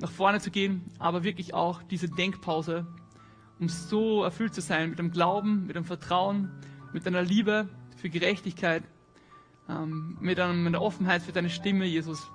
nach 0.00 0.10
vorne 0.10 0.40
zu 0.40 0.50
gehen, 0.50 0.86
aber 0.98 1.22
wirklich 1.22 1.54
auch 1.54 1.84
diese 1.84 2.08
Denkpause, 2.08 2.84
um 3.60 3.68
so 3.68 4.24
erfüllt 4.24 4.54
zu 4.54 4.60
sein 4.60 4.90
mit 4.90 4.98
dem 4.98 5.12
Glauben, 5.12 5.66
mit 5.66 5.76
dem 5.76 5.84
Vertrauen, 5.84 6.50
mit 6.92 7.06
deiner 7.06 7.22
Liebe 7.22 7.68
für 8.04 8.10
Gerechtigkeit, 8.10 8.82
ähm, 9.66 10.18
mit, 10.20 10.38
einer 10.38 10.82
Offenheit 10.82 11.22
für 11.22 11.32
deine 11.32 11.48
Stimme, 11.48 11.86
Jesus. 11.86 12.30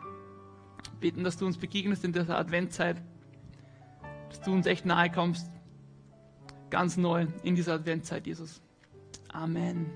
Beten, 0.99 1.24
dass 1.24 1.38
du 1.38 1.45
uns 1.45 1.59
begegnest 1.59 2.03
in 2.03 2.11
dieser 2.11 2.39
Adventzeit, 2.39 2.99
dass 4.30 4.41
du 4.41 4.51
uns 4.51 4.65
echt 4.65 4.88
nahe 4.88 5.11
kommst, 5.11 5.47
ganz 6.72 6.97
neu 6.97 7.28
in 7.43 7.53
dieser 7.53 7.76
Adventzeit, 7.76 8.26
Jesus. 8.26 8.63
Amen. 9.32 9.91